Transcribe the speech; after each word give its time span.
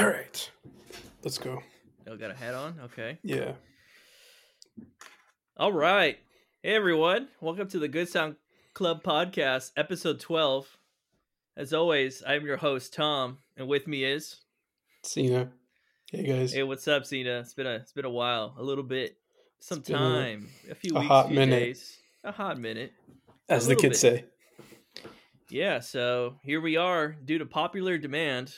All 0.00 0.06
right, 0.06 0.50
let's 1.22 1.36
go. 1.36 1.62
Oh, 2.08 2.16
got 2.16 2.30
a 2.30 2.34
hat 2.34 2.54
on? 2.54 2.74
Okay. 2.84 3.18
Yeah. 3.22 3.52
All 5.58 5.72
right. 5.74 6.16
Hey, 6.62 6.74
everyone. 6.74 7.28
Welcome 7.42 7.68
to 7.68 7.78
the 7.78 7.86
Good 7.86 8.08
Sound 8.08 8.36
Club 8.72 9.02
podcast, 9.02 9.72
episode 9.76 10.18
12. 10.18 10.66
As 11.58 11.74
always, 11.74 12.22
I'm 12.26 12.46
your 12.46 12.56
host, 12.56 12.94
Tom, 12.94 13.40
and 13.58 13.68
with 13.68 13.86
me 13.86 14.04
is. 14.04 14.36
Sina. 15.02 15.50
Hey, 16.10 16.24
guys. 16.24 16.54
Hey, 16.54 16.62
what's 16.62 16.88
up, 16.88 17.04
Sina? 17.04 17.40
It's 17.40 17.52
been 17.52 17.66
a, 17.66 17.74
it's 17.74 17.92
been 17.92 18.06
a 18.06 18.10
while, 18.10 18.54
a 18.58 18.62
little 18.62 18.84
bit, 18.84 19.18
some 19.58 19.80
It's 19.80 19.90
a- 19.90 19.92
time, 19.92 20.48
a, 20.70 20.74
few 20.74 20.96
a 20.96 21.00
weeks, 21.00 21.08
hot 21.08 21.26
few 21.26 21.36
minute. 21.36 21.58
days, 21.60 21.98
a 22.24 22.32
hot 22.32 22.58
minute. 22.58 22.94
As 23.50 23.66
the 23.66 23.76
kids 23.76 24.00
bit. 24.00 24.24
say, 25.02 25.02
Yeah, 25.50 25.80
so 25.80 26.36
here 26.42 26.62
we 26.62 26.78
are 26.78 27.08
due 27.08 27.36
to 27.36 27.44
popular 27.44 27.98
demand. 27.98 28.54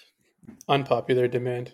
Unpopular 0.69 1.29
demand. 1.29 1.73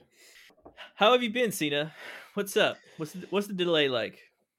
How 0.96 1.12
have 1.12 1.22
you 1.22 1.30
been, 1.30 1.52
Sina? 1.52 1.92
What's 2.34 2.56
up? 2.56 2.76
What's 2.96 3.12
the, 3.12 3.26
what's 3.30 3.46
the 3.46 3.52
delay 3.54 3.88
like? 3.88 4.18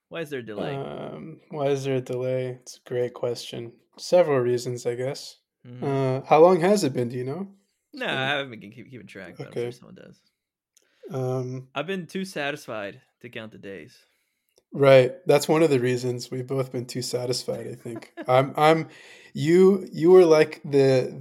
Why 0.10 0.22
is 0.22 0.30
there 0.30 0.40
a 0.40 0.44
delay? 0.46 0.76
Um, 0.76 1.40
why 1.50 1.68
is 1.68 1.84
there 1.84 1.98
a 1.98 2.02
delay? 2.02 2.58
It's 2.62 2.78
a 2.84 2.90
great 2.90 3.14
question. 3.14 3.74
Several 3.98 4.40
reasons, 4.40 4.86
I 4.86 4.96
guess. 4.96 5.38
Mhm. 5.68 5.84
Uh, 5.84 6.26
how 6.26 6.40
long 6.40 6.62
has 6.62 6.84
it 6.84 6.94
been? 6.94 7.10
Do 7.10 7.18
you 7.18 7.26
know? 7.26 7.48
no, 7.94 8.06
I 8.08 8.28
haven't 8.30 8.50
been 8.52 8.72
keep, 8.72 8.90
keeping 8.90 9.08
track, 9.08 9.36
but 9.38 9.48
I'm 9.48 9.52
okay. 9.52 9.64
sure 9.64 9.72
someone 9.72 9.96
does. 9.96 10.20
Um, 11.12 11.68
I've 11.76 11.88
been 11.88 12.06
too 12.08 12.24
satisfied 12.26 13.02
to 13.22 13.30
count 13.30 13.52
the 13.52 13.58
days. 13.58 13.98
right. 14.72 15.14
That's 15.26 15.48
one 15.48 15.64
of 15.64 15.70
the 15.70 15.80
reasons 15.80 16.30
we've 16.32 16.48
both 16.48 16.72
been 16.72 16.86
too 16.86 17.02
satisfied. 17.02 17.68
I 17.68 17.76
think. 17.76 18.14
I'm. 18.28 18.54
I'm. 18.56 18.88
You. 19.34 19.88
You 19.92 20.12
were 20.12 20.26
like 20.26 20.62
the 20.64 21.12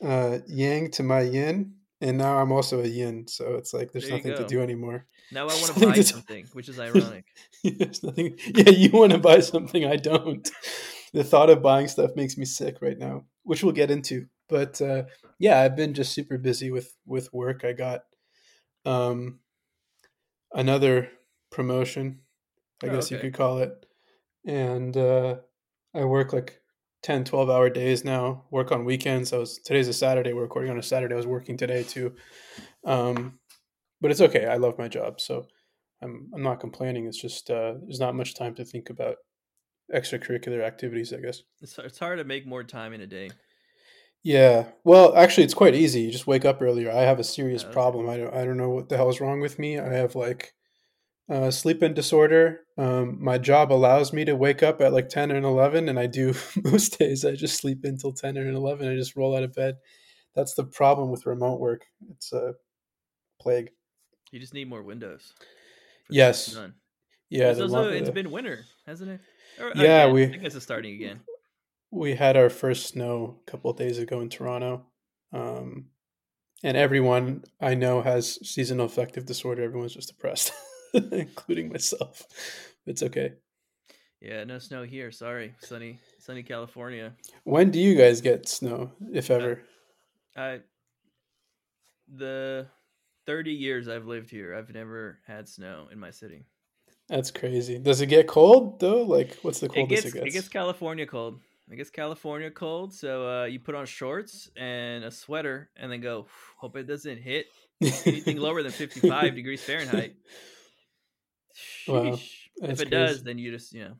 the 0.00 0.06
uh, 0.06 0.38
yang 0.46 0.90
to 0.92 1.02
my 1.02 1.20
yin, 1.22 1.74
and 2.00 2.16
now 2.18 2.38
I'm 2.38 2.52
also 2.52 2.80
a 2.82 2.86
yin. 2.86 3.26
So 3.28 3.54
it's 3.54 3.72
like 3.74 3.92
there's 3.92 4.04
There 4.08 4.16
nothing 4.16 4.34
to 4.34 4.46
do 4.46 4.60
anymore. 4.60 5.06
Now 5.32 5.44
I 5.44 5.54
want 5.54 5.74
to 5.74 5.80
buy 5.86 5.94
to- 5.94 6.02
something, 6.02 6.46
which 6.52 6.68
is 6.68 6.78
ironic. 6.88 7.26
There's 7.64 8.02
nothing. 8.02 8.38
Yeah, 8.54 8.70
you 8.70 8.90
want 8.90 9.12
to 9.12 9.18
buy 9.18 9.40
something 9.40 9.84
I 9.84 9.96
don't. 9.96 10.48
The 11.12 11.24
thought 11.24 11.50
of 11.50 11.62
buying 11.62 11.88
stuff 11.88 12.10
makes 12.16 12.36
me 12.36 12.44
sick 12.44 12.76
right 12.82 12.98
now, 12.98 13.24
which 13.42 13.62
we'll 13.62 13.72
get 13.72 13.90
into. 13.90 14.26
But 14.48 14.80
uh, 14.80 15.04
yeah, 15.38 15.60
I've 15.60 15.76
been 15.76 15.94
just 15.94 16.12
super 16.12 16.38
busy 16.38 16.70
with 16.70 16.94
with 17.06 17.32
work. 17.32 17.64
I 17.64 17.72
got 17.72 18.02
um, 18.84 19.40
another 20.52 21.10
promotion, 21.50 22.20
I 22.82 22.88
Oh, 22.88 22.94
guess 22.94 23.10
you 23.10 23.18
could 23.18 23.34
call 23.34 23.58
it, 23.58 23.86
and 24.46 24.96
uh, 24.96 25.36
I 25.94 26.04
work 26.04 26.32
like 26.32 26.60
10, 27.02 27.24
12 27.24 27.50
hour 27.50 27.70
days 27.70 28.04
now. 28.04 28.44
Work 28.50 28.72
on 28.72 28.84
weekends. 28.84 29.32
I 29.32 29.38
was 29.38 29.58
today's 29.58 29.88
a 29.88 29.92
Saturday. 29.92 30.32
We're 30.32 30.42
recording 30.42 30.70
on 30.70 30.78
a 30.78 30.82
Saturday. 30.82 31.14
I 31.14 31.16
was 31.16 31.26
working 31.26 31.56
today 31.56 31.82
too, 31.84 32.14
um, 32.84 33.38
but 34.00 34.10
it's 34.10 34.20
okay. 34.20 34.46
I 34.46 34.56
love 34.56 34.78
my 34.78 34.88
job, 34.88 35.20
so 35.20 35.46
I'm 36.02 36.28
I'm 36.34 36.42
not 36.42 36.60
complaining. 36.60 37.06
It's 37.06 37.20
just 37.20 37.50
uh, 37.50 37.74
there's 37.82 38.00
not 38.00 38.14
much 38.14 38.34
time 38.34 38.54
to 38.56 38.64
think 38.64 38.90
about 38.90 39.16
extracurricular 39.94 40.62
activities. 40.64 41.12
I 41.12 41.20
guess. 41.20 41.42
It's, 41.60 41.78
it's 41.78 41.98
hard 41.98 42.18
to 42.18 42.24
make 42.24 42.46
more 42.46 42.64
time 42.64 42.92
in 42.92 43.00
a 43.00 43.06
day. 43.06 43.30
Yeah. 44.24 44.66
Well, 44.84 45.16
actually, 45.16 45.44
it's 45.44 45.54
quite 45.54 45.74
easy. 45.74 46.00
You 46.00 46.10
just 46.10 46.26
wake 46.26 46.44
up 46.44 46.60
earlier. 46.60 46.90
I 46.90 47.02
have 47.02 47.20
a 47.20 47.24
serious 47.24 47.62
Yeah, 47.62 47.70
problem. 47.70 48.08
I 48.08 48.16
don't 48.16 48.34
I 48.34 48.44
don't 48.44 48.56
know 48.56 48.70
what 48.70 48.88
the 48.88 48.96
hell 48.96 49.08
is 49.08 49.20
wrong 49.20 49.40
with 49.40 49.58
me. 49.58 49.78
I 49.78 49.92
have 49.92 50.14
like 50.16 50.54
uh, 51.30 51.50
sleeping 51.50 51.94
disorder. 51.94 52.60
Um, 52.76 53.22
my 53.22 53.38
job 53.38 53.72
allows 53.72 54.12
me 54.12 54.24
to 54.24 54.34
wake 54.36 54.62
up 54.62 54.80
at 54.80 54.92
like 54.92 55.08
ten 55.08 55.30
and 55.30 55.44
eleven, 55.44 55.88
and 55.88 55.98
I 55.98 56.06
do 56.06 56.34
most 56.64 56.98
days. 56.98 57.24
I 57.24 57.34
just 57.34 57.58
sleep 57.60 57.80
until 57.84 58.12
ten 58.12 58.36
and 58.36 58.56
eleven. 58.56 58.88
I 58.88 58.94
just 58.96 59.16
roll 59.16 59.36
out 59.36 59.42
of 59.42 59.54
bed. 59.54 59.76
That's 60.34 60.54
the 60.54 60.64
problem 60.64 61.10
with 61.10 61.26
remote 61.26 61.60
work. 61.60 61.84
It's 62.10 62.32
a 62.32 62.54
plague. 63.40 63.70
You 64.30 64.38
just 64.38 64.54
need 64.54 64.68
more 64.68 64.82
windows. 64.82 65.32
Yes. 66.10 66.56
Yeah. 67.30 67.50
It's, 67.50 67.60
also, 67.60 67.90
it's 67.90 68.06
the- 68.08 68.12
been 68.12 68.30
winter, 68.30 68.64
hasn't 68.86 69.10
it? 69.10 69.20
Or, 69.60 69.72
Yeah, 69.74 70.04
again, 70.04 70.14
we- 70.14 70.24
I 70.24 70.36
guess 70.38 70.54
it's 70.54 70.64
starting 70.64 70.94
again. 70.94 71.20
we 71.90 72.14
had 72.14 72.36
our 72.36 72.48
first 72.50 72.86
snow 72.86 73.40
a 73.46 73.50
couple 73.50 73.70
of 73.70 73.76
days 73.76 73.98
ago 73.98 74.20
in 74.20 74.28
Toronto. 74.28 74.86
Um, 75.32 75.86
and 76.62 76.76
everyone 76.76 77.44
I 77.60 77.74
know 77.74 78.00
has 78.02 78.38
seasonal 78.48 78.86
affective 78.86 79.26
disorder. 79.26 79.62
Everyone's 79.62 79.94
just 79.94 80.08
depressed, 80.08 80.52
including 81.12 81.70
myself. 81.70 82.26
It's 82.86 83.02
okay. 83.02 83.34
Yeah, 84.20 84.44
no 84.44 84.58
snow 84.58 84.82
here. 84.82 85.12
Sorry, 85.12 85.54
sunny, 85.60 85.98
sunny 86.18 86.42
California. 86.42 87.12
When 87.44 87.70
do 87.70 87.78
you 87.78 87.94
guys 87.94 88.20
get 88.20 88.48
snow, 88.48 88.92
if 89.12 89.30
ever? 89.30 89.62
I 90.36 90.60
the 92.12 92.66
thirty 93.26 93.52
years 93.52 93.88
I've 93.88 94.06
lived 94.06 94.30
here, 94.30 94.54
I've 94.56 94.72
never 94.74 95.18
had 95.26 95.48
snow 95.48 95.88
in 95.92 96.00
my 96.00 96.10
city. 96.10 96.46
That's 97.08 97.30
crazy. 97.30 97.78
Does 97.78 98.00
it 98.00 98.06
get 98.06 98.26
cold 98.26 98.80
though? 98.80 99.02
Like, 99.02 99.36
what's 99.42 99.60
the 99.60 99.68
coldest 99.68 99.92
It 99.92 99.94
gets 99.94 100.14
it 100.14 100.18
gets, 100.18 100.26
it 100.26 100.32
gets 100.32 100.48
California 100.48 101.06
cold. 101.06 101.40
It 101.70 101.76
gets 101.76 101.90
California 101.90 102.50
cold, 102.50 102.94
so 102.94 103.28
uh, 103.28 103.44
you 103.44 103.60
put 103.60 103.74
on 103.74 103.84
shorts 103.84 104.50
and 104.56 105.04
a 105.04 105.10
sweater, 105.10 105.70
and 105.76 105.92
then 105.92 106.00
go. 106.00 106.26
Hope 106.56 106.76
it 106.76 106.86
doesn't 106.86 107.18
hit 107.18 107.46
anything 107.80 108.38
lower 108.38 108.62
than 108.62 108.72
fifty-five 108.72 109.34
degrees 109.34 109.62
Fahrenheit. 109.62 110.16
Wow, 111.88 112.18
that's 112.58 112.80
if 112.80 112.80
it 112.80 112.90
does, 112.90 113.22
then 113.22 113.38
you 113.38 113.50
just 113.50 113.72
you 113.72 113.84
know 113.84 113.94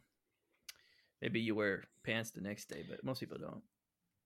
maybe 1.22 1.40
you 1.40 1.54
wear 1.54 1.84
pants 2.02 2.30
the 2.30 2.40
next 2.40 2.68
day, 2.68 2.84
but 2.88 3.04
most 3.04 3.20
people 3.20 3.38
don't. 3.38 3.62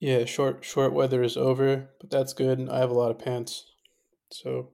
Yeah, 0.01 0.25
short 0.25 0.65
short 0.65 0.93
weather 0.93 1.23
is 1.23 1.37
over, 1.37 1.91
but 2.01 2.11
that's 2.11 2.33
good. 2.33 2.59
And 2.59 2.71
I 2.71 2.79
have 2.79 2.91
a 2.91 2.95
lot 2.95 3.11
of 3.11 3.19
pants, 3.19 3.67
so 4.31 4.71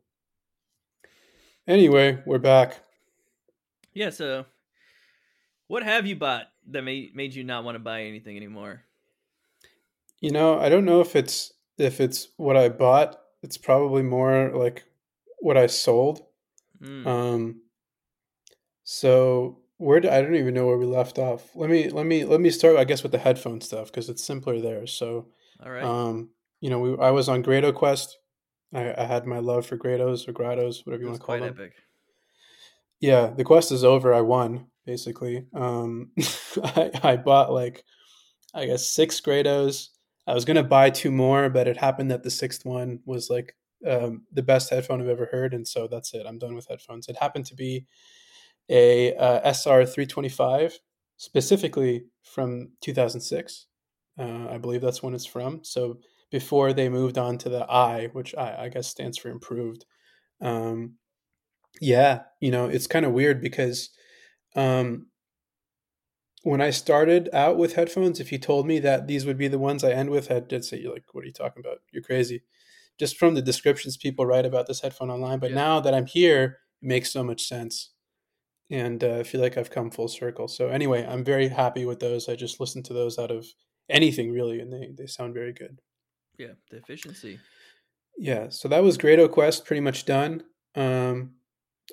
anyway, 1.66 2.22
we're 2.24 2.38
back. 2.38 2.80
Yeah. 3.92 4.10
So, 4.10 4.46
what 5.66 5.82
have 5.82 6.06
you 6.06 6.16
bought 6.16 6.46
that 6.68 6.82
made 6.82 7.14
made 7.14 7.34
you 7.34 7.44
not 7.44 7.64
want 7.64 7.74
to 7.74 7.80
buy 7.80 8.02
anything 8.04 8.36
anymore? 8.36 8.84
You 10.20 10.30
know, 10.30 10.58
I 10.58 10.68
don't 10.68 10.84
know 10.84 11.00
if 11.00 11.14
it's 11.14 11.52
if 11.76 12.00
it's 12.00 12.28
what 12.36 12.56
I 12.56 12.68
bought. 12.68 13.20
It's 13.42 13.56
probably 13.56 14.02
more 14.02 14.50
like 14.54 14.84
what 15.38 15.56
I 15.56 15.66
sold. 15.66 16.22
Mm, 16.82 17.06
Um, 17.06 17.62
so 18.90 19.58
where 19.76 20.00
do, 20.00 20.08
I 20.08 20.22
don't 20.22 20.34
even 20.34 20.54
know 20.54 20.66
where 20.66 20.78
we 20.78 20.86
left 20.86 21.18
off. 21.18 21.50
Let 21.54 21.68
me 21.68 21.90
let 21.90 22.06
me 22.06 22.24
let 22.24 22.40
me 22.40 22.48
start. 22.48 22.78
I 22.78 22.84
guess 22.84 23.02
with 23.02 23.12
the 23.12 23.18
headphone 23.18 23.60
stuff 23.60 23.88
because 23.88 24.08
it's 24.08 24.24
simpler 24.24 24.62
there. 24.62 24.86
So, 24.86 25.26
all 25.62 25.70
right. 25.70 25.84
um, 25.84 26.30
you 26.62 26.70
know, 26.70 26.78
we 26.78 26.96
I 26.96 27.10
was 27.10 27.28
on 27.28 27.42
Grado 27.42 27.70
Quest. 27.70 28.16
I, 28.72 28.94
I 28.96 29.04
had 29.04 29.26
my 29.26 29.40
love 29.40 29.66
for 29.66 29.76
Grados 29.76 30.26
or 30.26 30.32
Grados, 30.32 30.86
whatever 30.86 31.02
you 31.02 31.08
want 31.10 31.20
to 31.20 31.26
call 31.26 31.36
quite 31.36 31.40
them. 31.40 31.54
epic. 31.54 31.74
Yeah, 32.98 33.26
the 33.26 33.44
quest 33.44 33.72
is 33.72 33.84
over. 33.84 34.14
I 34.14 34.22
won 34.22 34.68
basically. 34.86 35.44
Um, 35.52 36.12
I, 36.64 36.90
I 37.02 37.16
bought 37.16 37.52
like 37.52 37.84
I 38.54 38.64
guess 38.64 38.88
six 38.88 39.20
Grados. 39.20 39.88
I 40.26 40.32
was 40.32 40.46
gonna 40.46 40.64
buy 40.64 40.88
two 40.88 41.10
more, 41.10 41.50
but 41.50 41.68
it 41.68 41.76
happened 41.76 42.10
that 42.10 42.22
the 42.22 42.30
sixth 42.30 42.64
one 42.64 43.00
was 43.04 43.28
like 43.28 43.54
um, 43.86 44.22
the 44.32 44.42
best 44.42 44.70
headphone 44.70 45.02
I've 45.02 45.08
ever 45.08 45.28
heard, 45.30 45.52
and 45.52 45.68
so 45.68 45.88
that's 45.88 46.14
it. 46.14 46.24
I'm 46.26 46.38
done 46.38 46.54
with 46.54 46.68
headphones. 46.68 47.06
It 47.06 47.18
happened 47.18 47.44
to 47.46 47.54
be 47.54 47.84
a 48.68 49.14
uh, 49.16 49.40
SR 49.44 49.84
325, 49.86 50.78
specifically 51.16 52.06
from 52.22 52.70
2006. 52.80 53.66
Uh, 54.18 54.48
I 54.50 54.58
believe 54.58 54.80
that's 54.80 55.02
when 55.02 55.14
it's 55.14 55.26
from. 55.26 55.62
So 55.64 56.00
before 56.30 56.72
they 56.72 56.88
moved 56.88 57.18
on 57.18 57.38
to 57.38 57.48
the 57.48 57.64
I, 57.70 58.08
which 58.12 58.34
I, 58.34 58.64
I 58.64 58.68
guess 58.68 58.88
stands 58.88 59.16
for 59.18 59.28
improved. 59.30 59.84
Um, 60.40 60.94
yeah, 61.80 62.22
you 62.40 62.50
know, 62.50 62.68
it's 62.68 62.86
kind 62.86 63.06
of 63.06 63.12
weird 63.12 63.40
because 63.40 63.90
um, 64.56 65.08
when 66.42 66.60
I 66.60 66.70
started 66.70 67.28
out 67.32 67.56
with 67.58 67.74
headphones, 67.74 68.20
if 68.20 68.30
you 68.32 68.38
told 68.38 68.66
me 68.66 68.78
that 68.80 69.06
these 69.06 69.26
would 69.26 69.38
be 69.38 69.48
the 69.48 69.58
ones 69.58 69.82
I 69.84 69.92
end 69.92 70.10
with, 70.10 70.30
I'd 70.30 70.64
say 70.64 70.78
you're 70.78 70.92
like, 70.92 71.12
"What 71.12 71.24
are 71.24 71.26
you 71.26 71.32
talking 71.32 71.60
about? 71.60 71.78
You're 71.92 72.02
crazy." 72.02 72.42
Just 72.98 73.16
from 73.16 73.34
the 73.34 73.42
descriptions 73.42 73.96
people 73.96 74.26
write 74.26 74.46
about 74.46 74.66
this 74.66 74.80
headphone 74.80 75.10
online. 75.10 75.38
But 75.40 75.50
Yeah. 75.50 75.56
now 75.56 75.80
that 75.80 75.94
I'm 75.94 76.06
here, 76.06 76.58
it 76.82 76.86
makes 76.86 77.10
so 77.12 77.22
much 77.24 77.42
sense, 77.42 77.90
and 78.70 79.02
uh, 79.02 79.18
I 79.18 79.22
feel 79.22 79.40
like 79.40 79.56
I've 79.56 79.70
come 79.70 79.90
full 79.90 80.08
circle. 80.08 80.48
So 80.48 80.68
anyway, 80.68 81.06
I'm 81.06 81.24
very 81.24 81.48
happy 81.48 81.86
with 81.86 82.00
those. 82.00 82.28
I 82.28 82.36
just 82.36 82.60
listen 82.60 82.82
to 82.84 82.92
those 82.92 83.18
out 83.18 83.30
of 83.30 83.46
anything 83.88 84.32
really, 84.32 84.60
and 84.60 84.72
they 84.72 84.90
they 84.96 85.06
sound 85.06 85.34
very 85.34 85.52
good. 85.52 85.80
Yeah, 86.38 86.52
the 86.70 86.78
efficiency. 86.78 87.40
Yeah, 88.16 88.48
so 88.50 88.68
that 88.68 88.82
was 88.82 88.98
Grado 88.98 89.28
Quest 89.28 89.64
pretty 89.64 89.80
much 89.80 90.04
done. 90.04 90.42
Um, 90.74 91.34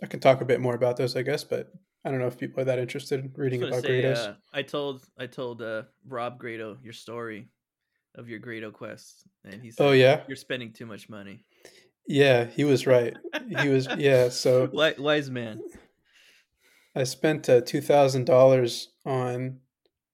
I 0.04 0.08
can 0.08 0.20
talk 0.20 0.42
a 0.42 0.46
bit 0.46 0.60
more 0.60 0.76
about 0.76 0.98
those, 0.98 1.16
I 1.16 1.22
guess, 1.22 1.44
but 1.44 1.72
I 2.04 2.10
don't 2.10 2.20
know 2.20 2.28
if 2.28 2.38
people 2.38 2.62
are 2.62 2.66
that 2.66 2.80
interested 2.80 3.20
in 3.20 3.32
reading 3.36 3.64
about 3.64 3.84
say, 3.84 4.02
Grados. 4.02 4.30
uh, 4.30 4.34
I 4.54 4.62
told 4.62 5.04
I 5.18 5.28
told 5.28 5.62
uh, 5.62 5.84
Rob 6.08 6.38
Grado 6.40 6.78
your 6.84 6.94
story 6.94 7.50
of 8.16 8.30
your 8.30 8.40
Grado 8.40 8.72
quest, 8.72 9.28
and 9.44 9.62
he 9.62 9.72
said, 9.72 9.86
oh 9.86 9.92
yeah, 9.92 10.22
you're 10.28 10.36
spending 10.36 10.74
too 10.74 10.86
much 10.86 11.10
money." 11.10 11.46
yeah, 12.08 12.46
he 12.46 12.64
was 12.64 12.86
right. 12.86 13.16
He 13.62 13.70
was 13.70 13.88
yeah. 13.98 14.30
So 14.30 14.70
wise 15.00 15.30
man. 15.30 15.62
I 16.96 17.04
spent 17.04 17.50
uh, 17.50 17.62
two 17.62 17.82
thousand 17.82 18.26
dollars 18.26 18.90
on 19.06 19.60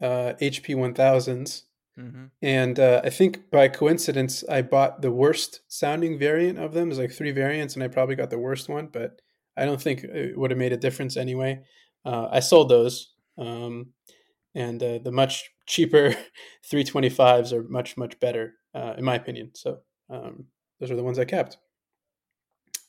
uh, 0.02 0.34
HP 0.42 0.76
one 0.76 0.94
thousands 0.94 1.66
Mm-hmm. 2.00 2.26
And 2.42 2.80
uh, 2.80 3.02
I 3.04 3.10
think 3.10 3.50
by 3.52 3.68
coincidence, 3.68 4.44
I 4.50 4.62
bought 4.62 5.02
the 5.02 5.12
worst 5.12 5.62
sounding 5.68 6.18
variant 6.18 6.58
of 6.58 6.74
them. 6.74 6.90
There's 6.90 7.00
like 7.00 7.12
three 7.12 7.32
variants, 7.32 7.76
and 7.76 7.84
I 7.84 7.88
probably 7.88 8.16
got 8.16 8.30
the 8.30 8.40
worst 8.40 8.70
one, 8.70 8.88
but 8.92 9.22
I 9.58 9.66
don't 9.66 9.82
think 9.82 10.04
it 10.04 10.38
would 10.38 10.52
have 10.52 10.58
made 10.58 10.74
a 10.74 10.78
difference 10.78 11.18
anyway. 11.18 11.62
Uh, 12.06 12.28
I 12.32 12.40
sold 12.40 12.70
those, 12.70 13.14
um, 13.38 13.88
and 14.56 14.82
uh, 14.82 15.00
the 15.04 15.12
much 15.12 15.52
cheaper 15.68 16.16
325s 16.72 17.52
are 17.52 17.64
much 17.64 17.98
much 17.98 18.20
better, 18.20 18.54
uh, 18.74 18.94
in 18.98 19.04
my 19.04 19.16
opinion. 19.16 19.52
So 19.54 19.80
um, 20.10 20.46
those 20.80 20.92
are 20.92 20.96
the 20.96 21.04
ones 21.04 21.20
I 21.20 21.26
kept. 21.26 21.58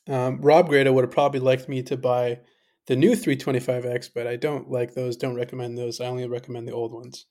Um, 0.07 0.41
Rob 0.41 0.69
Grado 0.69 0.91
would 0.91 1.03
have 1.03 1.11
probably 1.11 1.39
liked 1.39 1.69
me 1.69 1.83
to 1.83 1.97
buy 1.97 2.39
the 2.87 2.95
new 2.95 3.11
325X, 3.11 4.09
but 4.13 4.27
I 4.27 4.35
don't 4.35 4.69
like 4.69 4.93
those. 4.93 5.15
Don't 5.15 5.35
recommend 5.35 5.77
those. 5.77 6.01
I 6.01 6.05
only 6.05 6.27
recommend 6.27 6.67
the 6.67 6.73
old 6.73 6.93
ones. 6.93 7.25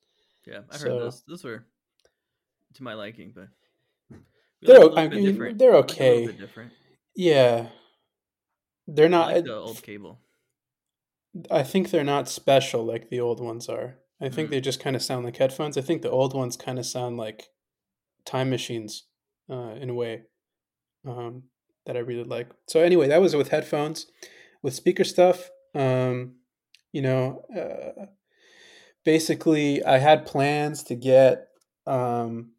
Yeah, 0.46 0.60
I 0.70 0.78
heard 0.78 0.92
those. 0.92 1.22
Those 1.26 1.44
were 1.44 1.66
to 2.74 2.82
my 2.82 2.94
liking, 2.94 3.32
but 3.34 3.48
they're 4.62 4.90
I 4.96 5.08
mean, 5.08 5.56
they're 5.56 5.76
okay. 5.76 6.26
different. 6.26 6.72
Yeah, 7.14 7.66
they're 8.86 9.08
not 9.08 9.32
like 9.32 9.44
the 9.44 9.54
old 9.54 9.82
cable. 9.82 10.18
I 11.50 11.62
think 11.62 11.90
they're 11.90 12.04
not 12.04 12.28
special 12.28 12.84
like 12.84 13.08
the 13.08 13.20
old 13.20 13.40
ones 13.40 13.68
are. 13.68 13.96
I 14.20 14.28
think 14.28 14.48
mm. 14.48 14.52
they 14.52 14.60
just 14.60 14.80
kind 14.80 14.94
of 14.94 15.02
sound 15.02 15.24
like 15.24 15.36
headphones. 15.36 15.76
I 15.76 15.80
think 15.80 16.02
the 16.02 16.10
old 16.10 16.34
ones 16.34 16.56
kind 16.56 16.78
of 16.78 16.86
sound 16.86 17.16
like 17.16 17.48
time 18.24 18.50
machines 18.50 19.04
uh, 19.50 19.74
in 19.80 19.90
a 19.90 19.94
way 19.94 20.22
um, 21.06 21.44
that 21.86 21.96
I 21.96 22.00
really 22.00 22.24
like. 22.24 22.48
So 22.68 22.80
anyway, 22.80 23.08
that 23.08 23.20
was 23.20 23.34
with 23.34 23.48
headphones. 23.48 24.06
With 24.62 24.74
speaker 24.74 25.04
stuff, 25.04 25.50
um, 25.74 26.36
you 26.92 27.02
know, 27.02 27.44
uh, 27.54 28.06
basically 29.04 29.84
I 29.84 29.98
had 29.98 30.26
plans 30.26 30.84
to 30.84 30.94
get 30.94 31.48
um, 31.86 32.52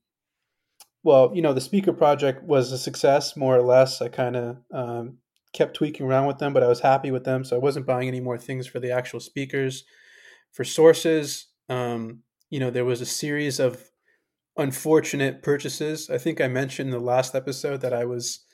well, 1.04 1.32
you 1.36 1.42
know, 1.42 1.54
the 1.54 1.62
speaker 1.62 1.92
project 1.92 2.44
was 2.44 2.72
a 2.72 2.78
success, 2.78 3.36
more 3.36 3.56
or 3.56 3.62
less. 3.62 4.02
I 4.02 4.08
kind 4.08 4.36
of 4.38 4.58
um, 4.74 5.18
kept 5.52 5.76
tweaking 5.76 6.06
around 6.06 6.28
with 6.28 6.38
them, 6.38 6.54
but 6.54 6.64
I 6.64 6.68
was 6.68 6.80
happy 6.80 7.12
with 7.12 7.26
them. 7.26 7.44
So 7.44 7.56
I 7.56 7.60
wasn't 7.60 7.86
buying 7.86 8.08
any 8.08 8.22
more 8.22 8.38
things 8.38 8.68
for 8.68 8.80
the 8.80 8.92
actual 8.92 9.20
speakers. 9.20 9.84
For 10.54 10.64
sources, 10.64 11.48
um, 11.68 12.20
you 12.50 12.60
know, 12.60 12.70
there 12.70 12.86
was 12.86 13.02
a 13.02 13.06
series 13.06 13.60
of 13.60 13.92
unfortunate 14.58 15.44
purchases. 15.44 16.10
I 16.10 16.18
think 16.18 16.40
I 16.40 16.48
mentioned 16.48 16.88
in 16.88 16.98
the 16.98 17.06
last 17.06 17.36
episode 17.36 17.82
that 17.82 17.94
I 17.94 18.06
was 18.06 18.46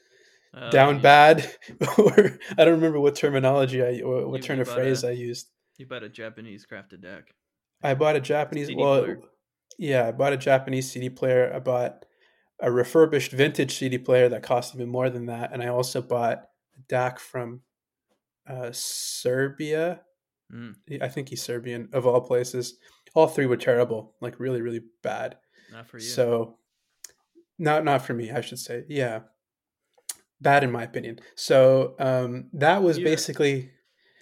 uh, 0.54 0.70
down 0.70 0.96
yeah. 0.96 1.02
bad, 1.02 1.52
or 1.98 2.40
I 2.58 2.66
don't 2.66 2.76
remember 2.76 3.00
what 3.00 3.16
terminology 3.16 3.84
I, 3.84 4.02
or 4.02 4.28
what 4.28 4.38
you, 4.38 4.44
turn 4.44 4.60
of 4.60 4.68
phrase 4.68 5.04
a, 5.04 5.10
I 5.10 5.12
used. 5.12 5.48
You 5.78 5.86
bought 5.86 6.04
a 6.04 6.10
Japanese 6.10 6.66
crafted 6.70 7.02
deck. 7.02 7.34
I 7.82 7.94
bought 7.94 8.16
a 8.16 8.22
Japanese. 8.22 8.68
CD 8.68 8.82
well, 8.82 9.04
player. 9.04 9.20
yeah, 9.78 10.08
I 10.08 10.12
bought 10.12 10.34
a 10.34 10.38
Japanese 10.38 10.92
CD 10.92 11.10
player. 11.10 11.52
I 11.54 11.60
bought 11.60 12.06
a 12.60 12.72
refurbished 12.72 13.32
vintage 13.32 13.78
CD 13.78 13.98
player 13.98 14.28
that 14.30 14.44
cost 14.44 14.76
even 14.76 14.90
more 14.90 15.10
than 15.10 15.28
that, 15.28 15.54
and 15.54 15.64
I 15.64 15.68
also 15.68 16.02
bought 16.02 16.44
a 16.78 16.94
DAC 16.94 17.20
from 17.20 17.62
uh, 18.48 18.70
Serbia. 18.72 20.02
Mm. 20.54 20.74
I 21.02 21.08
think 21.08 21.30
he's 21.30 21.44
Serbian 21.44 21.90
of 21.94 22.08
all 22.08 22.22
places. 22.22 22.78
All 23.14 23.28
three 23.28 23.46
were 23.46 23.58
terrible, 23.58 24.16
like 24.20 24.40
really, 24.40 24.62
really 24.62 24.82
bad. 25.04 25.38
Not 25.72 25.88
for 25.88 25.98
you. 25.98 26.04
So, 26.04 26.58
not 27.58 27.86
not 27.86 28.02
for 28.02 28.14
me, 28.14 28.32
I 28.32 28.42
should 28.42 28.60
say. 28.60 28.84
Yeah, 28.90 29.22
bad 30.42 30.64
in 30.64 30.72
my 30.72 30.84
opinion. 30.84 31.20
So 31.36 31.96
um, 32.00 32.50
that 32.54 32.84
was 32.84 33.00
basically. 33.00 33.72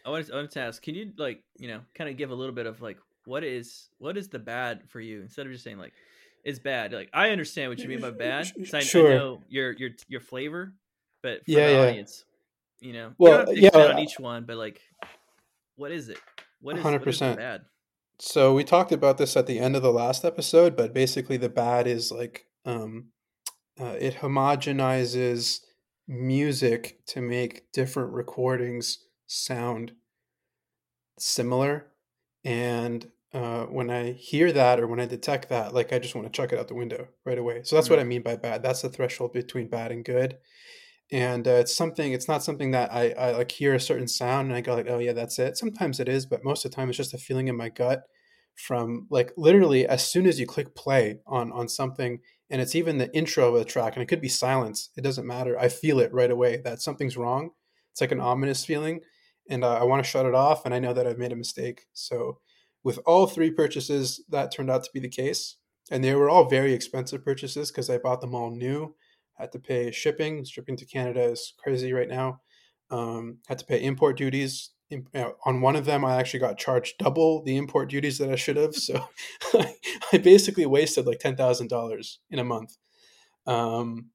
I 0.05 0.09
wanted, 0.09 0.27
to, 0.27 0.33
I 0.33 0.35
wanted 0.37 0.51
to 0.51 0.59
ask, 0.61 0.81
can 0.81 0.95
you 0.95 1.11
like 1.17 1.43
you 1.57 1.67
know 1.67 1.81
kind 1.95 2.09
of 2.09 2.17
give 2.17 2.31
a 2.31 2.35
little 2.35 2.55
bit 2.55 2.65
of 2.65 2.81
like 2.81 2.97
what 3.25 3.43
is 3.43 3.89
what 3.97 4.17
is 4.17 4.29
the 4.29 4.39
bad 4.39 4.81
for 4.87 5.01
you 5.01 5.21
instead 5.21 5.45
of 5.45 5.51
just 5.51 5.63
saying 5.63 5.77
like 5.77 5.93
it's 6.43 6.59
bad. 6.59 6.93
Like 6.93 7.09
I 7.13 7.29
understand 7.31 7.69
what 7.69 7.79
you 7.79 7.89
mean 7.89 7.99
by 7.99 8.11
bad. 8.11 8.51
I, 8.73 8.79
sure. 8.79 9.11
I 9.11 9.15
know 9.15 9.41
your 9.49 9.73
your 9.73 9.89
your 10.07 10.21
flavor, 10.21 10.73
but 11.21 11.45
for 11.45 11.51
yeah, 11.51 11.67
the 11.67 11.73
yeah. 11.73 11.79
audience, 11.79 12.23
you 12.79 12.93
know, 12.93 13.11
well, 13.17 13.53
you 13.53 13.69
yeah, 13.73 13.77
on 13.77 13.99
each 13.99 14.17
one, 14.17 14.45
but 14.45 14.55
like, 14.55 14.79
what 15.75 15.91
is 15.91 16.07
it? 16.07 16.19
What 16.61 16.77
is 16.77 16.83
hundred 16.83 17.03
percent 17.03 17.37
bad? 17.37 17.61
So 18.19 18.53
we 18.53 18.63
talked 18.63 18.93
about 18.93 19.17
this 19.17 19.35
at 19.35 19.45
the 19.45 19.59
end 19.59 19.75
of 19.75 19.83
the 19.83 19.91
last 19.91 20.23
episode, 20.25 20.75
but 20.75 20.93
basically 20.93 21.37
the 21.37 21.49
bad 21.49 21.85
is 21.85 22.11
like 22.11 22.45
um, 22.65 23.09
uh, 23.79 23.95
it 23.99 24.15
homogenizes 24.15 25.59
music 26.07 26.99
to 27.07 27.21
make 27.21 27.71
different 27.71 28.13
recordings 28.13 28.99
sound 29.27 29.93
similar 31.19 31.87
and 32.45 33.07
uh, 33.33 33.65
when 33.65 33.89
I 33.89 34.13
hear 34.13 34.51
that 34.53 34.79
or 34.79 34.87
when 34.87 34.99
I 34.99 35.05
detect 35.05 35.49
that, 35.49 35.73
like 35.73 35.91
I 35.91 35.99
just 35.99 36.15
want 36.15 36.27
to 36.27 36.31
chuck 36.31 36.53
it 36.53 36.59
out 36.59 36.69
the 36.69 36.75
window 36.75 37.09
right 37.25 37.37
away. 37.37 37.61
So 37.63 37.75
that's 37.75 37.87
mm-hmm. 37.87 37.95
what 37.95 37.99
I 37.99 38.05
mean 38.05 38.21
by 38.21 38.37
bad. 38.37 38.63
That's 38.63 38.81
the 38.81 38.89
threshold 38.89 39.33
between 39.33 39.67
bad 39.67 39.91
and 39.91 40.05
good. 40.05 40.37
And 41.11 41.47
uh, 41.47 41.51
it's 41.51 41.75
something. 41.75 42.13
It's 42.13 42.27
not 42.27 42.43
something 42.43 42.71
that 42.71 42.91
I, 42.91 43.11
I 43.11 43.31
like 43.31 43.51
hear 43.51 43.73
a 43.73 43.79
certain 43.79 44.07
sound 44.07 44.47
and 44.47 44.57
I 44.57 44.61
go 44.61 44.75
like, 44.75 44.89
oh 44.89 44.99
yeah, 44.99 45.13
that's 45.13 45.39
it. 45.39 45.57
Sometimes 45.57 45.99
it 45.99 46.09
is, 46.09 46.25
but 46.25 46.43
most 46.43 46.65
of 46.65 46.71
the 46.71 46.75
time 46.75 46.89
it's 46.89 46.97
just 46.97 47.13
a 47.13 47.17
feeling 47.17 47.47
in 47.47 47.57
my 47.57 47.69
gut 47.69 48.03
from 48.55 49.07
like 49.09 49.31
literally 49.37 49.85
as 49.85 50.05
soon 50.05 50.25
as 50.25 50.39
you 50.39 50.47
click 50.47 50.73
play 50.73 51.19
on 51.27 51.51
on 51.51 51.67
something 51.67 52.19
and 52.49 52.61
it's 52.61 52.75
even 52.75 52.97
the 52.97 53.13
intro 53.15 53.53
of 53.53 53.61
a 53.61 53.65
track 53.65 53.95
and 53.95 54.03
it 54.03 54.07
could 54.07 54.21
be 54.21 54.29
silence. 54.29 54.89
It 54.95 55.01
doesn't 55.01 55.27
matter. 55.27 55.59
I 55.59 55.69
feel 55.69 55.99
it 55.99 56.13
right 56.13 56.31
away 56.31 56.57
that 56.63 56.81
something's 56.81 57.17
wrong. 57.17 57.51
It's 57.91 58.01
like 58.01 58.11
an 58.11 58.21
ominous 58.21 58.63
feeling, 58.63 59.01
and 59.49 59.63
uh, 59.63 59.79
I 59.79 59.83
want 59.83 60.03
to 60.03 60.09
shut 60.09 60.25
it 60.25 60.35
off. 60.35 60.65
And 60.65 60.73
I 60.73 60.79
know 60.79 60.93
that 60.93 61.07
I've 61.07 61.17
made 61.17 61.31
a 61.31 61.35
mistake. 61.35 61.87
So 61.93 62.39
with 62.83 62.99
all 63.05 63.27
three 63.27 63.51
purchases, 63.51 64.23
that 64.29 64.51
turned 64.51 64.69
out 64.69 64.83
to 64.83 64.89
be 64.93 64.99
the 64.99 65.09
case. 65.09 65.57
And 65.89 66.03
they 66.03 66.13
were 66.15 66.29
all 66.29 66.49
very 66.49 66.73
expensive 66.73 67.23
purchases 67.23 67.71
because 67.71 67.89
I 67.89 67.97
bought 67.97 68.21
them 68.21 68.35
all 68.35 68.51
new. 68.51 68.95
Had 69.33 69.51
to 69.53 69.59
pay 69.59 69.91
shipping. 69.91 70.43
Shipping 70.43 70.77
to 70.77 70.85
Canada 70.85 71.23
is 71.23 71.53
crazy 71.57 71.93
right 71.93 72.09
now. 72.09 72.41
Um, 72.89 73.39
had 73.47 73.59
to 73.59 73.65
pay 73.65 73.83
import 73.83 74.17
duties. 74.17 74.71
On 75.45 75.61
one 75.61 75.75
of 75.75 75.85
them, 75.85 76.05
I 76.05 76.15
actually 76.15 76.39
got 76.39 76.57
charged 76.57 76.97
double 76.97 77.43
the 77.43 77.57
import 77.57 77.89
duties 77.89 78.17
that 78.19 78.31
I 78.31 78.35
should 78.35 78.57
have. 78.57 78.75
So 78.75 79.07
I 80.13 80.17
basically 80.17 80.65
wasted 80.65 81.05
like 81.05 81.19
ten 81.19 81.35
thousand 81.35 81.69
dollars 81.69 82.19
in 82.29 82.39
a 82.39 82.43
month. 82.43 82.77
Um, 83.45 84.11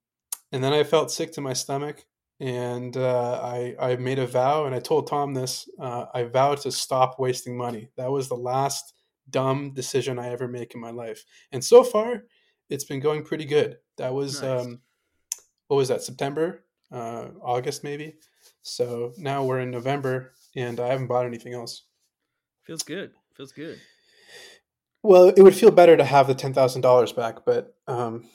and 0.51 0.63
then 0.63 0.73
I 0.73 0.85
felt 0.85 1.11
sick 1.11 1.33
to 1.33 1.41
my 1.41 1.53
stomach 1.53 2.05
and 2.43 2.97
uh, 2.97 3.41
I 3.41 3.77
I 3.79 3.97
made 3.97 4.19
a 4.19 4.27
vow, 4.27 4.67
and 4.67 4.75
I 4.75 4.81
told 4.81 5.07
Tom 5.07 5.33
this. 5.33 5.69
Uh, 5.79 6.07
I 6.13 6.25
vowed 6.25 6.61
to 6.63 6.73
stop 6.73 7.21
wasting 7.21 7.57
money. 7.57 7.91
That 7.97 8.11
was 8.11 8.29
the 8.29 8.35
last 8.35 8.95
dumb 9.31 9.73
decision 9.75 10.19
I 10.19 10.31
ever 10.31 10.49
make 10.49 10.75
in 10.75 10.81
my 10.81 10.91
life, 10.91 11.25
and 11.53 11.65
so 11.65 11.85
far, 11.85 12.25
it's 12.69 12.85
been 12.85 12.99
going 12.99 13.23
pretty 13.25 13.45
good. 13.45 13.79
That 13.97 14.13
was 14.13 14.43
nice. 14.43 14.67
um, 14.67 14.81
what 15.69 15.77
was 15.77 15.89
that? 15.89 16.03
September, 16.03 16.65
uh, 16.91 17.29
August, 17.41 17.85
maybe. 17.85 18.17
So 18.63 19.13
now 19.19 19.45
we're 19.45 19.61
in 19.61 19.71
November, 19.71 20.33
and 20.57 20.81
I 20.81 20.89
haven't 20.89 21.07
bought 21.07 21.27
anything 21.27 21.55
else. 21.55 21.85
Feels 22.65 22.83
good. 22.83 23.13
Feels 23.37 23.53
good. 23.53 23.81
Well, 25.03 25.29
it 25.29 25.43
would 25.43 25.57
feel 25.57 25.71
better 25.71 25.97
to 25.97 26.05
have 26.05 26.27
the 26.27 26.35
ten 26.35 26.55
thousand 26.55 26.83
dollars 26.83 27.13
back, 27.13 27.45
but 27.45 27.75
um, 27.89 28.29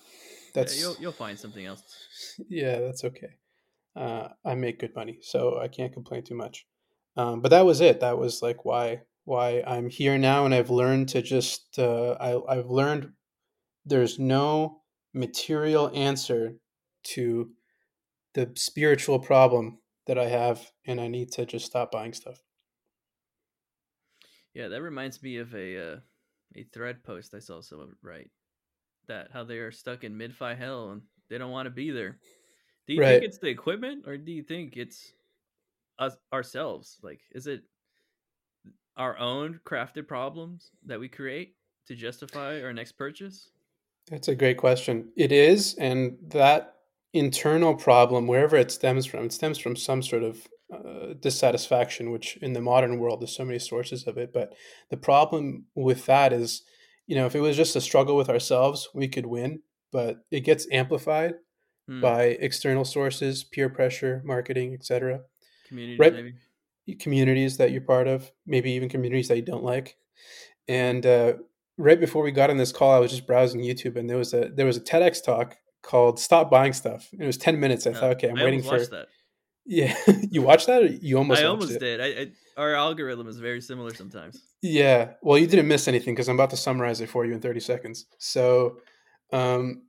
that's 0.53 0.75
yeah, 0.75 0.87
you'll 0.87 0.97
you'll 0.99 1.11
find 1.11 1.39
something 1.39 1.65
else. 1.65 1.83
Yeah, 2.49 2.79
that's 2.79 3.03
okay 3.03 3.37
uh, 3.97 4.29
I 4.45 4.55
make 4.55 4.79
good 4.79 4.95
money, 4.95 5.17
so 5.21 5.59
I 5.59 5.67
can't 5.67 5.93
complain 5.93 6.23
too 6.23 6.35
much. 6.35 6.65
Um, 7.15 7.41
but 7.41 7.49
that 7.49 7.65
was 7.65 7.81
it. 7.81 7.99
That 7.99 8.17
was 8.17 8.41
like 8.41 8.63
why 8.63 9.01
why 9.25 9.63
I'm 9.65 9.89
here 9.89 10.17
now, 10.17 10.45
and 10.45 10.53
I've 10.53 10.69
learned 10.69 11.09
to 11.09 11.21
just 11.21 11.79
uh, 11.79 12.11
I, 12.19 12.57
I've 12.57 12.69
learned 12.69 13.11
there's 13.85 14.19
no 14.19 14.81
material 15.13 15.91
answer 15.93 16.53
to 17.03 17.49
the 18.35 18.51
spiritual 18.55 19.19
problem 19.19 19.79
that 20.07 20.17
I 20.17 20.27
have, 20.27 20.71
and 20.85 20.99
I 20.99 21.07
need 21.07 21.31
to 21.33 21.45
just 21.45 21.65
stop 21.65 21.91
buying 21.91 22.13
stuff. 22.13 22.41
Yeah, 24.53 24.69
that 24.69 24.81
reminds 24.81 25.21
me 25.21 25.37
of 25.37 25.53
a 25.53 25.93
uh, 25.93 25.97
a 26.55 26.63
thread 26.73 27.03
post 27.03 27.33
I 27.35 27.39
saw 27.39 27.61
someone 27.61 27.93
write 28.01 28.31
that 29.07 29.29
how 29.31 29.43
they 29.43 29.57
are 29.57 29.71
stuck 29.71 30.03
in 30.03 30.17
mid 30.17 30.35
fi 30.35 30.53
hell 30.53 30.91
and 30.91 31.01
they 31.29 31.37
don't 31.37 31.51
want 31.51 31.65
to 31.65 31.71
be 31.71 31.91
there. 31.91 32.17
Do 32.87 32.93
you 32.93 33.01
right. 33.01 33.19
think 33.19 33.23
it's 33.23 33.37
the 33.37 33.49
equipment, 33.49 34.05
or 34.07 34.17
do 34.17 34.31
you 34.31 34.43
think 34.43 34.77
it's 34.77 35.11
us 35.99 36.15
ourselves? 36.31 36.97
Like, 37.03 37.19
is 37.31 37.47
it 37.47 37.63
our 38.95 39.17
own 39.17 39.59
crafted 39.65 40.07
problems 40.07 40.71
that 40.85 40.99
we 40.99 41.09
create 41.09 41.55
to 41.87 41.95
justify 41.95 42.61
our 42.61 42.73
next 42.73 42.93
purchase? 42.93 43.51
That's 44.09 44.29
a 44.29 44.35
great 44.35 44.57
question. 44.57 45.09
It 45.17 45.33
is, 45.33 45.75
and 45.75 46.17
that 46.29 46.76
internal 47.17 47.75
problem, 47.75 48.27
wherever 48.27 48.55
it 48.55 48.71
stems 48.71 49.05
from, 49.05 49.25
it 49.25 49.33
stems 49.33 49.57
from 49.57 49.75
some 49.75 50.01
sort 50.01 50.23
of 50.23 50.47
uh, 50.73 51.13
dissatisfaction, 51.19 52.11
which 52.11 52.37
in 52.37 52.53
the 52.53 52.61
modern 52.61 52.99
world 52.99 53.21
there's 53.21 53.35
so 53.35 53.45
many 53.45 53.59
sources 53.59 54.05
of 54.05 54.17
it. 54.17 54.33
But 54.33 54.53
the 54.89 54.97
problem 54.97 55.65
with 55.75 56.05
that 56.07 56.33
is, 56.33 56.63
you 57.05 57.15
know, 57.15 57.25
if 57.25 57.35
it 57.35 57.39
was 57.39 57.55
just 57.55 57.75
a 57.75 57.81
struggle 57.81 58.17
with 58.17 58.29
ourselves, 58.29 58.89
we 58.93 59.07
could 59.07 59.25
win, 59.25 59.61
but 59.91 60.25
it 60.31 60.41
gets 60.41 60.67
amplified 60.71 61.35
hmm. 61.87 62.01
by 62.01 62.23
external 62.23 62.85
sources, 62.85 63.43
peer 63.43 63.69
pressure, 63.69 64.21
marketing, 64.25 64.73
etc. 64.73 65.21
Communities, 65.67 65.99
right? 65.99 66.13
Maybe. 66.13 66.33
Communities 66.99 67.57
that 67.57 67.71
you're 67.71 67.81
part 67.81 68.07
of, 68.07 68.31
maybe 68.45 68.71
even 68.71 68.87
communities 68.87 69.27
that 69.27 69.35
you 69.35 69.41
don't 69.41 69.63
like, 69.63 69.97
and 70.67 71.05
uh, 71.05 71.33
right 71.77 71.99
before 71.99 72.23
we 72.23 72.31
got 72.31 72.49
on 72.49 72.57
this 72.57 72.71
call, 72.71 72.93
I 72.93 72.99
was 72.99 73.11
just 73.11 73.27
browsing 73.27 73.61
YouTube, 73.61 73.97
and 73.97 74.09
there 74.09 74.17
was 74.17 74.33
a 74.33 74.49
there 74.55 74.65
was 74.65 74.77
a 74.77 74.81
TEDx 74.81 75.23
talk 75.23 75.57
called 75.87 76.19
"Stop 76.19 76.51
Buying 76.51 76.73
Stuff." 76.73 77.09
It 77.17 77.25
was 77.25 77.37
ten 77.37 77.59
minutes. 77.59 77.87
I 77.87 77.93
thought, 77.93 78.11
okay, 78.17 78.29
I'm 78.29 78.37
I 78.37 78.43
waiting 78.43 78.61
for 78.61 78.77
that. 78.77 79.07
Yeah, 79.65 79.95
you 80.31 80.41
watched 80.41 80.67
that, 80.67 80.83
or 80.83 80.87
you 80.87 81.17
almost? 81.17 81.41
I 81.41 81.45
almost 81.45 81.71
it? 81.71 81.79
did. 81.79 82.01
I, 82.01 82.05
I, 82.05 82.31
our 82.57 82.75
algorithm 82.75 83.27
is 83.27 83.39
very 83.39 83.61
similar 83.61 83.93
sometimes. 83.93 84.41
Yeah, 84.61 85.13
well, 85.21 85.37
you 85.37 85.47
didn't 85.47 85.67
miss 85.67 85.87
anything 85.87 86.13
because 86.13 86.29
I'm 86.29 86.35
about 86.35 86.51
to 86.51 86.57
summarize 86.57 87.01
it 87.01 87.09
for 87.09 87.25
you 87.25 87.33
in 87.33 87.41
30 87.41 87.59
seconds. 87.59 88.05
So, 88.17 88.79
um, 89.31 89.83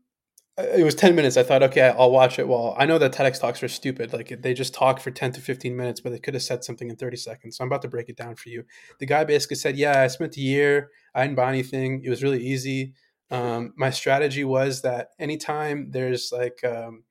it 0.59 0.85
was 0.85 0.97
10 0.97 1.15
minutes. 1.15 1.37
I 1.37 1.45
thought, 1.45 1.63
okay, 1.63 1.95
I'll 1.97 2.11
watch 2.11 2.39
it. 2.39 2.49
Well, 2.49 2.75
I 2.77 2.85
know 2.85 2.99
that 2.99 3.13
TEDx 3.13 3.41
talks 3.41 3.63
are 3.63 3.69
stupid. 3.69 4.13
Like 4.13 4.43
they 4.43 4.55
just 4.55 4.75
talk 4.75 4.99
for 4.99 5.13
10 5.13 5.33
to 5.33 5.41
15 5.41 5.77
minutes, 5.77 6.01
but 6.01 6.11
they 6.11 6.19
could 6.19 6.35
have 6.35 6.43
said 6.43 6.65
something 6.65 6.91
in 6.91 6.97
30 6.97 7.17
seconds. 7.17 7.57
So 7.57 7.63
I'm 7.63 7.69
about 7.69 7.83
to 7.83 7.89
break 7.89 8.09
it 8.09 8.17
down 8.17 8.35
for 8.35 8.49
you. 8.49 8.65
The 8.99 9.07
guy 9.07 9.23
basically 9.23 9.57
said, 9.57 9.77
yeah, 9.77 10.03
I 10.03 10.09
spent 10.09 10.37
a 10.37 10.41
year. 10.41 10.91
I 11.15 11.23
didn't 11.23 11.37
buy 11.37 11.51
anything. 11.51 12.03
It 12.05 12.11
was 12.11 12.25
really 12.25 12.45
easy. 12.45 12.95
Um, 13.31 13.75
my 13.77 13.91
strategy 13.91 14.45
was 14.45 14.83
that 14.83 15.11
anytime 15.19 15.91
there's 15.91 16.33
like 16.33 16.63
um, 16.65 17.05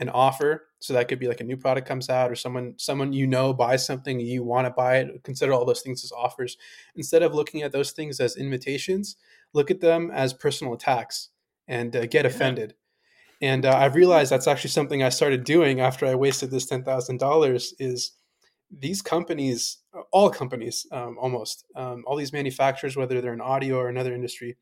an 0.00 0.08
offer 0.08 0.66
so 0.80 0.94
that 0.94 1.08
could 1.08 1.18
be 1.18 1.28
like 1.28 1.40
a 1.40 1.44
new 1.44 1.56
product 1.56 1.86
comes 1.86 2.08
out 2.08 2.30
or 2.30 2.34
someone 2.34 2.74
someone 2.78 3.12
you 3.12 3.26
know 3.26 3.52
buys 3.52 3.84
something 3.84 4.18
you 4.18 4.42
want 4.42 4.66
to 4.66 4.70
buy 4.70 4.96
it 4.96 5.22
consider 5.22 5.52
all 5.52 5.64
those 5.64 5.82
things 5.82 6.02
as 6.02 6.10
offers. 6.12 6.56
Instead 6.96 7.22
of 7.22 7.34
looking 7.34 7.62
at 7.62 7.70
those 7.70 7.92
things 7.92 8.18
as 8.18 8.36
invitations 8.36 9.16
look 9.52 9.70
at 9.70 9.80
them 9.80 10.10
as 10.12 10.32
personal 10.32 10.72
attacks 10.74 11.28
and 11.68 11.94
uh, 11.94 12.06
get 12.06 12.26
offended. 12.26 12.74
And 13.42 13.64
uh, 13.64 13.76
i've 13.76 13.94
realized 13.94 14.32
that's 14.32 14.48
actually 14.48 14.70
something 14.70 15.02
i 15.02 15.08
started 15.08 15.44
doing 15.44 15.80
after 15.80 16.06
i 16.06 16.14
wasted 16.14 16.50
this 16.50 16.66
$10000 16.66 17.72
is 17.78 18.12
these 18.70 19.02
companies 19.02 19.78
all 20.12 20.30
companies 20.30 20.86
um, 20.92 21.16
almost 21.20 21.64
um, 21.76 22.04
all 22.06 22.16
these 22.16 22.32
manufacturers 22.32 22.96
whether 22.96 23.20
they're 23.20 23.32
in 23.32 23.40
audio 23.40 23.76
or 23.76 23.88
another 23.88 24.14
industry 24.14 24.56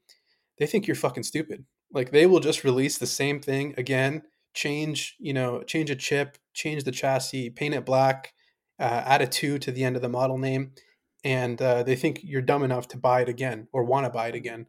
they 0.59 0.67
think 0.67 0.87
you're 0.87 0.97
fucking 0.97 1.23
stupid 1.23 1.65
like 1.93 2.11
they 2.11 2.27
will 2.27 2.41
just 2.41 2.65
release 2.65 2.99
the 2.99 3.07
same 3.07 3.41
thing 3.41 3.75
again 3.77 4.23
change, 4.59 5.17
you 5.19 5.33
know, 5.33 5.63
change 5.63 5.89
a 5.89 5.97
chip, 5.97 6.37
change 6.53 6.85
the 6.85 6.91
chassis, 6.91 7.51
paint 7.51 7.75
it 7.75 7.85
black, 7.85 8.33
uh, 8.81 9.03
add 9.07 9.23
a 9.23 9.27
two 9.27 9.59
to 9.61 9.71
the 9.71 9.85
end 9.85 9.95
of 9.95 10.03
the 10.03 10.09
model 10.09 10.37
name, 10.37 10.73
and 11.25 11.63
uh, 11.63 11.83
they 11.85 11.97
think 11.97 12.21
you're 12.23 12.43
dumb 12.43 12.65
enough 12.65 12.89
to 12.89 12.99
buy 12.99 13.21
it 13.23 13.29
again 13.29 13.69
or 13.73 13.85
want 13.85 14.05
to 14.05 14.11
buy 14.11 14.29
it 14.29 14.35
again. 14.35 14.67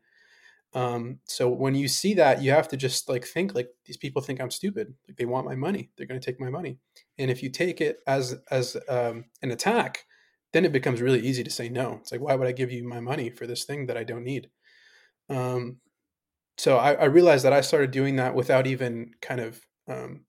Um, 0.76 1.20
so 1.26 1.50
when 1.50 1.74
you 1.74 1.88
see 1.88 2.14
that, 2.14 2.44
you 2.44 2.52
have 2.52 2.68
to 2.68 2.78
just 2.78 3.10
like 3.10 3.26
think 3.26 3.56
like 3.56 3.70
these 3.86 3.98
people 3.98 4.22
think 4.22 4.40
I'm 4.40 4.52
stupid. 4.52 4.94
Like 5.08 5.18
they 5.18 5.26
want 5.26 5.48
my 5.48 5.56
money. 5.56 5.90
They're 5.98 6.06
going 6.06 6.20
to 6.20 6.26
take 6.26 6.40
my 6.40 6.52
money. 6.52 6.78
And 7.18 7.32
if 7.32 7.42
you 7.42 7.50
take 7.50 7.82
it 7.82 8.02
as 8.06 8.36
as 8.52 8.78
um, 8.88 9.26
an 9.42 9.50
attack, 9.50 10.06
then 10.54 10.66
it 10.66 10.72
becomes 10.72 11.02
really 11.02 11.22
easy 11.22 11.44
to 11.44 11.50
say 11.50 11.70
no. 11.70 11.98
It's 12.02 12.12
like 12.12 12.22
why 12.22 12.36
would 12.36 12.48
I 12.48 12.52
give 12.52 12.72
you 12.72 12.88
my 12.88 13.00
money 13.00 13.32
for 13.32 13.48
this 13.48 13.64
thing 13.64 13.88
that 13.88 13.98
I 13.98 14.04
don't 14.04 14.24
need? 14.24 14.50
Um, 15.30 15.78
so 16.58 16.78
I, 16.78 16.94
I 16.94 17.06
realized 17.06 17.46
that 17.46 17.54
I 17.54 17.62
started 17.62 17.92
doing 17.92 18.18
that 18.18 18.36
without 18.36 18.68
even 18.68 19.12
kind 19.22 19.40
of 19.40 19.62
um, 19.88 20.26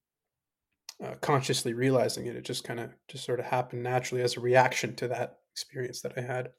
uh, 1.02 1.14
consciously 1.20 1.74
realizing 1.74 2.26
it. 2.26 2.36
It 2.36 2.44
just 2.44 2.64
kind 2.64 2.80
of 2.80 2.90
just 3.08 3.24
sort 3.24 3.40
of 3.40 3.46
happened 3.46 3.82
naturally 3.82 4.22
as 4.22 4.36
a 4.36 4.40
reaction 4.40 4.94
to 4.96 5.08
that 5.08 5.38
experience 5.52 6.02
that 6.02 6.12
I 6.16 6.20
had. 6.20 6.50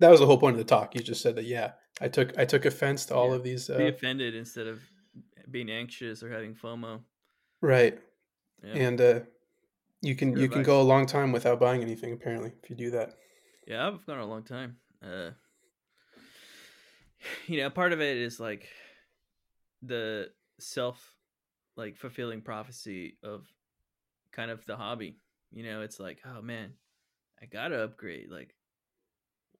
That 0.00 0.10
was 0.10 0.20
the 0.20 0.26
whole 0.26 0.38
point 0.38 0.54
of 0.54 0.58
the 0.58 0.64
talk. 0.64 0.94
You 0.94 1.02
just 1.02 1.22
said 1.22 1.36
that, 1.36 1.44
yeah, 1.44 1.72
I 2.00 2.08
took 2.08 2.36
I 2.38 2.44
took 2.44 2.64
offense 2.64 3.06
to 3.06 3.14
all 3.14 3.32
of 3.32 3.44
these. 3.44 3.70
Uh, 3.70 3.78
Be 3.78 3.88
offended 3.88 4.34
instead 4.34 4.66
of 4.66 4.80
being 5.50 5.70
anxious 5.70 6.22
or 6.22 6.30
having 6.30 6.54
FOMO. 6.54 7.00
Right, 7.60 7.98
yeah. 8.62 8.74
and 8.74 9.00
uh, 9.00 9.20
you 10.02 10.16
can 10.16 10.30
you 10.30 10.44
advice. 10.44 10.54
can 10.54 10.62
go 10.64 10.80
a 10.80 10.82
long 10.82 11.06
time 11.06 11.30
without 11.30 11.60
buying 11.60 11.82
anything. 11.82 12.12
Apparently, 12.12 12.52
if 12.62 12.70
you 12.70 12.76
do 12.76 12.90
that. 12.90 13.14
Yeah, 13.68 13.86
I've 13.86 14.04
gone 14.04 14.18
a 14.18 14.26
long 14.26 14.42
time. 14.42 14.76
Uh, 15.02 15.30
you 17.46 17.58
know, 17.58 17.70
part 17.70 17.92
of 17.92 18.00
it 18.00 18.16
is 18.16 18.40
like 18.40 18.68
the 19.82 20.30
self 20.58 21.14
like 21.76 21.96
fulfilling 21.96 22.40
prophecy 22.40 23.18
of 23.22 23.46
kind 24.32 24.50
of 24.50 24.64
the 24.66 24.76
hobby. 24.76 25.16
You 25.52 25.64
know, 25.64 25.82
it's 25.82 26.00
like, 26.00 26.18
oh 26.26 26.42
man, 26.42 26.72
I 27.40 27.46
gotta 27.46 27.82
upgrade. 27.82 28.30
Like, 28.30 28.54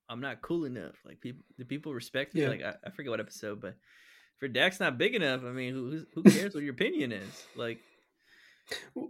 I'm 0.09 0.21
not 0.21 0.43
cool 0.43 0.65
enough. 0.65 0.97
Like, 1.05 1.21
people, 1.21 1.45
do 1.59 1.65
people 1.65 1.95
respect 1.95 2.35
me? 2.35 2.43
Yeah. 2.43 2.49
Like, 2.49 2.63
I, 2.63 2.75
I 2.87 2.91
forget 2.91 3.11
what 3.11 3.21
episode, 3.21 3.61
but 3.61 3.77
for 4.39 4.49
DAC's 4.49 4.81
not 4.81 4.99
big 4.99 5.15
enough. 5.15 5.43
I 5.45 5.51
mean, 5.51 5.75
who 5.75 6.05
who 6.15 6.23
cares 6.23 6.55
what 6.55 6.65
your 6.65 6.75
opinion 6.75 7.13
is? 7.13 7.45
Like, 7.57 7.79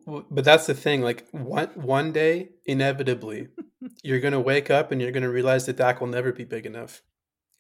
but 0.07 0.45
that's 0.45 0.67
the 0.67 0.75
thing. 0.75 1.01
Like, 1.01 1.27
one 1.31 1.69
one 1.75 2.13
day, 2.13 2.51
inevitably, 2.67 3.49
you're 4.03 4.21
gonna 4.21 4.41
wake 4.41 4.71
up 4.71 4.93
and 4.93 5.01
you're 5.01 5.13
gonna 5.13 5.31
realize 5.31 5.67
that 5.67 5.77
Dak 5.77 6.01
will 6.01 6.09
never 6.09 6.33
be 6.33 6.45
big 6.45 6.67
enough 6.67 7.03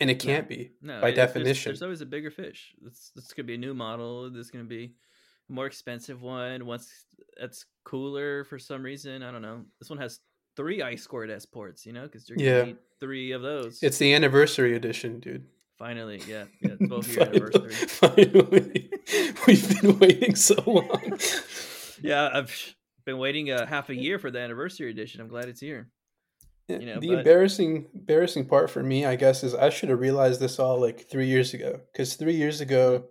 and 0.01 0.11
it 0.11 0.17
can't 0.17 0.49
no, 0.51 0.57
be 0.57 0.73
no, 0.83 1.01
by 1.01 1.11
definition. 1.11 1.71
There's, 1.71 1.81
there's, 1.81 1.83
always 1.83 2.01
a 2.01 2.07
bigger 2.07 2.31
fish. 2.31 2.75
This 2.81 3.13
this 3.15 3.33
could 3.33 3.47
be 3.47 3.55
a 3.55 3.59
new 3.59 3.75
model. 3.75 4.31
This 4.31 4.47
is 4.47 4.51
gonna 4.51 4.65
be 4.65 4.95
a 5.49 5.53
more 5.53 5.67
expensive 5.67 6.23
one. 6.23 6.67
Once 6.67 6.91
that's 7.39 7.67
cooler 7.85 8.45
for 8.45 8.59
some 8.59 8.83
reason. 8.83 9.23
I 9.23 9.31
don't 9.31 9.43
know. 9.43 9.65
This 9.81 9.91
one 9.91 9.99
has 9.99 10.21
three 10.57 10.81
I2S 10.81 11.51
ports, 11.51 11.87
you 11.87 11.93
know, 11.93 12.03
because 12.03 12.29
you're 12.29 12.37
gonna 12.37 12.49
yeah. 12.49 12.65
need 12.65 12.77
three 13.01 13.33
of 13.33 13.43
those. 13.43 13.83
It's 13.83 13.99
the 13.99 14.15
anniversary 14.15 14.77
edition, 14.77 15.21
dude. 15.21 15.47
Finally, 15.79 16.23
yeah, 16.29 16.45
yeah, 16.61 16.77
twelve 16.87 17.09
year 17.13 17.23
anniversary. 17.23 17.73
Finally, 17.73 18.91
we've 19.47 19.81
been 19.81 19.99
waiting 19.99 20.37
so 20.37 20.55
long. 20.67 21.19
yeah, 22.03 22.31
I've 22.33 22.75
been 23.05 23.19
waiting 23.19 23.51
a 23.51 23.67
half 23.67 23.89
a 23.91 23.95
year 23.95 24.19
for 24.19 24.31
the 24.31 24.39
anniversary 24.39 24.91
edition. 24.91 25.21
I'm 25.21 25.29
glad 25.29 25.49
it's 25.49 25.61
here. 25.61 25.89
You 26.69 26.79
know, 26.79 27.01
the 27.01 27.09
but... 27.09 27.19
embarrassing 27.19 27.87
embarrassing 27.95 28.47
part 28.47 28.71
for 28.71 28.83
me, 28.83 29.05
I 29.05 29.17
guess, 29.17 29.45
is 29.45 29.55
I 29.55 29.69
should 29.69 29.91
have 29.91 30.01
realized 30.01 30.41
this 30.41 30.59
all 30.59 30.81
like 30.81 31.09
three 31.09 31.27
years 31.27 31.53
ago. 31.53 31.81
Because 31.93 32.15
three 32.15 32.35
years 32.35 32.61
ago, 32.61 33.05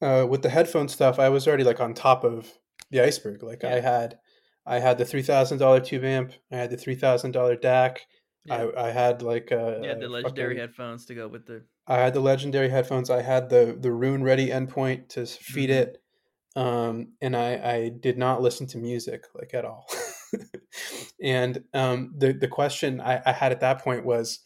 uh, 0.00 0.26
with 0.28 0.42
the 0.42 0.48
headphone 0.48 0.88
stuff, 0.88 1.18
I 1.18 1.28
was 1.28 1.46
already 1.46 1.64
like 1.64 1.80
on 1.80 1.92
top 1.92 2.24
of 2.24 2.50
the 2.90 3.00
iceberg. 3.00 3.42
Like 3.42 3.62
yeah. 3.62 3.74
I 3.74 3.80
had, 3.80 4.18
I 4.64 4.78
had 4.78 4.96
the 4.96 5.04
three 5.04 5.22
thousand 5.22 5.58
dollar 5.58 5.80
tube 5.80 6.04
amp. 6.04 6.32
I 6.50 6.56
had 6.56 6.70
the 6.70 6.78
three 6.78 6.94
thousand 6.94 7.32
dollar 7.32 7.56
DAC. 7.56 7.98
Yeah. 8.46 8.68
I, 8.76 8.88
I 8.88 8.90
had 8.90 9.20
like 9.20 9.52
uh, 9.52 9.80
yeah 9.82 9.94
the 9.94 10.08
legendary 10.08 10.54
fucking, 10.54 10.60
headphones 10.60 11.04
to 11.06 11.14
go 11.14 11.28
with 11.28 11.46
the. 11.46 11.64
I 11.86 11.98
had 11.98 12.14
the 12.14 12.20
legendary 12.20 12.70
headphones. 12.70 13.10
I 13.10 13.20
had 13.20 13.50
the 13.50 13.76
the 13.78 13.92
Roon 13.92 14.22
Ready 14.22 14.48
endpoint 14.48 15.08
to 15.10 15.26
feed 15.26 15.68
mm-hmm. 15.68 15.90
it, 15.90 16.02
um, 16.56 17.12
and 17.20 17.36
I 17.36 17.52
I 17.52 17.88
did 17.90 18.16
not 18.16 18.40
listen 18.40 18.66
to 18.68 18.78
music 18.78 19.24
like 19.34 19.52
at 19.52 19.66
all. 19.66 19.86
and 21.22 21.62
um, 21.74 22.14
the 22.16 22.32
the 22.32 22.48
question 22.48 23.00
I, 23.00 23.20
I 23.24 23.32
had 23.32 23.52
at 23.52 23.60
that 23.60 23.82
point 23.82 24.04
was, 24.04 24.40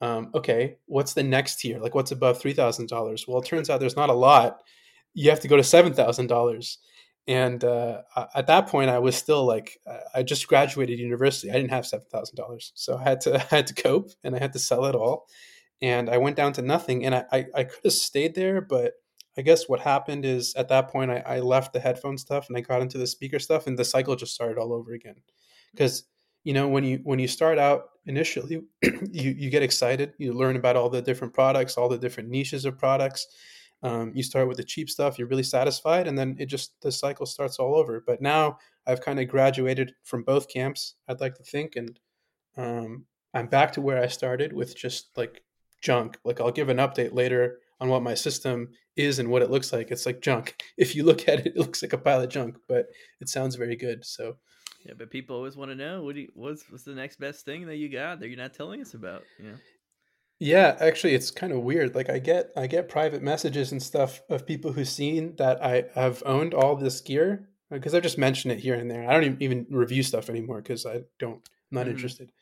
um, 0.00 0.30
okay, 0.34 0.76
what's 0.86 1.14
the 1.14 1.22
next 1.22 1.56
tier? 1.56 1.78
Like, 1.78 1.94
what's 1.94 2.12
above 2.12 2.40
three 2.40 2.52
thousand 2.54 2.88
dollars? 2.88 3.26
Well, 3.28 3.40
it 3.40 3.46
turns 3.46 3.70
out 3.70 3.80
there's 3.80 3.96
not 3.96 4.10
a 4.10 4.14
lot 4.14 4.60
you 5.14 5.30
have 5.30 5.40
to 5.40 5.48
go 5.48 5.56
to 5.56 5.64
seven 5.64 5.94
thousand 5.94 6.26
dollars. 6.26 6.78
And 7.26 7.64
uh, 7.64 8.02
at 8.34 8.48
that 8.48 8.66
point, 8.68 8.90
I 8.90 8.98
was 8.98 9.16
still 9.16 9.46
like, 9.46 9.78
I 10.14 10.22
just 10.22 10.46
graduated 10.46 10.98
university. 10.98 11.50
I 11.50 11.54
didn't 11.54 11.70
have 11.70 11.86
seven 11.86 12.06
thousand 12.10 12.36
dollars, 12.36 12.72
so 12.74 12.98
I 12.98 13.02
had 13.02 13.20
to 13.22 13.36
I 13.52 13.56
had 13.56 13.66
to 13.68 13.74
cope, 13.74 14.10
and 14.22 14.34
I 14.36 14.38
had 14.38 14.52
to 14.52 14.58
sell 14.58 14.84
it 14.86 14.94
all. 14.94 15.26
And 15.80 16.10
I 16.10 16.18
went 16.18 16.36
down 16.36 16.52
to 16.54 16.62
nothing. 16.62 17.04
And 17.06 17.14
I 17.14 17.24
I, 17.32 17.46
I 17.54 17.64
could 17.64 17.80
have 17.84 17.92
stayed 17.92 18.34
there, 18.34 18.60
but 18.60 18.94
I 19.38 19.42
guess 19.42 19.68
what 19.68 19.80
happened 19.80 20.24
is 20.24 20.54
at 20.54 20.68
that 20.68 20.88
point, 20.88 21.10
I, 21.10 21.22
I 21.26 21.40
left 21.40 21.72
the 21.72 21.80
headphone 21.80 22.18
stuff 22.18 22.46
and 22.48 22.56
I 22.56 22.60
got 22.60 22.82
into 22.82 22.98
the 22.98 23.06
speaker 23.06 23.38
stuff, 23.38 23.66
and 23.66 23.78
the 23.78 23.84
cycle 23.84 24.16
just 24.16 24.34
started 24.34 24.58
all 24.58 24.72
over 24.72 24.92
again. 24.92 25.16
Because 25.74 26.04
you 26.44 26.52
know 26.52 26.68
when 26.68 26.84
you 26.84 27.00
when 27.04 27.18
you 27.18 27.28
start 27.28 27.58
out 27.58 27.90
initially, 28.06 28.62
you 28.82 29.30
you 29.30 29.50
get 29.50 29.62
excited, 29.62 30.14
you 30.18 30.32
learn 30.32 30.56
about 30.56 30.76
all 30.76 30.88
the 30.88 31.02
different 31.02 31.34
products, 31.34 31.76
all 31.76 31.88
the 31.88 31.98
different 31.98 32.28
niches 32.28 32.64
of 32.64 32.78
products 32.78 33.26
um, 33.84 34.12
you 34.14 34.22
start 34.22 34.48
with 34.48 34.56
the 34.56 34.64
cheap 34.64 34.88
stuff, 34.88 35.18
you're 35.18 35.28
really 35.28 35.42
satisfied, 35.42 36.08
and 36.08 36.16
then 36.16 36.36
it 36.38 36.46
just 36.46 36.72
the 36.80 36.90
cycle 36.90 37.26
starts 37.26 37.58
all 37.58 37.76
over. 37.76 38.02
But 38.04 38.22
now 38.22 38.58
I've 38.86 39.02
kind 39.02 39.20
of 39.20 39.28
graduated 39.28 39.94
from 40.04 40.22
both 40.22 40.48
camps. 40.48 40.94
I'd 41.06 41.20
like 41.20 41.34
to 41.34 41.42
think, 41.42 41.76
and 41.76 42.00
um, 42.56 43.04
I'm 43.34 43.46
back 43.46 43.72
to 43.74 43.82
where 43.82 44.02
I 44.02 44.06
started 44.06 44.54
with 44.54 44.74
just 44.74 45.10
like 45.16 45.42
junk. 45.82 46.16
Like 46.24 46.40
I'll 46.40 46.50
give 46.50 46.70
an 46.70 46.78
update 46.78 47.12
later 47.12 47.58
on 47.78 47.90
what 47.90 48.02
my 48.02 48.14
system 48.14 48.70
is 48.96 49.18
and 49.18 49.28
what 49.28 49.42
it 49.42 49.50
looks 49.50 49.70
like. 49.70 49.90
It's 49.90 50.06
like 50.06 50.22
junk. 50.22 50.62
If 50.78 50.96
you 50.96 51.04
look 51.04 51.28
at 51.28 51.40
it, 51.40 51.48
it 51.48 51.58
looks 51.58 51.82
like 51.82 51.92
a 51.92 51.98
pile 51.98 52.22
of 52.22 52.30
junk, 52.30 52.56
but 52.66 52.86
it 53.20 53.28
sounds 53.28 53.54
very 53.54 53.76
good. 53.76 54.04
So. 54.04 54.36
Yeah, 54.84 54.92
but 54.98 55.10
people 55.10 55.36
always 55.36 55.56
want 55.56 55.70
to 55.70 55.74
know 55.74 56.02
what 56.02 56.14
do 56.14 56.22
you, 56.22 56.28
what's 56.34 56.70
what's 56.70 56.84
the 56.84 56.94
next 56.94 57.18
best 57.18 57.44
thing 57.44 57.66
that 57.66 57.76
you 57.76 57.88
got 57.88 58.20
that 58.20 58.28
you're 58.28 58.36
not 58.36 58.54
telling 58.54 58.80
us 58.82 58.94
about. 58.94 59.22
You 59.38 59.50
know? 59.50 59.56
Yeah, 60.38 60.76
actually 60.78 61.14
it's 61.14 61.30
kind 61.30 61.52
of 61.52 61.62
weird. 61.62 61.94
Like 61.94 62.10
I 62.10 62.18
get 62.18 62.50
I 62.56 62.66
get 62.66 62.88
private 62.88 63.22
messages 63.22 63.72
and 63.72 63.82
stuff 63.82 64.20
of 64.28 64.46
people 64.46 64.72
who've 64.72 64.88
seen 64.88 65.36
that 65.36 65.64
I 65.64 65.84
have 65.94 66.22
owned 66.26 66.52
all 66.52 66.76
this 66.76 67.00
gear 67.00 67.48
because 67.70 67.94
uh, 67.94 67.96
I've 67.96 68.02
just 68.02 68.18
mentioned 68.18 68.52
it 68.52 68.58
here 68.58 68.74
and 68.74 68.90
there. 68.90 69.08
I 69.08 69.18
don't 69.18 69.40
even 69.40 69.66
review 69.70 70.02
stuff 70.02 70.28
anymore 70.28 70.60
because 70.60 70.84
I 70.84 71.02
don't 71.18 71.36
I'm 71.36 71.42
not 71.70 71.82
mm-hmm. 71.82 71.90
interested. 71.92 72.32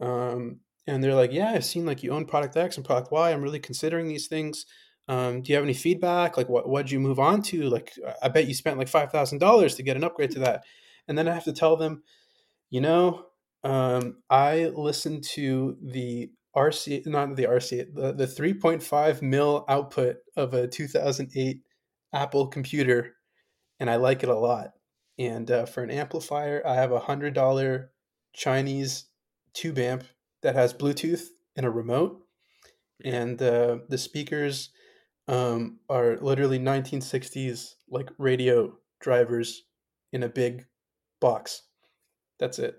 Um, 0.00 0.60
and 0.86 1.02
they're 1.02 1.14
like, 1.14 1.32
"Yeah, 1.32 1.52
I've 1.52 1.64
seen 1.64 1.86
like 1.86 2.02
you 2.02 2.10
own 2.10 2.26
product 2.26 2.56
X 2.56 2.76
and 2.76 2.84
product 2.84 3.10
Y. 3.10 3.32
I'm 3.32 3.42
really 3.42 3.58
considering 3.58 4.06
these 4.06 4.26
things. 4.26 4.66
Um, 5.08 5.40
do 5.40 5.50
you 5.50 5.56
have 5.56 5.64
any 5.64 5.74
feedback? 5.74 6.36
Like, 6.36 6.48
what 6.48 6.68
what'd 6.68 6.90
you 6.90 7.00
move 7.00 7.18
on 7.18 7.40
to? 7.42 7.70
Like, 7.70 7.92
I 8.22 8.28
bet 8.28 8.48
you 8.48 8.54
spent 8.54 8.78
like 8.78 8.88
five 8.88 9.10
thousand 9.10 9.38
dollars 9.38 9.76
to 9.76 9.82
get 9.82 9.96
an 9.96 10.04
upgrade 10.04 10.32
to 10.32 10.40
that." 10.40 10.64
And 11.08 11.16
then 11.16 11.28
I 11.28 11.34
have 11.34 11.44
to 11.44 11.52
tell 11.52 11.76
them, 11.76 12.02
you 12.70 12.80
know, 12.80 13.26
um, 13.64 14.18
I 14.30 14.66
listened 14.74 15.24
to 15.34 15.76
the 15.82 16.30
RC, 16.56 17.06
not 17.06 17.36
the 17.36 17.44
RC, 17.44 17.94
the, 17.94 18.12
the 18.12 18.26
3.5 18.26 19.22
mil 19.22 19.64
output 19.68 20.16
of 20.36 20.54
a 20.54 20.66
2008 20.66 21.62
Apple 22.12 22.46
computer, 22.46 23.14
and 23.78 23.90
I 23.90 23.96
like 23.96 24.22
it 24.22 24.28
a 24.28 24.38
lot. 24.38 24.70
And 25.18 25.50
uh, 25.50 25.66
for 25.66 25.82
an 25.82 25.90
amplifier, 25.90 26.62
I 26.66 26.74
have 26.74 26.92
a 26.92 27.00
hundred 27.00 27.34
dollar 27.34 27.90
Chinese 28.34 29.06
tube 29.52 29.78
amp 29.78 30.04
that 30.42 30.54
has 30.54 30.72
Bluetooth 30.72 31.26
and 31.56 31.66
a 31.66 31.70
remote, 31.70 32.22
and 33.04 33.40
uh, 33.40 33.78
the 33.88 33.98
speakers 33.98 34.70
um, 35.28 35.80
are 35.88 36.18
literally 36.18 36.58
1960s 36.58 37.74
like 37.90 38.10
radio 38.18 38.72
drivers 39.00 39.62
in 40.12 40.22
a 40.22 40.28
big 40.28 40.64
box. 41.26 41.62
That's 42.38 42.60
it. 42.60 42.76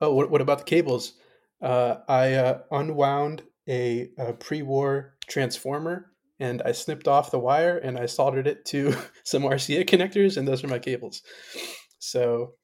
Oh, 0.00 0.12
what, 0.12 0.28
what 0.28 0.40
about 0.40 0.58
the 0.58 0.64
cables? 0.64 1.14
Uh, 1.62 1.96
I 2.08 2.34
uh, 2.34 2.58
unwound 2.72 3.42
a, 3.68 4.08
a 4.18 4.32
pre-war 4.32 5.14
transformer 5.28 6.10
and 6.40 6.62
I 6.62 6.72
snipped 6.72 7.06
off 7.06 7.30
the 7.30 7.38
wire 7.38 7.78
and 7.78 7.96
I 7.96 8.06
soldered 8.06 8.48
it 8.48 8.64
to 8.66 8.94
some 9.24 9.44
RCA 9.44 9.88
connectors, 9.88 10.36
and 10.36 10.48
those 10.48 10.64
are 10.64 10.68
my 10.68 10.80
cables. 10.80 11.22
So 12.00 12.54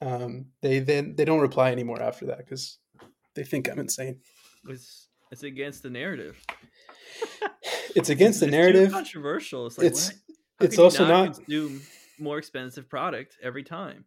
um, 0.00 0.46
they 0.62 0.80
then 0.80 1.14
they 1.16 1.24
don't 1.24 1.40
reply 1.40 1.70
anymore 1.70 2.02
after 2.02 2.26
that 2.26 2.38
because 2.38 2.78
they 3.36 3.44
think 3.44 3.68
I'm 3.68 3.78
insane. 3.78 4.18
It's 4.68 5.08
it's 5.30 5.44
against 5.44 5.84
the 5.84 5.90
narrative. 5.90 6.44
it's 7.94 8.08
against 8.08 8.40
the 8.40 8.48
narrative. 8.48 8.90
controversial. 8.90 9.68
It's 9.68 9.78
like 9.78 9.86
it's 9.86 10.12
it's 10.60 10.78
also 10.78 11.06
not, 11.06 11.34
consume 11.34 11.80
more 12.18 12.38
expensive 12.38 12.88
product 12.88 13.36
every 13.42 13.62
time. 13.62 14.04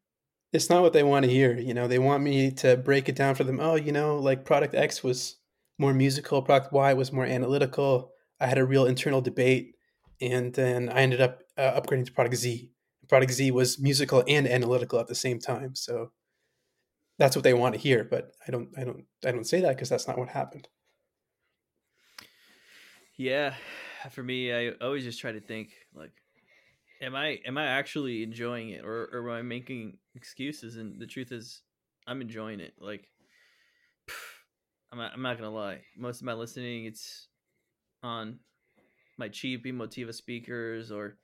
It's 0.54 0.70
not 0.70 0.82
what 0.82 0.94
they 0.94 1.04
want 1.04 1.26
to 1.26 1.32
hear. 1.32 1.58
You 1.58 1.74
know, 1.74 1.88
they 1.88 2.00
want 2.00 2.24
me 2.24 2.52
to 2.52 2.76
break 2.78 3.08
it 3.08 3.16
down 3.16 3.36
for 3.36 3.44
them. 3.44 3.60
Oh, 3.60 3.76
you 3.76 3.92
know, 3.92 4.18
like 4.18 4.44
product 4.44 4.76
X 4.76 5.04
was 5.04 5.38
more 5.78 5.94
musical, 5.94 6.42
product 6.42 6.74
Y 6.74 6.94
was 6.94 7.12
more 7.12 7.26
analytical. 7.26 8.12
I 8.40 8.48
had 8.48 8.58
a 8.58 8.66
real 8.66 8.86
internal 8.86 9.22
debate, 9.22 9.76
and 10.20 10.54
then 10.54 10.90
I 10.90 11.02
ended 11.02 11.22
up 11.22 11.42
uh, 11.58 11.80
upgrading 11.80 12.06
to 12.08 12.12
product 12.12 12.36
Z. 12.36 12.70
Product 13.08 13.32
Z 13.32 13.52
was 13.52 13.80
musical 13.80 14.24
and 14.28 14.48
analytical 14.48 15.00
at 15.00 15.08
the 15.08 15.16
same 15.16 15.40
time. 15.40 15.76
So 15.76 16.12
that's 17.18 17.36
what 17.36 17.44
they 17.44 17.54
want 17.54 17.76
to 17.76 17.80
hear, 17.80 18.04
but 18.04 18.32
I 18.48 18.52
don't, 18.52 18.70
I 18.78 18.84
don't, 18.84 19.06
I 19.26 19.32
don't 19.32 19.48
say 19.48 19.62
that 19.62 19.76
because 19.76 19.90
that's 19.90 20.08
not 20.08 20.18
what 20.18 20.30
happened. 20.30 20.68
Yeah, 23.16 23.54
for 24.12 24.24
me, 24.24 24.52
I 24.52 24.72
always 24.82 25.04
just 25.04 25.20
try 25.20 25.32
to 25.32 25.42
think 25.42 25.70
like, 25.94 26.12
am 27.02 27.16
I 27.16 27.40
am 27.46 27.58
I 27.58 27.66
actually 27.66 28.24
enjoying 28.24 28.70
it, 28.70 28.86
or, 28.86 29.10
or 29.12 29.30
am 29.30 29.36
I 29.38 29.42
making 29.42 29.98
excuses? 30.16 30.78
And 30.78 31.00
the 31.00 31.08
truth 31.08 31.32
is, 31.32 31.62
I'm 32.08 32.22
enjoying 32.22 32.60
it. 32.60 32.74
Like, 32.80 33.10
I'm 34.92 35.00
not, 35.00 35.12
I'm 35.14 35.22
not 35.22 35.38
gonna 35.38 35.52
lie. 35.52 35.82
Most 35.98 36.22
of 36.22 36.26
my 36.26 36.34
listening, 36.34 36.86
it's 36.86 37.28
on 38.04 38.40
my 39.18 39.28
cheap 39.28 39.66
Emotiva 39.66 40.14
speakers 40.14 40.92
or 40.92 41.18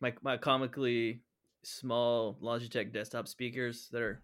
my 0.00 0.12
my 0.22 0.36
comically 0.36 1.22
small 1.62 2.38
Logitech 2.42 2.92
desktop 2.92 3.28
speakers 3.28 3.88
that 3.92 4.00
are 4.00 4.22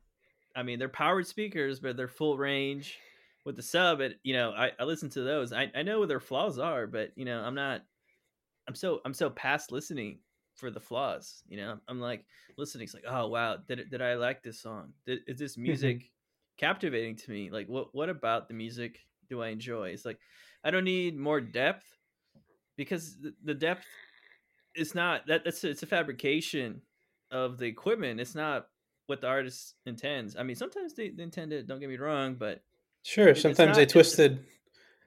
I 0.57 0.63
mean 0.63 0.79
they're 0.79 0.89
powered 0.89 1.27
speakers 1.27 1.81
but 1.81 1.97
they're 1.97 2.09
full 2.09 2.39
range 2.39 2.97
with 3.45 3.57
the 3.57 3.63
sub 3.63 4.01
it 4.01 4.19
you 4.23 4.35
know 4.35 4.53
I, 4.53 4.71
I 4.81 4.85
listen 4.85 5.11
to 5.11 5.23
those 5.23 5.53
I, 5.53 5.71
I 5.75 5.83
know 5.83 5.99
what 5.99 6.09
their 6.09 6.21
flaws 6.21 6.59
are 6.59 6.87
but 6.87 7.11
you 7.17 7.27
know 7.27 7.41
I'm 7.41 7.55
not 7.55 7.83
I'm 8.67 8.75
so 8.75 9.01
I'm 9.05 9.13
so 9.13 9.29
past 9.29 9.71
listening 9.71 10.21
for 10.57 10.71
the 10.71 10.81
flaws 10.81 11.43
you 11.49 11.57
know 11.57 11.79
I'm 11.89 12.01
like 12.01 12.25
listening 12.57 12.85
it's 12.85 12.95
like 12.95 13.05
oh 13.09 13.29
wow 13.29 13.59
did 13.69 13.91
did 13.91 14.03
I 14.03 14.15
like 14.15 14.43
this 14.43 14.61
song 14.61 14.93
did, 15.07 15.21
is 15.27 15.39
this 15.39 15.53
mm-hmm. 15.53 15.63
music 15.63 16.11
captivating 16.59 17.17
to 17.17 17.31
me 17.31 17.51
like 17.51 17.69
what 17.69 17.95
what 17.95 18.09
about 18.09 18.49
the 18.49 18.55
music 18.55 18.99
do 19.29 19.43
I 19.43 19.49
enjoy 19.49 19.91
it's 19.91 20.05
like 20.05 20.19
I 20.65 20.71
don't 20.71 20.85
need 20.85 21.17
more 21.17 21.41
depth 21.41 21.85
because 22.77 23.17
the 23.45 23.55
depth 23.55 23.85
is 24.75 24.95
not 24.95 25.27
that 25.27 25.45
that's 25.45 25.65
it's 25.65 25.83
a 25.83 25.87
fabrication 25.87 26.83
of 27.31 27.59
the 27.59 27.67
equipment. 27.67 28.21
It's 28.21 28.35
not 28.35 28.69
what 29.07 29.21
the 29.21 29.29
artist 29.29 29.75
intends. 29.87 30.37
I 30.37 30.43
mean, 30.43 30.57
sometimes 30.57 30.95
they, 30.95 31.11
they 31.11 31.23
intend 31.23 31.53
it. 31.53 31.67
Don't 31.67 31.81
get 31.81 31.89
me 31.89 31.97
wrong, 31.97 32.35
but 32.39 32.63
sure, 33.03 33.29
it, 33.29 33.39
sometimes 33.39 33.69
not, 33.69 33.77
they 33.77 33.87
twisted. 33.87 34.45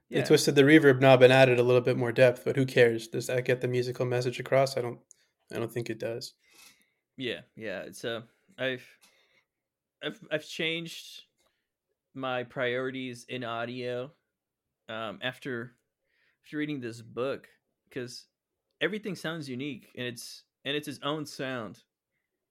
Yeah. 0.10 0.22
They 0.22 0.28
twisted 0.28 0.56
the 0.56 0.64
reverb 0.64 1.02
knob 1.02 1.22
and 1.22 1.32
added 1.32 1.60
a 1.60 1.64
little 1.64 1.82
bit 1.82 1.98
more 1.98 2.12
depth, 2.12 2.44
but 2.44 2.56
who 2.56 2.66
cares? 2.66 3.08
Does 3.08 3.28
that 3.28 3.46
get 3.46 3.62
the 3.62 3.68
musical 3.68 4.06
message 4.06 4.40
across? 4.40 4.76
I 4.76 4.82
don't. 4.82 5.00
I 5.54 5.58
don't 5.58 5.72
think 5.72 5.90
it 5.90 6.00
does. 6.00 6.34
Yeah, 7.18 7.42
yeah. 7.56 7.82
It's. 7.82 8.06
Uh, 8.06 8.22
I've, 8.58 8.86
I've, 10.04 10.20
I've 10.32 10.48
changed 10.48 11.24
my 12.14 12.44
priorities 12.44 13.26
in 13.30 13.44
audio 13.44 14.12
um, 14.90 15.20
after 15.22 15.74
after 16.44 16.58
reading 16.58 16.80
this 16.80 17.02
book 17.02 17.48
because 17.88 18.26
everything 18.82 19.16
sounds 19.16 19.48
unique 19.50 19.90
and 19.98 20.08
it's 20.08 20.44
and 20.66 20.76
it's 20.76 20.88
his 20.88 21.00
own 21.04 21.26
sound. 21.26 21.80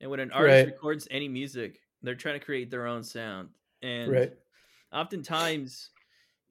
And 0.00 0.11
when 0.11 0.20
an 0.20 0.30
artist 0.30 0.54
right. 0.54 0.66
records 0.66 1.08
any 1.11 1.28
music, 1.28 1.80
they're 2.02 2.14
trying 2.14 2.38
to 2.38 2.44
create 2.44 2.70
their 2.70 2.87
own 2.87 3.02
sound. 3.02 3.48
And 3.82 4.12
right. 4.12 4.32
oftentimes, 4.92 5.90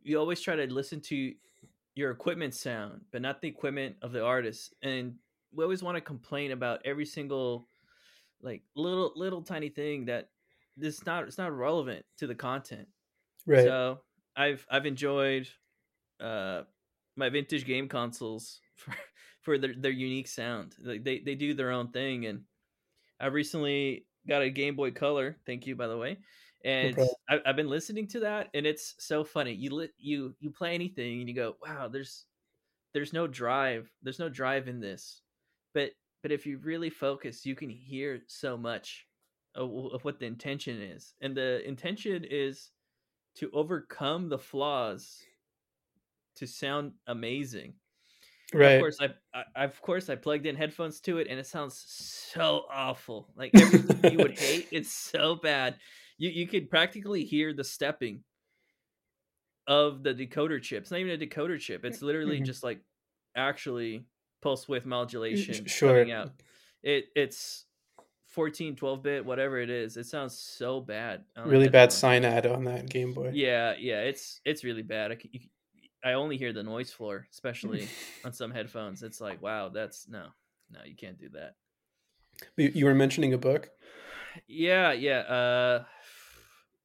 you 0.03 0.19
always 0.19 0.41
try 0.41 0.55
to 0.55 0.65
listen 0.73 0.99
to 1.01 1.33
your 1.95 2.11
equipment 2.11 2.53
sound, 2.53 3.01
but 3.11 3.21
not 3.21 3.41
the 3.41 3.47
equipment 3.47 3.95
of 4.01 4.11
the 4.11 4.23
artist. 4.23 4.75
And 4.81 5.15
we 5.53 5.63
always 5.63 5.83
want 5.83 5.95
to 5.95 6.01
complain 6.01 6.51
about 6.51 6.81
every 6.85 7.05
single 7.05 7.67
like 8.41 8.61
little 8.75 9.11
little 9.15 9.41
tiny 9.41 9.69
thing 9.69 10.05
that 10.05 10.29
this 10.75 11.05
not 11.05 11.23
it's 11.23 11.37
not 11.37 11.55
relevant 11.55 12.05
to 12.17 12.27
the 12.27 12.35
content. 12.35 12.87
Right. 13.45 13.65
So 13.65 13.99
I've 14.35 14.65
I've 14.69 14.85
enjoyed 14.85 15.47
uh, 16.19 16.63
my 17.15 17.29
vintage 17.29 17.65
game 17.65 17.87
consoles 17.87 18.59
for 18.75 18.93
for 19.41 19.57
their, 19.57 19.73
their 19.75 19.91
unique 19.91 20.27
sound. 20.27 20.75
Like 20.83 21.03
they 21.03 21.19
they 21.19 21.35
do 21.35 21.53
their 21.53 21.71
own 21.71 21.89
thing, 21.91 22.25
and 22.25 22.41
I 23.19 23.27
recently 23.27 24.05
got 24.27 24.41
a 24.41 24.49
Game 24.49 24.75
Boy 24.75 24.91
Color. 24.91 25.37
Thank 25.45 25.65
you, 25.65 25.75
by 25.75 25.87
the 25.87 25.97
way. 25.97 26.17
And 26.65 26.97
okay. 26.97 27.09
I, 27.29 27.39
have 27.45 27.55
been 27.55 27.69
listening 27.69 28.07
to 28.09 28.19
that, 28.21 28.49
and 28.53 28.65
it's 28.65 28.95
so 28.99 29.23
funny. 29.23 29.53
You 29.53 29.71
lit 29.71 29.91
you 29.97 30.35
you 30.39 30.51
play 30.51 30.73
anything, 30.73 31.19
and 31.19 31.29
you 31.29 31.35
go, 31.35 31.55
"Wow, 31.65 31.87
there's 31.87 32.25
there's 32.93 33.13
no 33.13 33.27
drive. 33.27 33.91
There's 34.03 34.19
no 34.19 34.29
drive 34.29 34.67
in 34.67 34.79
this." 34.79 35.21
But 35.73 35.91
but 36.23 36.31
if 36.31 36.45
you 36.45 36.57
really 36.57 36.89
focus, 36.89 37.45
you 37.45 37.55
can 37.55 37.69
hear 37.69 38.21
so 38.27 38.57
much 38.57 39.05
of, 39.55 39.69
of 39.93 40.03
what 40.03 40.19
the 40.19 40.25
intention 40.25 40.81
is, 40.81 41.13
and 41.21 41.35
the 41.35 41.67
intention 41.67 42.25
is 42.29 42.71
to 43.35 43.49
overcome 43.53 44.29
the 44.29 44.37
flaws 44.37 45.21
to 46.35 46.47
sound 46.47 46.93
amazing. 47.07 47.73
Right. 48.53 48.73
Of 48.73 48.81
course, 48.81 48.97
I, 49.01 49.09
I, 49.55 49.65
of 49.65 49.81
course 49.81 50.09
I 50.09 50.15
plugged 50.15 50.45
in 50.45 50.55
headphones 50.55 51.01
to 51.01 51.17
it, 51.17 51.27
and 51.29 51.39
it 51.39 51.45
sounds 51.45 51.83
so 52.31 52.63
awful. 52.71 53.27
Like 53.35 53.51
everything 53.53 54.11
you 54.13 54.17
would 54.19 54.39
hate, 54.39 54.67
it's 54.71 54.91
so 54.91 55.35
bad. 55.35 55.75
You 56.17 56.29
you 56.29 56.47
could 56.47 56.69
practically 56.69 57.25
hear 57.25 57.53
the 57.53 57.63
stepping 57.63 58.23
of 59.67 60.01
the 60.01 60.13
decoder 60.13 60.61
chip. 60.61 60.83
It's 60.83 60.91
not 60.91 61.01
even 61.01 61.21
a 61.21 61.25
decoder 61.25 61.59
chip. 61.59 61.83
It's 61.83 62.01
literally 62.01 62.37
mm-hmm. 62.37 62.45
just 62.45 62.63
like 62.63 62.79
actually 63.35 64.05
pulse 64.47 64.67
width 64.67 64.85
modulation 64.85 65.65
sure. 65.65 65.89
coming 65.89 66.11
out. 66.11 66.31
It 66.83 67.05
it's 67.15 67.65
14 68.27 68.75
12 68.75 69.01
bit 69.01 69.25
whatever 69.25 69.57
it 69.57 69.69
is 69.69 69.97
it 69.97 70.05
sounds 70.05 70.37
so 70.37 70.79
bad 70.79 71.23
really 71.43 71.69
bad 71.69 71.89
SINAD 71.89 72.45
on 72.53 72.65
that 72.65 72.87
game 72.87 73.11
boy 73.11 73.31
yeah 73.33 73.73
yeah 73.79 74.01
it's 74.01 74.41
it's 74.45 74.63
really 74.63 74.83
bad 74.83 75.11
I, 75.11 75.17
you, 75.31 75.39
I 76.03 76.13
only 76.13 76.37
hear 76.37 76.53
the 76.53 76.63
noise 76.63 76.91
floor, 76.91 77.27
especially 77.31 77.87
on 78.25 78.31
some 78.31 78.51
headphones. 78.51 79.03
It's 79.03 79.19
like, 79.19 79.41
wow, 79.41 79.69
that's 79.69 80.07
no, 80.07 80.27
no, 80.71 80.79
you 80.85 80.95
can't 80.95 81.17
do 81.17 81.29
that. 81.29 81.55
You 82.55 82.85
were 82.85 82.95
mentioning 82.95 83.33
a 83.33 83.37
book. 83.37 83.69
Yeah, 84.47 84.91
yeah. 84.93 85.19
Uh, 85.19 85.83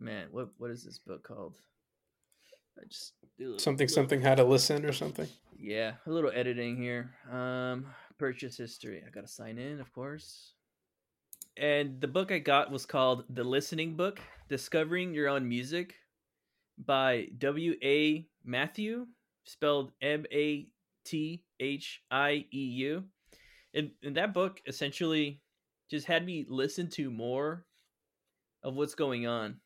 man, 0.00 0.28
what 0.30 0.48
what 0.58 0.70
is 0.70 0.84
this 0.84 0.98
book 0.98 1.22
called? 1.22 1.56
I 2.78 2.84
just 2.88 3.14
do 3.38 3.58
something 3.58 3.86
little, 3.86 3.94
something 3.94 4.20
how 4.20 4.34
to 4.34 4.44
listen 4.44 4.84
or 4.84 4.92
something. 4.92 5.28
Yeah, 5.58 5.92
a 6.06 6.10
little 6.10 6.30
editing 6.34 6.76
here. 6.76 7.14
Um, 7.30 7.86
purchase 8.18 8.56
history. 8.56 9.02
I 9.06 9.10
gotta 9.10 9.28
sign 9.28 9.58
in, 9.58 9.80
of 9.80 9.92
course. 9.92 10.54
And 11.56 12.00
the 12.00 12.08
book 12.08 12.32
I 12.32 12.38
got 12.38 12.70
was 12.70 12.86
called 12.86 13.24
The 13.30 13.44
Listening 13.44 13.96
Book: 13.96 14.20
Discovering 14.48 15.14
Your 15.14 15.28
Own 15.28 15.48
Music 15.48 15.94
by 16.78 17.28
W. 17.38 17.74
A. 17.82 18.26
Mathieu, 18.44 19.06
spelled 19.44 19.92
M 20.00 20.24
A 20.32 20.68
T 21.04 21.42
H 21.60 22.02
I 22.10 22.46
E 22.52 22.58
U. 22.58 23.04
And, 23.74 23.90
and 24.02 24.16
that 24.16 24.34
book 24.34 24.60
essentially 24.66 25.40
just 25.90 26.06
had 26.06 26.26
me 26.26 26.44
listen 26.48 26.88
to 26.90 27.10
more 27.10 27.64
of 28.62 28.74
what's 28.74 28.94
going 28.94 29.26
on 29.26 29.56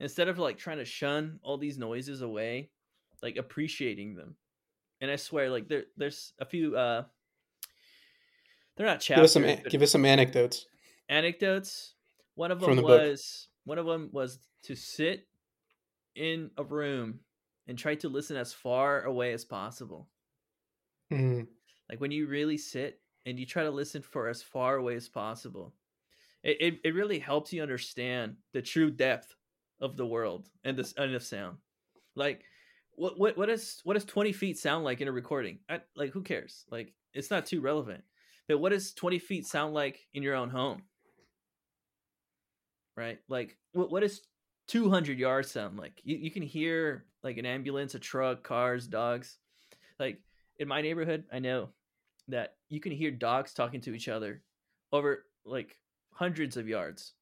instead 0.00 0.28
of 0.28 0.38
like 0.38 0.58
trying 0.58 0.78
to 0.78 0.84
shun 0.84 1.38
all 1.42 1.58
these 1.58 1.78
noises 1.78 2.22
away, 2.22 2.70
like 3.22 3.36
appreciating 3.36 4.14
them. 4.16 4.36
And 5.00 5.10
I 5.10 5.16
swear, 5.16 5.50
like 5.50 5.68
there, 5.68 5.84
there's 5.96 6.32
a 6.38 6.44
few. 6.44 6.76
uh 6.76 7.04
They're 8.76 8.86
not 8.86 9.00
chapters. 9.00 9.34
Give 9.34 9.44
us 9.44 9.56
some. 9.56 9.70
Give 9.70 9.82
us 9.82 9.90
some 9.92 10.04
anecdotes. 10.04 10.66
Anecdotes. 11.08 11.94
One 12.34 12.50
of 12.50 12.60
them 12.60 12.76
the 12.76 12.82
was. 12.82 13.48
Book. 13.64 13.70
One 13.70 13.78
of 13.78 13.86
them 13.86 14.08
was 14.12 14.38
to 14.64 14.74
sit 14.74 15.26
in 16.16 16.50
a 16.56 16.64
room 16.64 17.20
and 17.66 17.78
try 17.78 17.94
to 17.96 18.08
listen 18.08 18.36
as 18.36 18.52
far 18.52 19.02
away 19.02 19.32
as 19.32 19.44
possible. 19.44 20.08
Mm. 21.12 21.46
Like 21.88 22.00
when 22.00 22.10
you 22.10 22.26
really 22.26 22.56
sit 22.56 23.00
and 23.26 23.38
you 23.38 23.46
try 23.46 23.62
to 23.62 23.70
listen 23.70 24.02
for 24.02 24.28
as 24.28 24.42
far 24.42 24.76
away 24.76 24.94
as 24.94 25.08
possible, 25.08 25.74
it, 26.42 26.56
it, 26.60 26.80
it 26.84 26.94
really 26.94 27.18
helps 27.18 27.52
you 27.52 27.62
understand 27.62 28.36
the 28.52 28.62
true 28.62 28.90
depth 28.90 29.34
of 29.80 29.96
the 29.96 30.06
world 30.06 30.48
and 30.64 30.76
this 30.76 30.94
and 30.96 31.14
of 31.14 31.22
sound. 31.22 31.58
Like 32.14 32.44
what 32.94 33.18
what 33.18 33.36
what 33.36 33.46
does 33.46 33.80
what 33.84 33.94
does 33.94 34.04
20 34.04 34.32
feet 34.32 34.58
sound 34.58 34.84
like 34.84 35.00
in 35.00 35.08
a 35.08 35.12
recording? 35.12 35.58
I, 35.68 35.80
like 35.96 36.10
who 36.10 36.22
cares? 36.22 36.64
Like 36.70 36.92
it's 37.14 37.30
not 37.30 37.46
too 37.46 37.60
relevant. 37.60 38.04
But 38.48 38.58
what 38.58 38.70
does 38.70 38.92
20 38.94 39.18
feet 39.18 39.46
sound 39.46 39.74
like 39.74 40.06
in 40.12 40.22
your 40.22 40.34
own 40.34 40.50
home? 40.50 40.82
Right? 42.96 43.18
Like 43.28 43.56
what 43.72 43.90
what 43.90 44.00
does 44.00 44.20
200 44.68 45.18
yards 45.18 45.50
sound 45.50 45.78
like? 45.78 46.00
You 46.04 46.16
you 46.16 46.30
can 46.30 46.42
hear 46.42 47.06
like 47.22 47.38
an 47.38 47.46
ambulance, 47.46 47.94
a 47.94 47.98
truck, 47.98 48.42
cars, 48.42 48.86
dogs. 48.86 49.38
Like 49.98 50.18
in 50.58 50.68
my 50.68 50.82
neighborhood, 50.82 51.24
I 51.32 51.38
know 51.38 51.70
that 52.28 52.54
you 52.68 52.80
can 52.80 52.92
hear 52.92 53.10
dogs 53.10 53.54
talking 53.54 53.80
to 53.82 53.94
each 53.94 54.08
other 54.08 54.42
over 54.92 55.24
like 55.44 55.76
hundreds 56.12 56.56
of 56.56 56.68
yards. 56.68 57.14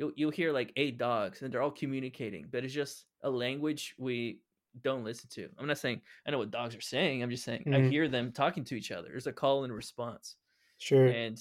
You'll 0.00 0.12
you'll 0.16 0.30
hear 0.30 0.50
like 0.50 0.72
eight 0.76 0.96
dogs 0.96 1.42
and 1.42 1.52
they're 1.52 1.60
all 1.60 1.70
communicating, 1.70 2.46
but 2.50 2.64
it's 2.64 2.72
just 2.72 3.04
a 3.22 3.28
language 3.28 3.94
we 3.98 4.38
don't 4.82 5.04
listen 5.04 5.28
to. 5.34 5.46
I'm 5.58 5.66
not 5.66 5.76
saying 5.76 6.00
I 6.26 6.30
know 6.30 6.38
what 6.38 6.50
dogs 6.50 6.74
are 6.74 6.80
saying. 6.80 7.22
I'm 7.22 7.28
just 7.28 7.44
saying 7.44 7.64
mm-hmm. 7.66 7.86
I 7.86 7.88
hear 7.90 8.08
them 8.08 8.32
talking 8.32 8.64
to 8.64 8.74
each 8.74 8.92
other. 8.92 9.08
There's 9.10 9.26
a 9.26 9.32
call 9.32 9.64
and 9.64 9.72
response. 9.74 10.36
Sure. 10.78 11.08
And 11.08 11.38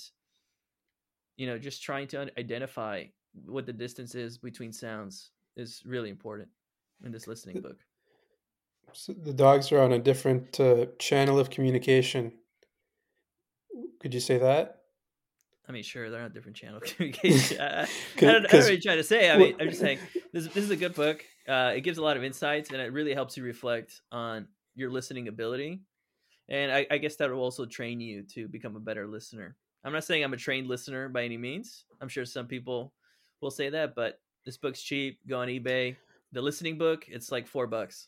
you 1.38 1.48
know, 1.48 1.58
just 1.58 1.82
trying 1.82 2.10
to 2.10 2.30
identify 2.38 3.06
what 3.46 3.66
the 3.66 3.72
distance 3.72 4.14
is 4.14 4.38
between 4.38 4.74
sounds 4.74 5.32
is 5.56 5.82
really 5.86 6.10
important 6.10 6.50
in 7.06 7.14
this 7.14 7.28
listening 7.28 7.62
book. 7.62 7.78
So 8.92 9.14
the 9.14 9.32
dogs 9.32 9.72
are 9.72 9.80
on 9.80 9.94
a 9.94 10.00
different 10.00 10.60
uh, 10.60 10.88
channel 10.98 11.40
of 11.40 11.50
communication. 11.50 12.34
Could 14.02 14.14
you 14.14 14.20
say 14.20 14.38
that? 14.38 14.79
I 15.70 15.72
mean, 15.72 15.84
sure, 15.84 16.10
they're 16.10 16.22
on 16.22 16.26
a 16.26 16.34
different 16.34 16.58
channel 16.58 16.80
communication. 16.84 17.62
I, 17.62 17.84
I, 17.84 17.88
don't, 18.18 18.30
I 18.30 18.40
don't 18.40 18.54
know 18.54 18.60
what 18.60 18.72
you're 18.72 18.82
trying 18.82 18.98
to 18.98 19.04
say. 19.04 19.30
I 19.30 19.38
mean, 19.38 19.56
I'm 19.60 19.70
just 19.70 19.80
saying 19.80 20.00
this, 20.34 20.48
this 20.48 20.64
is 20.64 20.72
a 20.72 20.76
good 20.76 20.96
book. 20.96 21.24
Uh, 21.48 21.74
it 21.76 21.82
gives 21.82 22.00
a 22.00 22.02
lot 22.02 22.18
of 22.18 22.24
insights, 22.24 22.72
and 22.72 22.82
it 22.82 22.92
really 22.92 23.14
helps 23.14 23.38
you 23.38 23.44
reflect 23.44 24.02
on 24.12 24.48
your 24.76 24.90
listening 24.90 25.28
ability. 25.28 25.82
And 26.50 26.72
I, 26.72 26.88
I 26.90 26.98
guess 26.98 27.16
that 27.18 27.30
will 27.30 27.40
also 27.44 27.66
train 27.68 28.02
you 28.02 28.24
to 28.34 28.48
become 28.48 28.76
a 28.76 28.80
better 28.80 29.08
listener. 29.08 29.56
I'm 29.84 29.94
not 29.94 30.04
saying 30.04 30.24
I'm 30.24 30.34
a 30.34 30.38
trained 30.38 30.68
listener 30.68 31.08
by 31.08 31.24
any 31.24 31.38
means. 31.38 31.86
I'm 32.02 32.10
sure 32.10 32.26
some 32.26 32.48
people 32.48 32.92
will 33.40 33.52
say 33.52 33.70
that, 33.70 33.94
but 33.96 34.20
this 34.46 34.58
book's 34.58 34.82
cheap. 34.82 35.20
Go 35.28 35.40
on 35.40 35.48
eBay. 35.48 35.96
The 36.32 36.42
listening 36.42 36.78
book, 36.78 37.06
it's 37.08 37.32
like 37.32 37.48
four 37.48 37.68
bucks. 37.68 38.08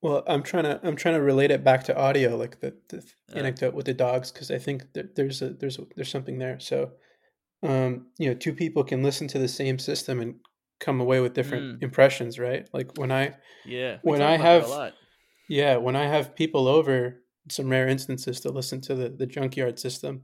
Well, 0.00 0.22
I'm 0.28 0.42
trying 0.42 0.64
to 0.64 0.80
I'm 0.82 0.94
trying 0.94 1.14
to 1.14 1.22
relate 1.22 1.50
it 1.50 1.64
back 1.64 1.84
to 1.84 1.98
audio, 1.98 2.36
like 2.36 2.60
the, 2.60 2.74
the 2.88 2.98
uh, 2.98 3.38
anecdote 3.38 3.74
with 3.74 3.86
the 3.86 3.94
dogs, 3.94 4.30
because 4.30 4.50
I 4.50 4.58
think 4.58 4.84
there's 4.94 5.42
a 5.42 5.50
there's 5.50 5.78
a, 5.78 5.86
there's 5.96 6.10
something 6.10 6.38
there. 6.38 6.60
So, 6.60 6.92
um, 7.64 8.06
you 8.16 8.28
know, 8.28 8.34
two 8.34 8.52
people 8.52 8.84
can 8.84 9.02
listen 9.02 9.26
to 9.28 9.38
the 9.38 9.48
same 9.48 9.78
system 9.78 10.20
and 10.20 10.36
come 10.78 11.00
away 11.00 11.20
with 11.20 11.34
different 11.34 11.80
mm. 11.80 11.82
impressions, 11.82 12.38
right? 12.38 12.68
Like 12.72 12.96
when 12.96 13.10
I 13.10 13.34
yeah 13.64 13.98
when 14.02 14.22
I 14.22 14.36
have 14.36 14.92
yeah 15.48 15.76
when 15.76 15.96
I 15.96 16.06
have 16.06 16.36
people 16.36 16.68
over, 16.68 17.20
some 17.50 17.68
rare 17.68 17.88
instances 17.88 18.38
to 18.40 18.50
listen 18.50 18.80
to 18.82 18.94
the 18.94 19.08
the 19.08 19.26
junkyard 19.26 19.80
system. 19.80 20.22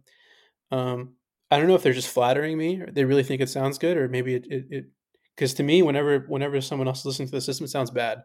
Um, 0.71 1.17
I 1.51 1.59
don't 1.59 1.67
know 1.67 1.75
if 1.75 1.83
they're 1.83 1.93
just 1.93 2.09
flattering 2.09 2.57
me 2.57 2.81
or 2.81 2.91
they 2.93 3.05
really 3.05 3.25
think 3.25 3.41
it 3.41 3.49
sounds 3.49 3.79
good, 3.79 3.97
or 3.97 4.09
maybe 4.09 4.37
it 4.37 4.47
it 4.49 4.85
because 5.35 5.55
to 5.55 5.65
me, 5.65 5.83
whenever 5.83 6.21
whenever 6.29 6.61
someone 6.61 6.87
else 6.87 7.05
listens 7.05 7.31
to 7.31 7.37
the 7.37 7.41
system, 7.41 7.65
it 7.65 7.71
sounds 7.71 7.91
bad 7.91 8.23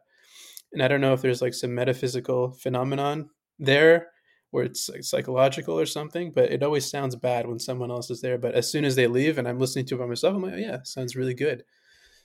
and 0.73 0.83
I 0.83 0.87
don't 0.87 1.01
know 1.01 1.13
if 1.13 1.21
there's 1.21 1.41
like 1.41 1.53
some 1.53 1.73
metaphysical 1.73 2.51
phenomenon 2.51 3.29
there 3.57 4.07
where 4.51 4.63
it's 4.63 4.89
like 4.89 5.03
psychological 5.03 5.79
or 5.79 5.85
something, 5.85 6.31
but 6.31 6.51
it 6.51 6.63
always 6.63 6.89
sounds 6.89 7.15
bad 7.15 7.47
when 7.47 7.59
someone 7.59 7.91
else 7.91 8.09
is 8.09 8.21
there. 8.21 8.37
But 8.37 8.55
as 8.55 8.69
soon 8.69 8.83
as 8.83 8.95
they 8.95 9.07
leave 9.07 9.37
and 9.37 9.47
I'm 9.47 9.59
listening 9.59 9.85
to 9.85 9.95
it 9.95 9.99
by 9.99 10.05
myself, 10.05 10.35
I'm 10.35 10.41
like, 10.41 10.53
oh, 10.53 10.57
yeah, 10.57 10.77
sounds 10.83 11.15
really 11.15 11.35
good. 11.35 11.63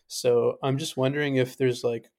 So 0.07 0.57
I'm 0.63 0.79
just 0.79 0.97
wondering 0.97 1.37
if 1.37 1.57
there's 1.57 1.85
like 1.85 2.11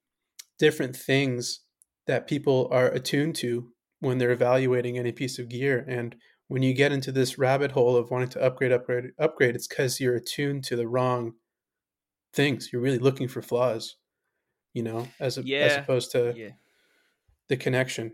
different 0.58 0.94
things 0.96 1.60
that 2.06 2.28
people 2.28 2.68
are 2.70 2.86
attuned 2.88 3.34
to 3.36 3.72
when 4.00 4.18
they're 4.18 4.30
evaluating 4.30 4.96
any 4.96 5.12
piece 5.12 5.38
of 5.38 5.48
gear. 5.48 5.84
And 5.88 6.14
when 6.48 6.62
you 6.62 6.72
get 6.72 6.92
into 6.92 7.10
this 7.10 7.38
rabbit 7.38 7.72
hole 7.72 7.96
of 7.96 8.10
wanting 8.10 8.28
to 8.30 8.42
upgrade, 8.42 8.72
upgrade, 8.72 9.10
upgrade, 9.18 9.56
it's 9.56 9.66
because 9.66 10.00
you're 10.00 10.14
attuned 10.14 10.62
to 10.64 10.76
the 10.76 10.86
wrong 10.86 11.32
things. 12.32 12.70
You're 12.72 12.82
really 12.82 12.98
looking 12.98 13.26
for 13.26 13.42
flaws 13.42 13.96
you 14.76 14.82
know, 14.82 15.08
as 15.18 15.38
a, 15.38 15.42
yeah. 15.42 15.60
as 15.60 15.76
opposed 15.78 16.10
to 16.10 16.34
yeah. 16.36 16.50
the 17.48 17.56
connection. 17.56 18.12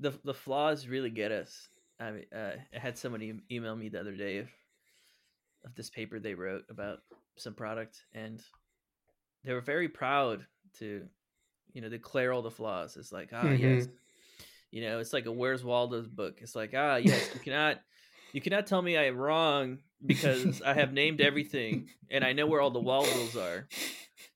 The 0.00 0.14
the 0.24 0.32
flaws 0.32 0.88
really 0.88 1.10
get 1.10 1.30
us. 1.30 1.68
I 2.00 2.10
mean, 2.10 2.24
uh, 2.34 2.52
I 2.74 2.78
had 2.78 2.96
somebody 2.96 3.34
email 3.50 3.76
me 3.76 3.90
the 3.90 4.00
other 4.00 4.16
day 4.16 4.38
of, 4.38 4.48
of 5.62 5.74
this 5.74 5.90
paper 5.90 6.18
they 6.18 6.32
wrote 6.32 6.62
about 6.70 7.00
some 7.36 7.52
product, 7.52 8.02
and 8.14 8.42
they 9.44 9.52
were 9.52 9.60
very 9.60 9.90
proud 9.90 10.46
to, 10.78 11.06
you 11.74 11.82
know, 11.82 11.90
declare 11.90 12.32
all 12.32 12.40
the 12.40 12.50
flaws. 12.50 12.96
It's 12.96 13.12
like, 13.12 13.28
ah, 13.34 13.42
mm-hmm. 13.42 13.62
yes, 13.62 13.88
you 14.70 14.80
know, 14.80 15.00
it's 15.00 15.12
like 15.12 15.26
a 15.26 15.32
Where's 15.32 15.62
Waldo's 15.62 16.08
book. 16.08 16.38
It's 16.40 16.56
like, 16.56 16.72
ah, 16.74 16.96
yes, 16.96 17.28
you 17.34 17.40
cannot, 17.40 17.78
you 18.32 18.40
cannot 18.40 18.66
tell 18.66 18.80
me 18.80 18.96
I 18.96 19.04
am 19.04 19.18
wrong 19.18 19.80
because 20.04 20.62
I 20.62 20.72
have 20.72 20.94
named 20.94 21.20
everything 21.20 21.90
and 22.10 22.24
I 22.24 22.32
know 22.32 22.46
where 22.46 22.62
all 22.62 22.70
the 22.70 22.80
Waldos 22.80 23.36
are. 23.36 23.68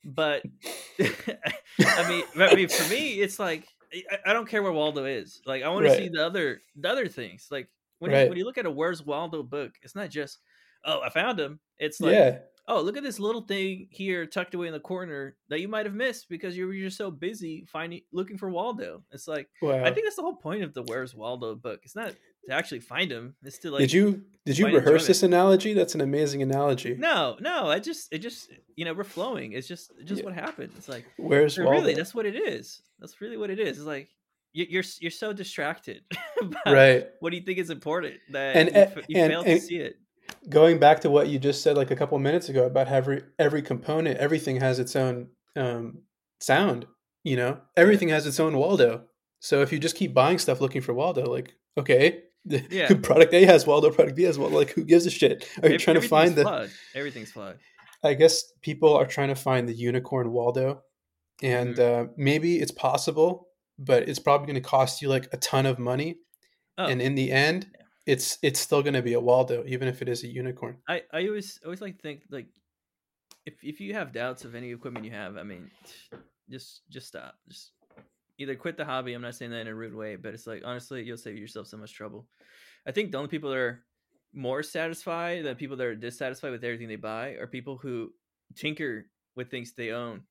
But 0.09 0.43
I 0.99 2.09
mean, 2.09 2.25
I 2.37 2.55
mean, 2.55 2.69
for 2.69 2.91
me, 2.91 3.21
it's 3.21 3.39
like 3.39 3.69
I, 3.93 4.31
I 4.31 4.33
don't 4.33 4.49
care 4.49 4.63
where 4.63 4.73
Waldo 4.73 5.05
is. 5.05 5.41
Like, 5.47 5.63
I 5.63 5.69
want 5.69 5.85
right. 5.85 5.93
to 5.93 5.99
see 5.99 6.09
the 6.09 6.25
other 6.25 6.63
the 6.77 6.89
other 6.89 7.09
things. 7.09 7.49
Like 7.51 7.69
when 7.99 8.11
right. 8.11 8.23
you, 8.23 8.29
when 8.31 8.39
you 8.39 8.45
look 8.45 8.59
at 8.59 8.67
a 8.67 8.71
Where's 8.71 9.05
Waldo 9.05 9.43
book, 9.43 9.73
it's 9.83 9.95
not 9.95 10.11
just 10.11 10.39
oh 10.85 11.01
I 11.05 11.11
found 11.11 11.39
him. 11.39 11.61
It's 11.79 12.01
like 12.01 12.15
yeah. 12.15 12.39
Oh 12.69 12.81
look 12.81 12.97
at 12.97 13.03
this 13.03 13.19
little 13.19 13.41
thing 13.41 13.89
here 13.91 14.27
tucked 14.27 14.55
away 14.55 14.69
in 14.69 14.73
the 14.73 14.81
corner 14.81 15.37
that 15.49 15.61
you 15.61 15.69
might 15.69 15.87
have 15.87 15.95
missed 15.95 16.29
because 16.29 16.57
you 16.57 16.67
were 16.67 16.75
just 16.75 16.97
so 16.97 17.11
busy 17.11 17.67
finding 17.67 18.03
looking 18.13 18.39
for 18.39 18.51
Waldo. 18.51 19.03
It's 19.11 19.27
like 19.27 19.49
wow. 19.61 19.85
I 19.85 19.91
think 19.91 20.07
that's 20.07 20.17
the 20.17 20.23
whole 20.23 20.37
point 20.37 20.63
of 20.63 20.75
the 20.75 20.83
Where's 20.83 21.15
Waldo 21.15 21.55
book. 21.57 21.81
It's 21.83 21.97
not 21.97 22.15
to 22.49 22.55
actually 22.55 22.81
find 22.81 23.11
him. 23.11 23.35
It's 23.43 23.59
to 23.59 23.71
like. 23.71 23.81
Did 23.81 23.93
you 23.93 24.23
did 24.45 24.59
you 24.59 24.67
rehearse 24.67 25.07
this 25.07 25.23
analogy? 25.23 25.75
That's 25.75 25.95
an 25.95 26.01
amazing 26.01 26.43
analogy. 26.43 26.95
No, 26.99 27.37
no. 27.41 27.69
I 27.69 27.79
just 27.79 28.13
it 28.13 28.19
just 28.19 28.51
you 28.77 28.85
know 28.85 28.95
we're 28.95 29.05
flowing. 29.05 29.53
It's 29.53 29.69
just 29.69 29.93
just 30.05 30.21
yeah. 30.21 30.27
what 30.27 30.35
happened. 30.35 30.73
It's 30.77 30.89
like 30.89 31.05
where's 31.17 31.59
really 31.59 31.95
that's 31.95 32.15
what 32.15 32.27
it 32.27 32.37
is. 32.37 32.83
That's 32.99 33.21
really 33.21 33.37
what 33.37 33.51
it 33.51 33.59
is. 33.59 33.79
It's 33.79 33.87
like 33.87 34.09
you're 34.53 34.85
you're 35.01 35.11
so 35.11 35.33
distracted. 35.33 36.03
right. 36.67 37.07
What 37.21 37.31
do 37.31 37.37
you 37.37 37.43
think 37.43 37.59
is 37.59 37.71
important 37.71 38.15
that 38.31 38.57
and, 38.57 38.69
you, 38.69 39.03
you 39.09 39.23
and, 39.23 39.31
fail 39.31 39.43
and, 39.43 39.61
to 39.61 39.67
see 39.67 39.77
it? 39.77 39.97
Going 40.49 40.79
back 40.79 41.01
to 41.01 41.11
what 41.11 41.29
you 41.29 41.39
just 41.39 41.63
said 41.63 41.77
like 41.77 41.91
a 41.91 41.97
couple 41.97 42.19
minutes 42.19 42.49
ago 42.49 42.65
about 42.65 42.89
every 42.89 43.23
every 43.39 43.63
component, 43.63 44.19
everything 44.19 44.61
has 44.61 44.79
its 44.79 44.97
own 44.97 45.29
um, 45.57 46.03
sound. 46.41 46.87
You 47.25 47.37
know, 47.37 47.61
everything 47.77 48.09
has 48.09 48.27
its 48.27 48.41
own 48.41 48.57
Waldo. 48.57 49.05
So 49.41 49.63
if 49.63 49.73
you 49.73 49.79
just 49.79 49.97
keep 49.97 50.15
buying 50.15 50.39
stuff 50.39 50.61
looking 50.61 50.81
for 50.81 50.95
Waldo, 50.95 51.25
like 51.25 51.55
okay, 51.77 52.23
yeah. 52.71 52.93
product 53.03 53.35
A 53.35 53.45
has 53.45 53.67
Waldo, 53.67 53.91
product 53.91 54.17
B 54.17 54.25
has 54.25 54.39
Waldo. 54.39 54.57
Like, 54.57 54.71
who 54.71 54.85
gives 54.85 55.07
a 55.07 55.11
shit? 55.11 55.49
Are 55.63 55.69
you 55.69 55.79
trying 55.79 56.01
to 56.01 56.09
find 56.09 56.35
the? 56.35 56.43
Flawed. 56.43 56.71
Everything's 56.95 57.31
flawed. 57.31 57.59
I 58.03 58.15
guess 58.15 58.45
people 58.63 58.95
are 58.95 59.07
trying 59.07 59.29
to 59.29 59.35
find 59.35 59.69
the 59.69 59.75
unicorn 59.75 60.31
Waldo, 60.33 60.83
and 61.43 61.77
mm-hmm. 61.77 62.11
uh, 62.11 62.13
maybe 62.17 62.59
it's 62.59 62.71
possible, 62.71 63.49
but 63.79 64.09
it's 64.09 64.19
probably 64.19 64.47
going 64.47 64.63
to 64.63 64.69
cost 64.69 65.03
you 65.03 65.09
like 65.09 65.29
a 65.33 65.37
ton 65.37 65.67
of 65.67 65.79
money, 65.79 66.19
oh. 66.77 66.87
and 66.87 67.03
in 67.03 67.15
the 67.15 67.33
end. 67.33 67.67
It's 68.09 68.39
it's 68.43 68.59
still 68.59 68.83
going 68.83 68.95
to 68.95 69.03
be 69.03 69.13
a 69.13 69.21
Waldo, 69.21 69.63
even 69.67 69.87
if 69.87 70.01
it 70.03 70.09
is 70.09 70.25
a 70.25 70.29
unicorn. 70.29 70.79
I 70.89 71.03
I 71.13 71.27
always 71.27 71.61
always 71.65 71.81
like 71.81 71.97
to 71.97 72.03
think 72.03 72.23
like 72.31 72.47
if 73.45 73.55
if 73.63 73.81
you 73.81 73.95
have 73.95 74.13
doubts 74.13 74.45
of 74.45 74.55
any 74.55 74.73
equipment 74.73 75.05
you 75.05 75.13
have, 75.13 75.37
I 75.37 75.43
mean, 75.43 75.71
just 76.51 76.83
just 76.89 77.07
stop. 77.07 77.35
Just 77.49 77.73
either 78.39 78.55
quit 78.55 78.77
the 78.77 78.85
hobby. 78.85 79.13
I'm 79.13 79.23
not 79.23 79.35
saying 79.35 79.51
that 79.51 79.61
in 79.61 79.69
a 79.69 79.75
rude 79.75 79.95
way, 79.95 80.17
but 80.17 80.33
it's 80.33 80.47
like 80.47 80.63
honestly, 80.65 81.03
you'll 81.03 81.19
save 81.19 81.37
yourself 81.37 81.67
so 81.67 81.77
much 81.77 81.93
trouble. 81.93 82.27
I 82.87 82.93
think 82.93 83.13
the 83.13 83.19
only 83.19 83.29
people 83.29 83.51
that 83.51 83.59
are 83.59 83.85
more 84.33 84.63
satisfied 84.63 85.45
than 85.45 85.57
people 85.57 85.77
that 85.77 85.87
are 85.87 85.95
dissatisfied 85.95 86.53
with 86.53 86.65
everything 86.65 86.89
they 86.89 86.97
buy 86.97 87.31
are 87.33 87.47
people 87.47 87.77
who 87.77 88.13
tinker 88.55 89.07
with 89.37 89.51
things 89.51 89.73
they 89.73 89.91
own. 89.91 90.23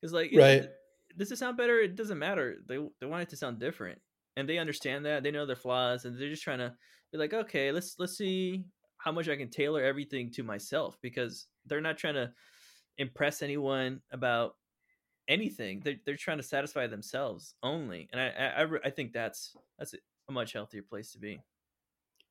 Because 0.00 0.12
like, 0.12 0.32
right? 0.34 0.64
It, 0.64 0.74
does 1.16 1.30
it 1.30 1.38
sound 1.38 1.56
better? 1.56 1.78
It 1.78 1.94
doesn't 1.94 2.18
matter. 2.18 2.56
They 2.66 2.78
they 3.00 3.06
want 3.06 3.22
it 3.22 3.28
to 3.30 3.36
sound 3.36 3.60
different, 3.60 4.00
and 4.36 4.48
they 4.48 4.58
understand 4.58 5.04
that. 5.06 5.22
They 5.22 5.30
know 5.30 5.46
their 5.46 5.56
flaws, 5.56 6.04
and 6.04 6.18
they're 6.18 6.28
just 6.28 6.42
trying 6.42 6.58
to 6.58 6.74
be 7.12 7.18
like, 7.18 7.34
okay, 7.34 7.72
let's 7.72 7.96
let's 7.98 8.16
see 8.16 8.66
how 8.98 9.12
much 9.12 9.28
I 9.28 9.36
can 9.36 9.50
tailor 9.50 9.82
everything 9.82 10.30
to 10.32 10.42
myself 10.42 10.98
because 11.02 11.46
they're 11.66 11.80
not 11.80 11.98
trying 11.98 12.14
to 12.14 12.32
impress 12.98 13.42
anyone 13.42 14.02
about 14.10 14.56
anything. 15.28 15.80
They're 15.80 15.96
they're 16.04 16.16
trying 16.16 16.38
to 16.38 16.42
satisfy 16.42 16.86
themselves 16.86 17.54
only, 17.62 18.08
and 18.12 18.20
I 18.20 18.62
I, 18.62 18.68
I 18.84 18.90
think 18.90 19.12
that's 19.12 19.54
that's 19.78 19.94
a 20.28 20.32
much 20.32 20.52
healthier 20.52 20.82
place 20.82 21.12
to 21.12 21.18
be. 21.18 21.40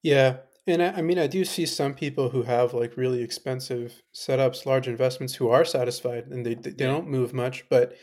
Yeah, 0.01 0.39
and 0.67 0.83
I, 0.83 0.87
I 0.93 1.01
mean 1.01 1.17
I 1.19 1.27
do 1.27 1.45
see 1.45 1.65
some 1.65 1.93
people 1.93 2.29
who 2.29 2.43
have 2.43 2.73
like 2.73 2.97
really 2.97 3.21
expensive 3.23 4.01
setups, 4.13 4.65
large 4.65 4.87
investments, 4.87 5.35
who 5.35 5.49
are 5.49 5.65
satisfied 5.65 6.27
and 6.27 6.45
they 6.45 6.55
they, 6.55 6.71
they 6.71 6.85
don't 6.85 7.07
move 7.07 7.33
much, 7.33 7.67
but 7.69 7.95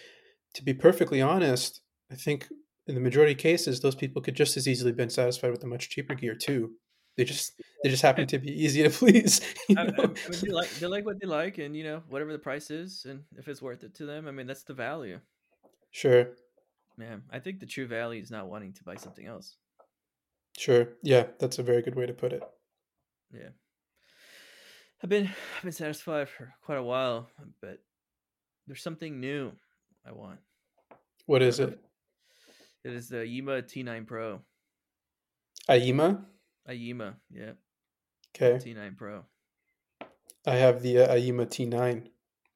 to 0.55 0.65
be 0.65 0.75
perfectly 0.75 1.21
honest, 1.23 1.83
I 2.11 2.17
think 2.17 2.49
in 2.91 2.97
the 2.97 3.01
majority 3.01 3.33
of 3.33 3.39
cases, 3.39 3.79
those 3.81 3.95
people 3.95 4.21
could 4.21 4.35
just 4.35 4.57
as 4.57 4.67
easily 4.67 4.91
been 4.91 5.11
satisfied 5.11 5.53
with 5.53 5.61
the 5.61 5.69
much 5.69 5.89
cheaper 5.91 6.15
gear 6.15 6.35
too. 6.35 6.73
They 7.17 7.23
just 7.23 7.53
they 7.85 7.89
just 7.89 8.03
happen 8.03 8.27
to 8.27 8.39
be 8.39 8.51
easy 8.65 8.83
to 8.83 8.91
please. 8.91 9.41
I, 9.77 9.83
I, 9.83 9.85
I 9.85 9.87
mean, 9.87 10.17
they 10.43 10.51
like 10.51 10.71
they 10.71 10.87
like 10.89 11.07
what 11.07 11.21
they 11.21 11.27
like, 11.29 11.59
and 11.59 11.77
you 11.77 11.85
know 11.85 12.03
whatever 12.09 12.33
the 12.33 12.39
price 12.39 12.69
is, 12.69 13.07
and 13.09 13.23
if 13.37 13.47
it's 13.47 13.63
worth 13.63 13.85
it 13.85 13.95
to 13.95 14.07
them, 14.07 14.27
I 14.27 14.33
mean 14.33 14.49
that's 14.49 14.65
the 14.65 14.75
value. 14.75 15.21
Sure. 15.93 16.31
Man, 16.97 17.23
I 17.31 17.39
think 17.39 17.61
the 17.61 17.67
true 17.67 17.87
value 17.87 18.21
is 18.21 18.31
not 18.31 18.49
wanting 18.49 18.73
to 18.75 18.85
buy 18.85 18.97
something 18.97 19.27
else. 19.27 19.57
Sure. 20.59 20.89
Yeah, 21.05 21.27
that's 21.39 21.61
a 21.61 21.63
very 21.63 21.83
good 21.83 21.95
way 21.95 22.07
to 22.07 22.13
put 22.13 22.33
it. 22.33 22.43
Yeah. 23.33 23.51
I've 25.01 25.11
been 25.11 25.31
I've 25.57 25.63
been 25.63 25.73
satisfied 25.73 26.29
for 26.29 26.53
quite 26.65 26.79
a 26.79 26.83
while, 26.83 27.29
but 27.63 27.79
there's 28.67 28.83
something 28.83 29.21
new 29.21 29.53
I 30.05 30.11
want. 30.11 30.41
What 31.27 31.43
is 31.43 31.61
it? 31.61 31.79
It 32.85 32.93
is 32.93 33.09
the 33.09 33.19
Aiyima 33.19 33.63
T9 33.63 34.07
Pro. 34.07 34.41
Aiyima? 35.69 36.25
Aiyima, 36.69 37.15
yeah. 37.31 37.53
Okay. 38.35 38.59
T9 38.65 38.97
Pro. 38.97 39.25
I 40.47 40.55
have 40.55 40.83
the 40.83 41.01
uh, 41.01 41.15
Aiyima 41.15 41.47
T9. 41.47 42.09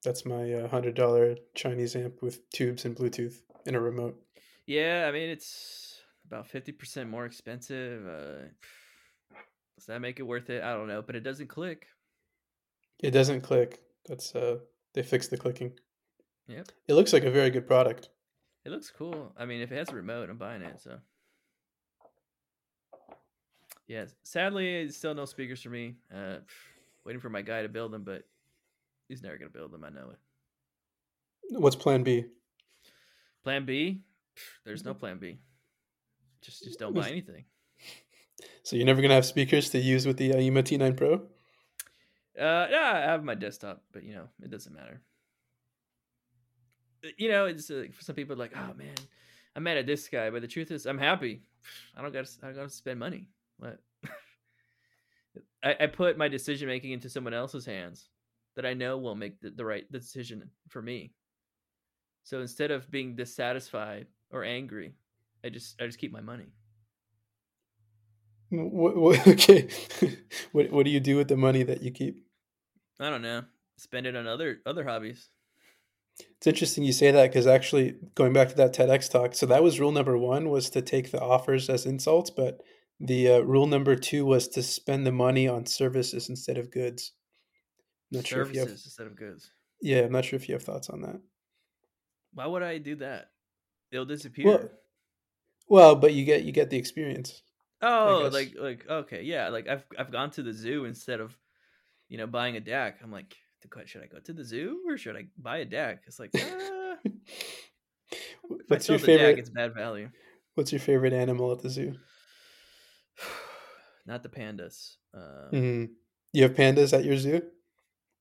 That's 0.02 0.24
my 0.26 0.52
uh, 0.52 0.68
hundred 0.68 0.94
dollar 0.94 1.37
Chinese 1.54 1.96
amp 1.96 2.22
with 2.22 2.48
tubes 2.50 2.84
and 2.84 2.94
Bluetooth 2.96 3.37
and 3.66 3.74
a 3.74 3.80
remote. 3.80 4.20
Yeah, 4.66 5.06
I 5.08 5.12
mean 5.12 5.30
it's 5.30 6.00
about 6.26 6.46
fifty 6.46 6.72
percent 6.72 7.08
more 7.08 7.24
expensive. 7.24 8.06
Uh, 8.06 8.48
does 9.76 9.87
that 9.87 10.00
make 10.00 10.20
it 10.20 10.24
worth 10.24 10.50
it? 10.50 10.62
I 10.62 10.74
don't 10.74 10.88
know, 10.88 11.02
but 11.02 11.16
it 11.16 11.24
doesn't 11.24 11.48
click. 11.48 11.87
It 13.02 13.12
doesn't 13.12 13.40
click. 13.40 13.80
That's 14.06 14.34
uh, 14.34 14.58
they 14.92 15.02
fixed 15.02 15.30
the 15.30 15.38
clicking. 15.38 15.72
Yep. 16.48 16.68
It 16.88 16.94
looks 16.94 17.12
like 17.14 17.24
a 17.24 17.30
very 17.30 17.50
good 17.50 17.66
product. 17.66 18.10
It 18.64 18.70
looks 18.70 18.90
cool. 18.90 19.33
I 19.37 19.44
mean, 19.44 19.61
if 19.61 19.70
it 19.72 19.77
has 19.77 19.90
a 19.90 19.94
remote, 19.94 20.31
I'm 20.31 20.38
buying 20.38 20.62
it. 20.62 20.81
So. 20.81 20.98
Yeah, 23.87 24.07
sadly, 24.22 24.88
still 24.88 25.14
no 25.14 25.27
speakers 25.27 25.61
for 25.61 25.68
me. 25.68 25.96
Uh, 26.14 26.37
waiting 27.05 27.20
for 27.20 27.29
my 27.29 27.42
guy 27.42 27.62
to 27.62 27.68
build 27.68 27.92
them, 27.92 28.03
but 28.03 28.24
he's 29.09 29.22
never 29.22 29.37
gonna 29.37 29.50
build 29.50 29.72
them. 29.72 29.85
I 29.85 29.90
know 29.90 30.11
it. 30.11 30.18
What's 31.61 31.77
Plan 31.77 32.03
B? 32.03 32.24
Plan 33.42 33.66
B? 33.66 34.00
There's 34.64 34.85
no 34.85 34.94
Plan 34.94 35.18
B. 35.18 35.38
Just 36.40 36.64
just 36.64 36.79
don't 36.79 36.94
buy 36.94 37.09
anything. 37.11 37.44
So 38.62 38.77
you're 38.77 38.87
never 38.87 39.03
gonna 39.03 39.14
have 39.14 39.27
speakers 39.27 39.68
to 39.70 39.79
use 39.79 40.07
with 40.07 40.16
the 40.16 40.31
Aiyima 40.31 40.62
T9 40.62 40.96
Pro? 40.96 41.14
Uh, 42.37 42.66
yeah, 42.70 42.92
I 42.94 43.11
have 43.11 43.22
my 43.22 43.35
desktop, 43.35 43.83
but 43.92 44.03
you 44.03 44.14
know, 44.14 44.29
it 44.42 44.50
doesn't 44.50 44.74
matter. 44.74 45.03
Uh, 47.04 47.08
you 47.16 47.28
know, 47.28 47.46
it's 47.46 47.70
uh, 47.70 47.84
for 47.92 48.02
some 48.02 48.14
people 48.14 48.36
like, 48.36 48.52
oh 48.56 48.74
man, 48.74 48.94
I'm 49.54 49.62
mad 49.62 49.76
at 49.76 49.86
this 49.86 50.08
guy, 50.08 50.30
but 50.30 50.42
the 50.42 50.48
truth 50.48 50.70
is, 50.70 50.86
I'm 50.86 50.98
happy. 50.98 51.42
I 51.96 52.02
don't 52.02 52.12
got 52.12 52.26
I 52.42 52.46
don't 52.46 52.56
got 52.56 52.62
to 52.62 52.70
spend 52.70 52.98
money. 52.98 53.28
What? 53.58 53.78
I, 55.62 55.76
I 55.80 55.86
put 55.86 56.18
my 56.18 56.28
decision 56.28 56.68
making 56.68 56.92
into 56.92 57.08
someone 57.08 57.34
else's 57.34 57.66
hands 57.66 58.08
that 58.56 58.66
I 58.66 58.74
know 58.74 58.98
will 58.98 59.14
make 59.14 59.40
the, 59.40 59.50
the 59.50 59.64
right 59.64 59.90
decision 59.90 60.50
for 60.68 60.80
me. 60.80 61.12
So 62.22 62.40
instead 62.40 62.70
of 62.70 62.90
being 62.90 63.16
dissatisfied 63.16 64.06
or 64.30 64.44
angry, 64.44 64.94
I 65.44 65.50
just 65.50 65.80
I 65.80 65.86
just 65.86 65.98
keep 65.98 66.12
my 66.12 66.20
money. 66.20 66.52
What, 68.50 68.96
what, 68.96 69.28
okay, 69.28 69.68
what 70.52 70.70
what 70.70 70.84
do 70.84 70.90
you 70.90 71.00
do 71.00 71.16
with 71.16 71.28
the 71.28 71.36
money 71.36 71.62
that 71.62 71.82
you 71.82 71.90
keep? 71.90 72.24
I 73.00 73.10
don't 73.10 73.22
know. 73.22 73.42
Spend 73.76 74.06
it 74.06 74.16
on 74.16 74.26
other 74.26 74.58
other 74.64 74.84
hobbies. 74.84 75.28
It's 76.18 76.46
interesting 76.46 76.85
you 76.85 76.92
say 76.92 77.11
that 77.11 77.31
because 77.31 77.46
actually 77.46 77.96
going 78.14 78.33
back 78.33 78.48
to 78.50 78.57
that 78.57 78.74
TEDx 78.74 79.11
talk, 79.11 79.35
so 79.35 79.46
that 79.46 79.62
was 79.62 79.81
rule 79.81 79.92
number 79.92 80.16
one 80.16 80.50
was 80.50 80.70
to 80.70 80.83
take 80.83 81.11
the 81.11 81.20
offers 81.20 81.68
as 81.70 81.87
insults, 81.87 82.31
but 82.31 82.61
the 83.00 83.33
uh, 83.33 83.38
rule 83.40 83.66
number 83.66 83.96
two 83.96 84.24
was 84.24 84.48
to 84.48 84.62
spend 84.62 85.07
the 85.07 85.12
money 85.12 85.48
on 85.48 85.66
services 85.66 86.29
instead 86.29 86.59
of 86.59 86.70
goods. 86.70 87.12
I'm 88.12 88.18
not 88.18 88.27
services 88.27 88.29
sure 88.29 88.42
if 88.42 88.55
you 88.55 88.61
have, 88.61 88.68
instead 88.68 89.07
of 89.07 89.16
goods. 89.16 89.50
Yeah, 89.81 90.00
I'm 90.03 90.12
not 90.12 90.24
sure 90.24 90.37
if 90.37 90.48
you 90.48 90.55
have 90.55 90.62
thoughts 90.62 90.90
on 90.90 91.03
that. 91.03 91.20
Why 92.33 92.46
would 92.46 92.62
I 92.62 92.79
do 92.79 92.96
that? 92.96 93.31
It'll 93.90 94.05
disappear. 94.05 94.46
Well, 94.46 94.70
well 95.68 95.96
but 95.96 96.14
you 96.14 96.24
get 96.24 96.44
you 96.44 96.53
get 96.53 96.70
the 96.70 96.77
experience. 96.77 97.42
Oh, 97.81 98.31
like 98.33 98.55
like 98.59 98.87
okay, 98.88 99.22
yeah. 99.22 99.48
Like 99.48 99.68
I've 99.68 99.85
I've 99.98 100.12
gone 100.12 100.31
to 100.33 100.42
the 100.42 100.53
zoo 100.53 100.85
instead 100.85 101.20
of, 101.20 101.37
you 102.09 102.18
know, 102.18 102.27
buying 102.27 102.57
a 102.57 102.61
deck. 102.61 102.98
I'm 103.03 103.12
like, 103.12 103.37
should 103.87 104.03
I 104.03 104.07
go 104.07 104.18
to 104.18 104.33
the 104.33 104.44
zoo 104.44 104.81
or 104.88 104.96
should 104.96 105.16
I 105.16 105.27
buy 105.38 105.59
a 105.59 105.64
deck? 105.64 106.03
It's 106.07 106.18
like, 106.18 106.31
ah. 106.37 106.96
what's 108.68 108.88
your 108.88 108.98
favorite? 108.98 109.37
Deck, 109.37 109.38
it's 109.38 109.50
bad 109.50 109.74
value. 109.74 110.11
What's 110.55 110.72
your 110.72 110.81
favorite 110.81 111.12
animal 111.12 111.53
at 111.53 111.61
the 111.61 111.70
zoo? 111.70 111.94
Not 114.07 114.22
the 114.22 114.29
pandas. 114.29 114.96
Um, 115.14 115.50
mm-hmm. 115.53 115.85
You 116.33 116.42
have 116.42 116.55
pandas 116.55 116.92
at 116.92 117.05
your 117.05 117.16
zoo? 117.16 117.42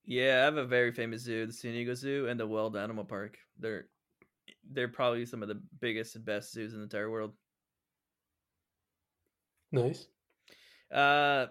Yeah, 0.05 0.41
I 0.41 0.45
have 0.45 0.57
a 0.57 0.65
very 0.65 0.91
famous 0.91 1.21
zoo, 1.21 1.45
the 1.45 1.53
San 1.53 1.71
Diego 1.71 1.93
Zoo 1.93 2.27
and 2.27 2.39
the 2.39 2.47
Wild 2.47 2.75
Animal 2.75 3.05
Park. 3.05 3.37
They're 3.57 3.85
they're 4.69 4.89
probably 4.89 5.25
some 5.25 5.41
of 5.41 5.47
the 5.47 5.61
biggest 5.79 6.15
and 6.15 6.25
best 6.25 6.51
zoos 6.51 6.73
in 6.73 6.79
the 6.79 6.83
entire 6.83 7.09
world. 7.09 7.33
Nice. 9.71 10.05
Uh, 10.93 11.47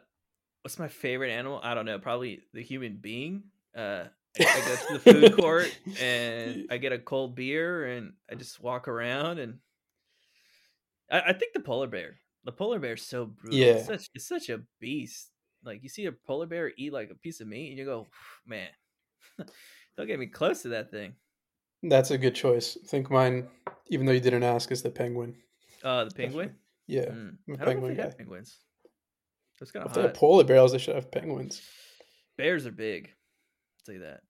what's 0.63 0.79
my 0.79 0.89
favorite 0.89 1.31
animal? 1.31 1.61
I 1.63 1.75
don't 1.75 1.87
know. 1.87 1.99
Probably 1.99 2.43
the 2.53 2.63
human 2.63 2.99
being. 3.01 3.45
Uh, 3.77 4.05
I, 4.39 4.45
I 4.45 4.61
go 4.61 4.77
to 4.77 4.93
the 4.93 4.99
food 4.99 5.37
court 5.37 5.79
and 6.01 6.67
I 6.71 6.79
get 6.79 6.93
a 6.93 6.99
cold 6.99 7.35
beer 7.35 7.87
and 7.87 8.13
I 8.31 8.35
just 8.35 8.63
walk 8.63 8.89
around 8.89 9.39
and 9.39 9.59
I, 11.11 11.21
I 11.21 11.33
think 11.33 11.53
the 11.53 11.61
polar 11.61 11.87
bear. 11.87 12.17
The 12.45 12.53
polar 12.53 12.79
bear 12.79 12.95
is 12.95 13.07
so 13.07 13.27
brutal. 13.27 13.59
Yeah, 13.59 13.75
it's 13.75 13.87
such, 13.87 14.09
it's 14.15 14.29
such 14.29 14.49
a 14.49 14.63
beast. 14.81 15.29
Like 15.65 15.83
you 15.83 15.89
see 15.89 16.07
a 16.07 16.13
polar 16.13 16.47
bear 16.47 16.73
eat 16.77 16.93
like 16.93 17.11
a 17.11 17.15
piece 17.15 17.41
of 17.41 17.47
meat 17.47 17.71
and 17.71 17.79
you 17.79 17.85
go, 17.85 18.09
man, 18.47 18.69
don't 19.97 20.07
get 20.07 20.19
me 20.19 20.27
close 20.27 20.63
to 20.63 20.69
that 20.69 20.91
thing. 20.91 21.15
That's 21.83 22.11
a 22.11 22.19
good 22.19 22.35
choice. 22.35 22.79
I 22.83 22.87
think 22.87 23.11
mine, 23.11 23.49
even 23.89 24.07
though 24.07 24.13
you 24.13 24.21
didn't 24.21 24.45
ask, 24.45 24.71
is 24.71 24.83
the 24.83 24.91
penguin. 24.91 25.35
Uh, 25.83 26.05
the 26.05 26.13
penguin. 26.13 26.55
Yeah, 26.87 27.07
mm. 27.07 27.37
I 27.61 27.65
don't 27.65 27.81
know 27.81 27.89
if 27.89 27.99
have 27.99 28.19
penguins. 28.19 28.59
That's 29.59 29.73
kind 29.73 29.87
of 29.87 29.95
hot. 29.95 30.15
Polar 30.15 30.45
bears, 30.45 30.73
they 30.73 30.79
should 30.79 30.95
have 30.95 31.11
penguins. 31.11 31.61
Bears 32.37 32.67
are 32.67 32.73
big. 32.73 33.11
Tell 33.85 33.99
that. 33.99 34.21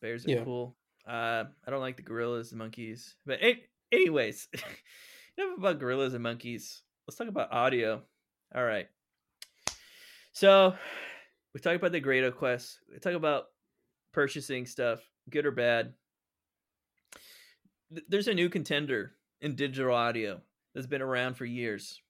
Bears 0.00 0.26
are 0.26 0.30
yeah. 0.30 0.44
cool. 0.44 0.76
Uh, 1.06 1.44
I 1.66 1.70
don't 1.70 1.80
like 1.80 1.96
the 1.96 2.02
gorillas 2.02 2.52
and 2.52 2.58
monkeys. 2.58 3.14
But 3.24 3.40
anyways, 3.92 4.48
enough 5.38 5.58
about 5.58 5.78
gorillas 5.78 6.14
and 6.14 6.22
monkeys. 6.22 6.82
Let's 7.06 7.16
talk 7.16 7.28
about 7.28 7.52
audio. 7.52 8.02
All 8.54 8.64
right. 8.64 8.88
So 10.32 10.74
we 11.54 11.60
talk 11.60 11.76
about 11.76 11.92
the 11.92 12.00
Grado 12.00 12.30
Quest. 12.30 12.80
We 12.92 12.98
talk 12.98 13.14
about 13.14 13.46
purchasing 14.12 14.66
stuff, 14.66 15.00
good 15.30 15.46
or 15.46 15.52
bad. 15.52 15.94
There's 18.08 18.28
a 18.28 18.34
new 18.34 18.48
contender 18.48 19.12
in 19.40 19.56
digital 19.56 19.94
audio 19.94 20.40
that's 20.74 20.86
been 20.86 21.02
around 21.02 21.34
for 21.34 21.44
years. 21.44 22.00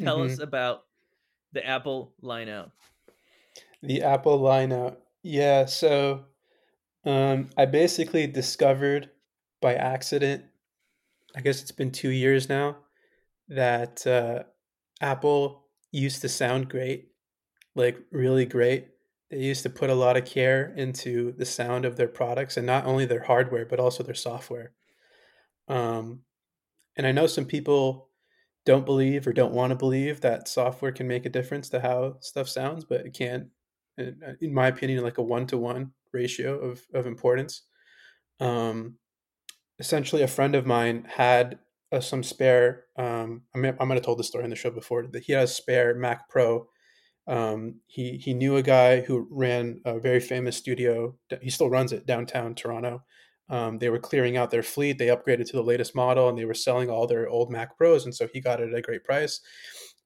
Tell 0.00 0.18
mm-hmm. 0.18 0.32
us 0.32 0.38
about 0.40 0.82
the 1.52 1.64
Apple 1.64 2.14
Lineout. 2.22 2.70
The 3.82 4.02
Apple 4.02 4.40
Lineout. 4.40 4.96
Yeah, 5.24 5.64
so 5.64 6.26
um, 7.06 7.50
I 7.56 7.66
basically 7.66 8.26
discovered 8.26 9.10
by 9.62 9.74
accident, 9.74 10.44
I 11.36 11.40
guess 11.40 11.62
it's 11.62 11.72
been 11.72 11.92
two 11.92 12.10
years 12.10 12.48
now, 12.48 12.76
that 13.48 14.06
uh, 14.06 14.44
Apple 15.00 15.66
used 15.92 16.22
to 16.22 16.28
sound 16.28 16.68
great, 16.68 17.08
like 17.74 17.98
really 18.12 18.46
great. 18.46 18.88
They 19.30 19.38
used 19.38 19.64
to 19.64 19.70
put 19.70 19.90
a 19.90 19.94
lot 19.94 20.16
of 20.18 20.26
care 20.26 20.74
into 20.76 21.32
the 21.32 21.46
sound 21.46 21.86
of 21.86 21.96
their 21.96 22.08
products 22.08 22.56
and 22.58 22.66
not 22.66 22.86
only 22.86 23.06
their 23.06 23.24
hardware, 23.24 23.66
but 23.66 23.80
also 23.80 24.02
their 24.02 24.14
software. 24.14 24.72
Um, 25.68 26.20
and 26.96 27.06
I 27.06 27.12
know 27.12 27.26
some 27.26 27.46
people 27.46 28.10
don't 28.66 28.86
believe 28.86 29.26
or 29.26 29.32
don't 29.32 29.54
want 29.54 29.70
to 29.70 29.76
believe 29.76 30.20
that 30.20 30.48
software 30.48 30.92
can 30.92 31.08
make 31.08 31.26
a 31.26 31.30
difference 31.30 31.70
to 31.70 31.80
how 31.80 32.16
stuff 32.20 32.48
sounds, 32.48 32.84
but 32.84 33.06
it 33.06 33.14
can 33.14 33.50
in 33.98 34.54
my 34.54 34.68
opinion, 34.68 35.02
like 35.02 35.18
a 35.18 35.22
one 35.22 35.46
to 35.48 35.58
one 35.58 35.92
ratio 36.12 36.58
of, 36.58 36.82
of 36.94 37.06
importance. 37.06 37.62
Um, 38.40 38.96
essentially, 39.78 40.22
a 40.22 40.28
friend 40.28 40.54
of 40.54 40.66
mine 40.66 41.06
had 41.08 41.58
uh, 41.92 42.00
some 42.00 42.22
spare. 42.22 42.84
Um, 42.96 43.42
I 43.54 43.58
mean, 43.58 43.76
I 43.78 43.84
might 43.84 43.94
have 43.94 44.04
told 44.04 44.18
the 44.18 44.24
story 44.24 44.44
in 44.44 44.50
the 44.50 44.56
show 44.56 44.70
before 44.70 45.06
that 45.06 45.24
he 45.24 45.32
has 45.32 45.50
a 45.50 45.54
spare 45.54 45.94
Mac 45.94 46.28
Pro. 46.28 46.68
Um, 47.26 47.80
he 47.86 48.18
he 48.18 48.34
knew 48.34 48.56
a 48.56 48.62
guy 48.62 49.00
who 49.00 49.26
ran 49.30 49.80
a 49.84 49.98
very 49.98 50.20
famous 50.20 50.56
studio. 50.56 51.16
He 51.40 51.50
still 51.50 51.70
runs 51.70 51.92
it 51.92 52.06
downtown 52.06 52.54
Toronto. 52.54 53.02
Um, 53.48 53.78
they 53.78 53.90
were 53.90 53.98
clearing 53.98 54.36
out 54.36 54.50
their 54.50 54.62
fleet. 54.62 54.98
They 54.98 55.08
upgraded 55.08 55.46
to 55.46 55.56
the 55.56 55.62
latest 55.62 55.94
model, 55.94 56.28
and 56.28 56.36
they 56.36 56.44
were 56.44 56.54
selling 56.54 56.90
all 56.90 57.06
their 57.06 57.28
old 57.28 57.50
Mac 57.50 57.76
Pros. 57.76 58.04
And 58.04 58.14
so 58.14 58.28
he 58.32 58.40
got 58.40 58.60
it 58.60 58.70
at 58.70 58.78
a 58.78 58.82
great 58.82 59.04
price 59.04 59.40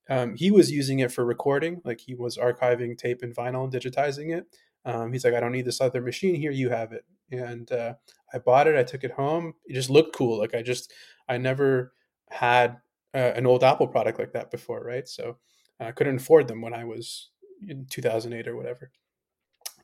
um, 0.08 0.34
he 0.36 0.50
was 0.50 0.70
using 0.70 1.00
it 1.00 1.12
for 1.12 1.24
recording, 1.24 1.80
like 1.84 2.00
he 2.00 2.14
was 2.14 2.36
archiving 2.38 2.96
tape 2.96 3.22
and 3.22 3.34
vinyl 3.34 3.64
and 3.64 3.72
digitizing 3.72 4.36
it. 4.36 4.46
Um, 4.84 5.12
he's 5.12 5.24
like, 5.24 5.34
I 5.34 5.40
don't 5.40 5.52
need 5.52 5.66
this 5.66 5.80
other 5.80 6.00
machine 6.00 6.34
here. 6.34 6.50
You 6.50 6.70
have 6.70 6.92
it. 6.92 7.04
and 7.30 7.70
uh, 7.70 7.94
I 8.32 8.38
bought 8.38 8.66
it. 8.66 8.76
I 8.76 8.84
took 8.84 9.04
it 9.04 9.12
home. 9.12 9.54
It 9.66 9.74
just 9.74 9.90
looked 9.90 10.16
cool. 10.16 10.38
Like 10.38 10.54
I 10.54 10.62
just 10.62 10.92
I 11.28 11.36
never 11.36 11.92
had 12.30 12.78
uh, 13.14 13.32
an 13.34 13.46
old 13.46 13.64
Apple 13.64 13.88
product 13.88 14.18
like 14.18 14.32
that 14.32 14.50
before, 14.50 14.82
right? 14.82 15.06
So 15.06 15.38
I 15.80 15.92
couldn't 15.92 16.16
afford 16.16 16.48
them 16.48 16.60
when 16.60 16.74
I 16.74 16.84
was 16.84 17.30
in 17.66 17.86
2008 17.90 18.48
or 18.48 18.56
whatever. 18.56 18.90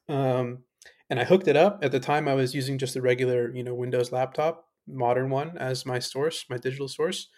Um, 0.09 0.65
and 1.11 1.21
I 1.21 1.25
hooked 1.25 1.49
it 1.49 1.57
up. 1.57 1.81
At 1.83 1.93
the 1.93 2.01
time, 2.01 2.29
I 2.29 2.35
was 2.35 2.55
using 2.55 2.79
just 2.79 2.97
a 2.97 3.03
regular, 3.03 3.55
you 3.55 3.63
know, 3.63 3.75
Windows 3.75 4.13
laptop, 4.13 4.67
modern 4.87 5.31
one, 5.31 5.57
as 5.59 5.87
my 5.87 5.99
source, 5.99 6.45
my 6.49 6.57
digital 6.57 6.89
source, 6.89 7.29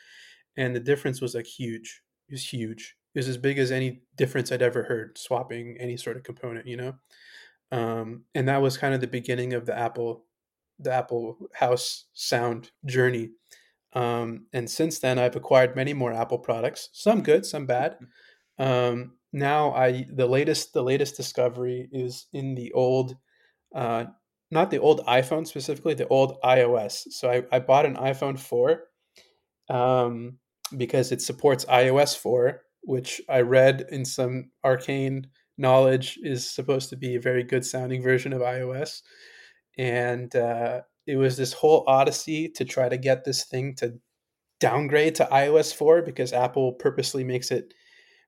and 0.56 0.74
the 0.74 0.80
difference 0.80 1.20
was 1.20 1.34
like 1.34 1.46
huge. 1.46 2.02
It 2.28 2.32
was 2.32 2.52
huge. 2.52 2.96
It 3.14 3.20
was 3.20 3.28
as 3.28 3.38
big 3.38 3.58
as 3.58 3.70
any 3.70 4.02
difference 4.16 4.52
I'd 4.52 4.62
ever 4.62 4.82
heard 4.82 5.16
swapping 5.16 5.76
any 5.78 5.96
sort 5.96 6.16
of 6.16 6.22
component, 6.22 6.66
you 6.66 6.76
know. 6.76 6.94
Um, 7.72 8.24
and 8.34 8.48
that 8.48 8.62
was 8.62 8.76
kind 8.76 8.94
of 8.94 9.00
the 9.00 9.06
beginning 9.06 9.52
of 9.52 9.66
the 9.66 9.76
Apple, 9.76 10.24
the 10.78 10.92
Apple 10.92 11.36
House 11.54 12.06
sound 12.12 12.70
journey. 12.84 13.30
Um, 13.94 14.46
and 14.52 14.68
since 14.70 14.98
then, 14.98 15.18
I've 15.18 15.36
acquired 15.36 15.74
many 15.74 15.94
more 15.94 16.12
Apple 16.12 16.38
products, 16.38 16.90
some 16.92 17.22
good, 17.22 17.46
some 17.46 17.66
bad. 17.66 17.96
Um, 18.58 19.12
now, 19.32 19.72
I 19.72 20.06
the 20.12 20.26
latest 20.26 20.72
the 20.72 20.82
latest 20.82 21.16
discovery 21.16 21.88
is 21.92 22.26
in 22.32 22.54
the 22.54 22.72
old, 22.72 23.16
uh, 23.74 24.04
not 24.50 24.70
the 24.70 24.78
old 24.78 25.04
iPhone 25.06 25.46
specifically, 25.46 25.94
the 25.94 26.08
old 26.08 26.40
iOS. 26.42 27.04
So 27.10 27.30
I, 27.30 27.42
I 27.50 27.58
bought 27.58 27.86
an 27.86 27.96
iPhone 27.96 28.38
four, 28.38 28.84
um, 29.68 30.38
because 30.76 31.12
it 31.12 31.22
supports 31.22 31.64
iOS 31.66 32.16
four, 32.16 32.62
which 32.82 33.20
I 33.28 33.40
read 33.40 33.86
in 33.90 34.04
some 34.04 34.50
arcane 34.64 35.26
knowledge 35.58 36.18
is 36.22 36.48
supposed 36.48 36.90
to 36.90 36.96
be 36.96 37.16
a 37.16 37.20
very 37.20 37.42
good 37.42 37.64
sounding 37.64 38.02
version 38.02 38.32
of 38.32 38.42
iOS. 38.42 39.02
And 39.78 40.34
uh, 40.34 40.82
it 41.06 41.16
was 41.16 41.36
this 41.36 41.52
whole 41.52 41.84
odyssey 41.86 42.48
to 42.50 42.64
try 42.64 42.88
to 42.88 42.96
get 42.96 43.24
this 43.24 43.44
thing 43.44 43.74
to 43.76 43.94
downgrade 44.60 45.14
to 45.16 45.28
iOS 45.30 45.74
4 45.74 46.02
because 46.02 46.32
Apple 46.32 46.72
purposely 46.72 47.24
makes 47.24 47.50
it 47.50 47.74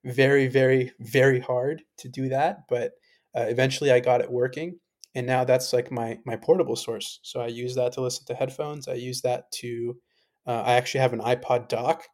very, 0.05 0.47
very, 0.47 0.93
very 1.01 1.41
hard 1.41 1.83
to 1.99 2.09
do 2.09 2.29
that. 2.29 2.61
But 2.69 2.93
uh, 3.37 3.43
eventually 3.43 3.91
I 3.91 4.01
got 4.01 4.21
it 4.21 4.31
working. 4.31 4.79
And 5.15 5.27
now 5.27 5.45
that's 5.45 5.73
like 5.73 5.91
my 5.91 6.19
my 6.27 6.37
portable 6.37 6.77
source. 6.77 7.19
So 7.23 7.41
I 7.41 7.47
use 7.47 7.75
that 7.75 7.93
to 7.93 8.03
listen 8.03 8.27
to 8.27 8.35
headphones. 8.35 8.89
I 8.89 8.95
use 8.95 9.23
that 9.23 9.51
to. 9.53 9.97
Uh, 10.47 10.63
I 10.65 10.75
actually 10.75 11.01
have 11.01 11.13
an 11.13 11.21
iPod 11.21 11.69
dock 11.69 12.05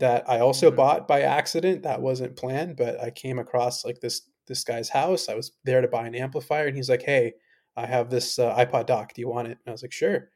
that 0.00 0.28
I 0.28 0.40
also 0.40 0.68
mm-hmm. 0.68 0.76
bought 0.76 1.08
by 1.08 1.22
accident. 1.22 1.82
That 1.82 2.00
wasn't 2.00 2.36
planned, 2.36 2.76
but 2.76 3.00
I 3.00 3.10
came 3.10 3.38
across 3.38 3.84
like 3.84 4.00
this 4.00 4.22
this 4.46 4.64
guy's 4.64 4.88
house. 4.88 5.28
I 5.28 5.34
was 5.34 5.52
there 5.64 5.80
to 5.80 5.88
buy 5.88 6.06
an 6.06 6.14
amplifier, 6.14 6.66
and 6.66 6.76
he's 6.76 6.90
like, 6.90 7.02
"Hey, 7.02 7.34
I 7.76 7.86
have 7.86 8.10
this 8.10 8.38
uh, 8.38 8.54
iPod 8.56 8.86
dock. 8.86 9.14
Do 9.14 9.20
you 9.20 9.28
want 9.28 9.48
it?" 9.48 9.58
And 9.64 9.68
I 9.68 9.72
was 9.72 9.82
like, 9.82 9.92
"Sure." 9.92 10.30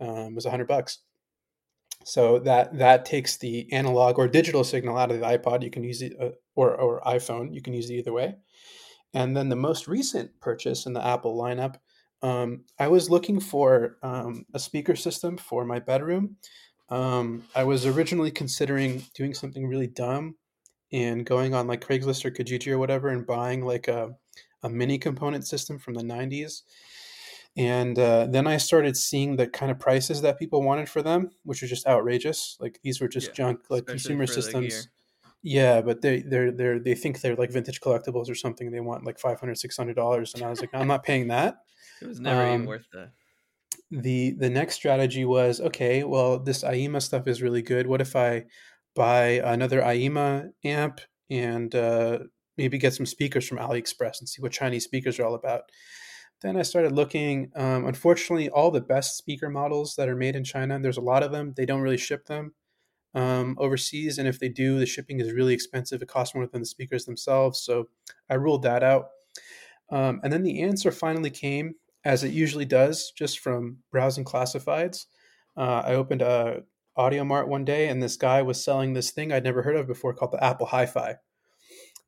Um, 0.00 0.28
it 0.28 0.34
was 0.34 0.46
a 0.46 0.50
hundred 0.50 0.68
bucks. 0.68 1.00
So 2.04 2.38
that 2.40 2.78
that 2.78 3.04
takes 3.04 3.36
the 3.36 3.70
analog 3.72 4.18
or 4.18 4.28
digital 4.28 4.64
signal 4.64 4.96
out 4.96 5.10
of 5.10 5.20
the 5.20 5.26
iPod. 5.26 5.62
You 5.62 5.70
can 5.70 5.84
use 5.84 6.02
it, 6.02 6.14
uh, 6.20 6.30
or 6.54 6.74
or 6.76 7.00
iPhone. 7.02 7.54
You 7.54 7.60
can 7.60 7.74
use 7.74 7.90
it 7.90 7.94
either 7.94 8.12
way. 8.12 8.36
And 9.14 9.36
then 9.36 9.48
the 9.48 9.56
most 9.56 9.88
recent 9.88 10.30
purchase 10.40 10.86
in 10.86 10.92
the 10.92 11.04
Apple 11.04 11.36
lineup, 11.36 11.76
um, 12.22 12.64
I 12.78 12.88
was 12.88 13.10
looking 13.10 13.40
for 13.40 13.96
um, 14.02 14.44
a 14.54 14.58
speaker 14.58 14.96
system 14.96 15.36
for 15.36 15.64
my 15.64 15.78
bedroom. 15.78 16.36
Um, 16.90 17.44
I 17.54 17.64
was 17.64 17.86
originally 17.86 18.30
considering 18.30 19.04
doing 19.14 19.34
something 19.34 19.66
really 19.66 19.86
dumb 19.86 20.36
and 20.92 21.24
going 21.26 21.54
on 21.54 21.66
like 21.66 21.84
Craigslist 21.84 22.24
or 22.24 22.30
Kijiji 22.30 22.72
or 22.72 22.78
whatever 22.78 23.08
and 23.08 23.26
buying 23.26 23.64
like 23.64 23.88
a, 23.88 24.14
a 24.62 24.70
mini 24.70 24.98
component 24.98 25.46
system 25.46 25.78
from 25.78 25.94
the 25.94 26.02
90s. 26.02 26.62
And 27.56 27.98
uh, 27.98 28.26
then 28.30 28.46
I 28.46 28.56
started 28.56 28.96
seeing 28.96 29.36
the 29.36 29.48
kind 29.48 29.70
of 29.70 29.80
prices 29.80 30.22
that 30.22 30.38
people 30.38 30.62
wanted 30.62 30.88
for 30.88 31.02
them, 31.02 31.30
which 31.42 31.60
was 31.60 31.70
just 31.70 31.86
outrageous. 31.86 32.56
Like 32.60 32.78
these 32.82 33.00
were 33.00 33.08
just 33.08 33.28
yeah, 33.28 33.34
junk, 33.34 33.60
like 33.68 33.86
consumer 33.86 34.26
systems. 34.26 34.88
Yeah, 35.42 35.80
but 35.80 36.00
they 36.00 36.20
they're 36.22 36.52
they're 36.52 36.78
they 36.78 36.94
think 36.94 37.20
they're 37.20 37.36
like 37.36 37.50
vintage 37.50 37.80
collectibles 37.80 38.30
or 38.30 38.34
something. 38.34 38.70
They 38.70 38.80
want 38.80 39.04
like 39.04 39.18
500 39.18 39.58
600 39.58 39.96
dollars, 39.96 40.34
and 40.34 40.44
I 40.44 40.50
was 40.50 40.60
like, 40.60 40.70
I'm 40.72 40.86
not 40.86 41.04
paying 41.04 41.28
that. 41.28 41.58
It 42.00 42.06
was 42.06 42.20
never 42.20 42.42
um, 42.42 42.54
even 42.54 42.66
worth 42.66 42.86
that. 42.92 43.10
The 43.90 44.32
the 44.32 44.50
next 44.50 44.74
strategy 44.74 45.24
was 45.24 45.60
okay. 45.60 46.04
Well, 46.04 46.38
this 46.38 46.62
Aiyima 46.62 47.00
stuff 47.00 47.26
is 47.26 47.42
really 47.42 47.62
good. 47.62 47.86
What 47.86 48.00
if 48.00 48.14
I 48.14 48.44
buy 48.94 49.40
another 49.44 49.80
Aiyima 49.80 50.50
amp 50.64 51.00
and 51.30 51.74
uh, 51.74 52.18
maybe 52.56 52.78
get 52.78 52.92
some 52.92 53.06
speakers 53.06 53.46
from 53.46 53.58
AliExpress 53.58 54.18
and 54.18 54.28
see 54.28 54.42
what 54.42 54.52
Chinese 54.52 54.84
speakers 54.84 55.18
are 55.18 55.24
all 55.24 55.34
about. 55.34 55.62
Then 56.42 56.56
I 56.56 56.62
started 56.62 56.92
looking. 56.92 57.50
Um, 57.56 57.86
unfortunately, 57.86 58.48
all 58.48 58.70
the 58.70 58.80
best 58.80 59.16
speaker 59.16 59.48
models 59.48 59.94
that 59.96 60.08
are 60.08 60.16
made 60.16 60.36
in 60.36 60.44
China, 60.44 60.78
there's 60.78 60.96
a 60.96 61.02
lot 61.02 61.22
of 61.22 61.32
them. 61.32 61.54
They 61.56 61.66
don't 61.66 61.80
really 61.80 61.96
ship 61.96 62.26
them 62.26 62.54
um, 63.14 63.56
overseas, 63.58 64.18
and 64.18 64.28
if 64.28 64.38
they 64.38 64.48
do, 64.48 64.78
the 64.78 64.86
shipping 64.86 65.20
is 65.20 65.32
really 65.32 65.54
expensive. 65.54 66.02
It 66.02 66.08
costs 66.08 66.34
more 66.34 66.46
than 66.46 66.60
the 66.60 66.66
speakers 66.66 67.04
themselves. 67.04 67.60
So 67.60 67.88
I 68.28 68.34
ruled 68.34 68.62
that 68.62 68.82
out. 68.82 69.08
Um, 69.90 70.20
and 70.22 70.32
then 70.32 70.42
the 70.42 70.62
answer 70.62 70.92
finally 70.92 71.30
came, 71.30 71.74
as 72.08 72.24
it 72.24 72.32
usually 72.32 72.64
does, 72.64 73.12
just 73.14 73.40
from 73.40 73.76
browsing 73.92 74.24
classifieds. 74.24 75.04
Uh, 75.58 75.82
I 75.84 75.94
opened 75.94 76.22
a 76.22 76.62
Audio 76.96 77.22
Mart 77.22 77.48
one 77.48 77.66
day, 77.66 77.88
and 77.88 78.02
this 78.02 78.16
guy 78.16 78.40
was 78.40 78.64
selling 78.64 78.94
this 78.94 79.10
thing 79.10 79.30
I'd 79.30 79.44
never 79.44 79.60
heard 79.60 79.76
of 79.76 79.86
before 79.86 80.14
called 80.14 80.32
the 80.32 80.42
Apple 80.42 80.64
Hi-Fi. 80.64 81.16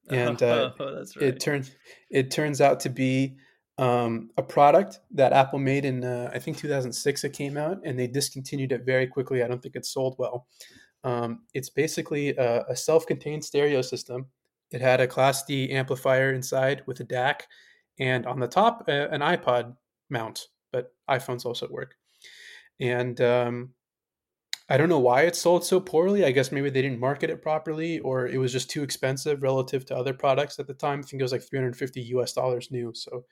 And 0.09 0.43
uh, 0.53 0.71
oh, 0.81 0.87
right. 0.87 1.07
it 1.19 1.39
turns 1.39 1.73
it 2.11 2.31
turns 2.31 2.63
out 2.63 2.81
to 2.81 2.89
be 2.89 3.37
um, 3.77 4.31
a 4.39 4.43
product 4.43 5.01
that 5.11 5.35
Apple 5.35 5.59
made 5.59 5.85
in 5.85 6.03
uh, 6.03 6.31
I 6.33 6.39
think 6.39 6.57
2006. 6.57 7.23
It 7.25 7.35
came 7.35 7.59
out, 7.59 7.83
and 7.85 7.99
they 7.99 8.07
discontinued 8.07 8.73
it 8.73 8.87
very 8.87 9.07
quickly. 9.07 9.43
I 9.43 9.49
don't 9.49 9.63
think 9.63 9.77
it 9.77 9.85
sold 9.85 10.17
well. 10.19 10.47
Um, 11.05 11.41
it's 11.53 11.69
basically 11.69 12.31
a, 12.37 12.65
a 12.71 12.75
self-contained 12.75 13.45
stereo 13.45 13.83
system. 13.83 14.29
It 14.71 14.81
had 14.81 15.03
a 15.03 15.07
Class 15.07 15.45
D 15.45 15.71
amplifier 15.71 16.33
inside 16.33 16.85
with 16.87 17.01
a 17.01 17.05
DAC, 17.05 17.43
and 17.99 18.25
on 18.25 18.41
the 18.41 18.49
top 18.49 18.85
uh, 18.89 19.09
an 19.11 19.21
iPod 19.21 19.77
mount. 20.11 20.49
But 20.73 20.93
iPhones 21.09 21.45
also 21.45 21.69
work. 21.69 21.95
And 22.81 23.21
um, 23.21 23.71
I 24.69 24.77
don't 24.77 24.89
know 24.89 25.01
why 25.01 25.23
it 25.23 25.35
sold 25.35 25.65
so 25.65 25.81
poorly. 25.81 26.25
I 26.25 26.31
guess 26.31 26.53
maybe 26.53 26.71
they 26.71 26.81
didn't 26.81 27.01
market 27.01 27.29
it 27.29 27.43
properly 27.43 27.99
or 28.01 28.27
it 28.27 28.39
was 28.39 28.53
just 28.53 28.71
too 28.71 28.85
expensive 28.85 29.43
relative 29.43 29.85
to 29.87 29.97
other 29.97 30.15
products 30.15 30.61
at 30.61 30.69
the 30.69 30.75
time. 30.75 31.01
I 31.01 31.03
think 31.03 31.21
it 31.21 31.25
was 31.25 31.33
like 31.33 31.43
350 31.43 32.01
US 32.03 32.33
dollars 32.33 32.71
new. 32.71 32.93
So 32.95 33.25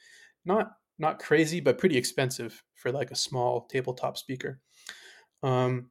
not 0.44 0.72
not 0.98 1.20
crazy, 1.20 1.60
but 1.60 1.78
pretty 1.78 1.96
expensive 1.96 2.62
for 2.74 2.90
like 2.90 3.12
a 3.12 3.16
small 3.16 3.66
tabletop 3.66 4.18
speaker. 4.18 4.60
Um, 5.44 5.90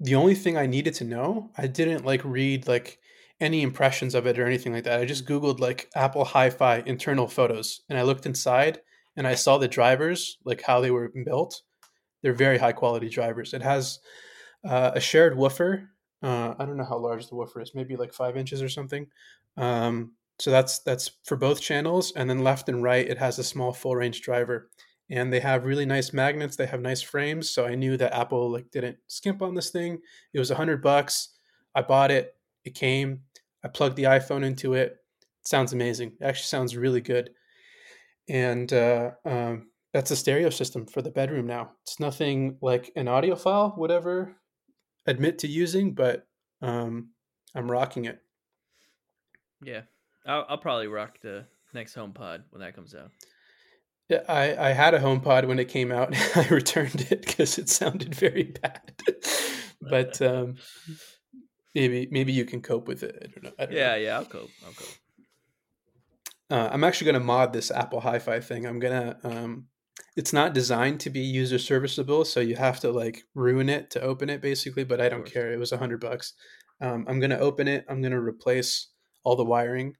the 0.00 0.14
only 0.14 0.34
thing 0.34 0.56
I 0.56 0.66
needed 0.66 0.94
to 0.94 1.04
know, 1.04 1.50
I 1.58 1.66
didn't 1.66 2.06
like 2.06 2.24
read 2.24 2.66
like 2.66 2.98
any 3.40 3.60
impressions 3.60 4.14
of 4.14 4.26
it 4.26 4.38
or 4.38 4.46
anything 4.46 4.72
like 4.72 4.84
that. 4.84 5.00
I 5.00 5.04
just 5.04 5.26
Googled 5.26 5.60
like 5.60 5.90
Apple 5.94 6.24
Hi 6.24 6.48
Fi 6.48 6.82
internal 6.86 7.28
photos 7.28 7.82
and 7.90 7.98
I 7.98 8.02
looked 8.02 8.24
inside 8.24 8.80
and 9.16 9.26
I 9.26 9.34
saw 9.34 9.58
the 9.58 9.68
drivers, 9.68 10.38
like 10.44 10.62
how 10.62 10.80
they 10.80 10.90
were 10.90 11.12
built 11.24 11.62
they're 12.24 12.32
very 12.32 12.56
high 12.56 12.72
quality 12.72 13.10
drivers. 13.10 13.52
It 13.52 13.62
has 13.62 14.00
uh, 14.66 14.92
a 14.94 15.00
shared 15.00 15.36
woofer. 15.36 15.90
Uh, 16.22 16.54
I 16.58 16.64
don't 16.64 16.78
know 16.78 16.86
how 16.86 16.96
large 16.96 17.28
the 17.28 17.36
woofer 17.36 17.60
is, 17.60 17.74
maybe 17.74 17.96
like 17.96 18.14
five 18.14 18.38
inches 18.38 18.62
or 18.62 18.68
something. 18.70 19.06
Um, 19.58 20.12
so 20.38 20.50
that's 20.50 20.78
that's 20.80 21.12
for 21.24 21.36
both 21.36 21.60
channels, 21.60 22.14
and 22.16 22.28
then 22.28 22.42
left 22.42 22.70
and 22.70 22.82
right, 22.82 23.06
it 23.06 23.18
has 23.18 23.38
a 23.38 23.44
small 23.44 23.74
full 23.74 23.94
range 23.94 24.22
driver, 24.22 24.70
and 25.10 25.30
they 25.30 25.38
have 25.38 25.66
really 25.66 25.84
nice 25.84 26.14
magnets. 26.14 26.56
They 26.56 26.66
have 26.66 26.80
nice 26.80 27.02
frames, 27.02 27.50
so 27.50 27.66
I 27.66 27.74
knew 27.74 27.98
that 27.98 28.14
Apple 28.14 28.50
like 28.50 28.70
didn't 28.70 28.96
skimp 29.06 29.42
on 29.42 29.54
this 29.54 29.68
thing. 29.68 29.98
It 30.32 30.38
was 30.38 30.50
a 30.50 30.56
hundred 30.56 30.82
bucks. 30.82 31.28
I 31.74 31.82
bought 31.82 32.10
it. 32.10 32.34
It 32.64 32.74
came. 32.74 33.20
I 33.62 33.68
plugged 33.68 33.96
the 33.96 34.04
iPhone 34.04 34.44
into 34.44 34.72
it. 34.74 34.96
it 35.40 35.46
sounds 35.46 35.74
amazing. 35.74 36.12
It 36.20 36.24
actually 36.24 36.46
sounds 36.46 36.74
really 36.74 37.02
good. 37.02 37.30
And 38.28 38.72
uh, 38.72 39.12
um, 39.24 39.68
that's 39.92 40.10
a 40.10 40.16
stereo 40.16 40.50
system 40.50 40.86
for 40.86 41.02
the 41.02 41.10
bedroom 41.10 41.46
now. 41.46 41.72
It's 41.82 42.00
nothing 42.00 42.58
like 42.60 42.90
an 42.96 43.06
audiophile 43.06 43.76
would 43.78 43.90
ever 43.90 44.36
admit 45.06 45.38
to 45.40 45.48
using, 45.48 45.94
but 45.94 46.26
um, 46.62 47.10
I'm 47.54 47.70
rocking 47.70 48.06
it. 48.06 48.20
Yeah, 49.62 49.82
I'll, 50.26 50.46
I'll 50.48 50.58
probably 50.58 50.88
rock 50.88 51.18
the 51.22 51.46
next 51.72 51.94
HomePod 51.94 52.44
when 52.50 52.60
that 52.60 52.74
comes 52.74 52.94
out. 52.94 53.10
Yeah, 54.08 54.22
I, 54.28 54.68
I 54.68 54.72
had 54.72 54.94
a 54.94 55.00
HomePod 55.00 55.46
when 55.46 55.58
it 55.58 55.68
came 55.68 55.90
out. 55.90 56.14
I 56.36 56.46
returned 56.48 57.06
it 57.10 57.22
because 57.22 57.58
it 57.58 57.68
sounded 57.68 58.14
very 58.14 58.44
bad. 58.44 59.02
but 59.80 60.20
um, 60.22 60.56
maybe 61.74 62.08
maybe 62.10 62.32
you 62.32 62.44
can 62.44 62.60
cope 62.60 62.88
with 62.88 63.02
it. 63.02 63.16
I 63.22 63.26
don't 63.26 63.44
know. 63.44 63.52
I 63.58 63.66
don't 63.66 63.74
yeah, 63.74 63.92
know. 63.92 63.96
yeah, 63.96 64.16
I'll 64.16 64.24
cope. 64.24 64.50
I'll 64.66 64.72
cope. 64.72 64.88
Uh, 66.50 66.68
I'm 66.70 66.84
actually 66.84 67.06
going 67.06 67.20
to 67.20 67.26
mod 67.26 67.52
this 67.52 67.70
Apple 67.70 68.00
Hi-Fi 68.00 68.40
thing. 68.40 68.66
I'm 68.66 68.78
gonna 68.78 69.16
um, 69.24 69.66
it's 70.16 70.32
not 70.32 70.54
designed 70.54 71.00
to 71.00 71.10
be 71.10 71.20
user 71.20 71.58
serviceable, 71.58 72.24
so 72.24 72.40
you 72.40 72.56
have 72.56 72.80
to 72.80 72.90
like 72.90 73.22
ruin 73.34 73.68
it 73.68 73.90
to 73.90 74.00
open 74.00 74.30
it, 74.30 74.40
basically. 74.40 74.84
But 74.84 75.00
I 75.00 75.08
don't 75.08 75.26
care. 75.26 75.52
It 75.52 75.58
was 75.58 75.72
a 75.72 75.78
hundred 75.78 76.00
bucks. 76.00 76.34
Um, 76.80 77.04
I'm 77.08 77.20
gonna 77.20 77.38
open 77.38 77.68
it. 77.68 77.84
I'm 77.88 78.02
gonna 78.02 78.20
replace 78.20 78.88
all 79.24 79.36
the 79.36 79.44
wiring. 79.44 79.96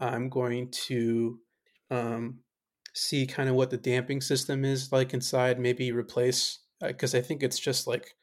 I'm 0.00 0.28
going 0.28 0.70
to 0.86 1.38
um, 1.90 2.40
see 2.94 3.26
kind 3.26 3.48
of 3.48 3.54
what 3.54 3.70
the 3.70 3.76
damping 3.76 4.20
system 4.20 4.64
is 4.64 4.90
like 4.90 5.14
inside. 5.14 5.60
Maybe 5.60 5.92
replace 5.92 6.60
because 6.80 7.14
uh, 7.14 7.18
I 7.18 7.20
think 7.20 7.42
it's 7.42 7.58
just 7.58 7.86
like 7.86 8.14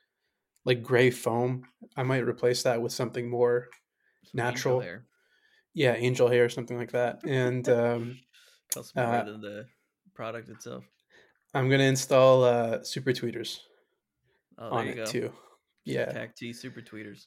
like 0.66 0.84
gray 0.84 1.12
foam. 1.12 1.64
I 1.96 2.04
might 2.04 2.28
replace 2.28 2.64
that 2.64 2.82
with 2.82 2.92
something 2.92 3.30
more 3.30 3.68
natural. 4.34 4.84
Yeah, 5.74 5.94
angel 5.94 6.28
hair 6.28 6.46
or 6.46 6.50
something 6.50 6.78
like 6.78 6.92
that. 6.92 7.24
And 7.26 7.68
um, 7.70 8.20
costs 8.74 8.96
more 8.96 9.06
uh, 9.06 9.24
than 9.24 9.42
the 9.42 9.66
product 10.14 10.50
itself. 10.50 10.84
I'm 11.54 11.70
gonna 11.70 11.84
install 11.84 12.44
uh, 12.44 12.84
super 12.84 13.12
tweeters 13.12 13.60
oh, 14.58 14.70
on 14.70 14.88
it 14.88 14.96
go. 14.96 15.06
too. 15.06 15.34
Yeah, 15.86 16.06
TAKET 16.12 16.56
super 16.56 16.82
tweeters. 16.82 17.26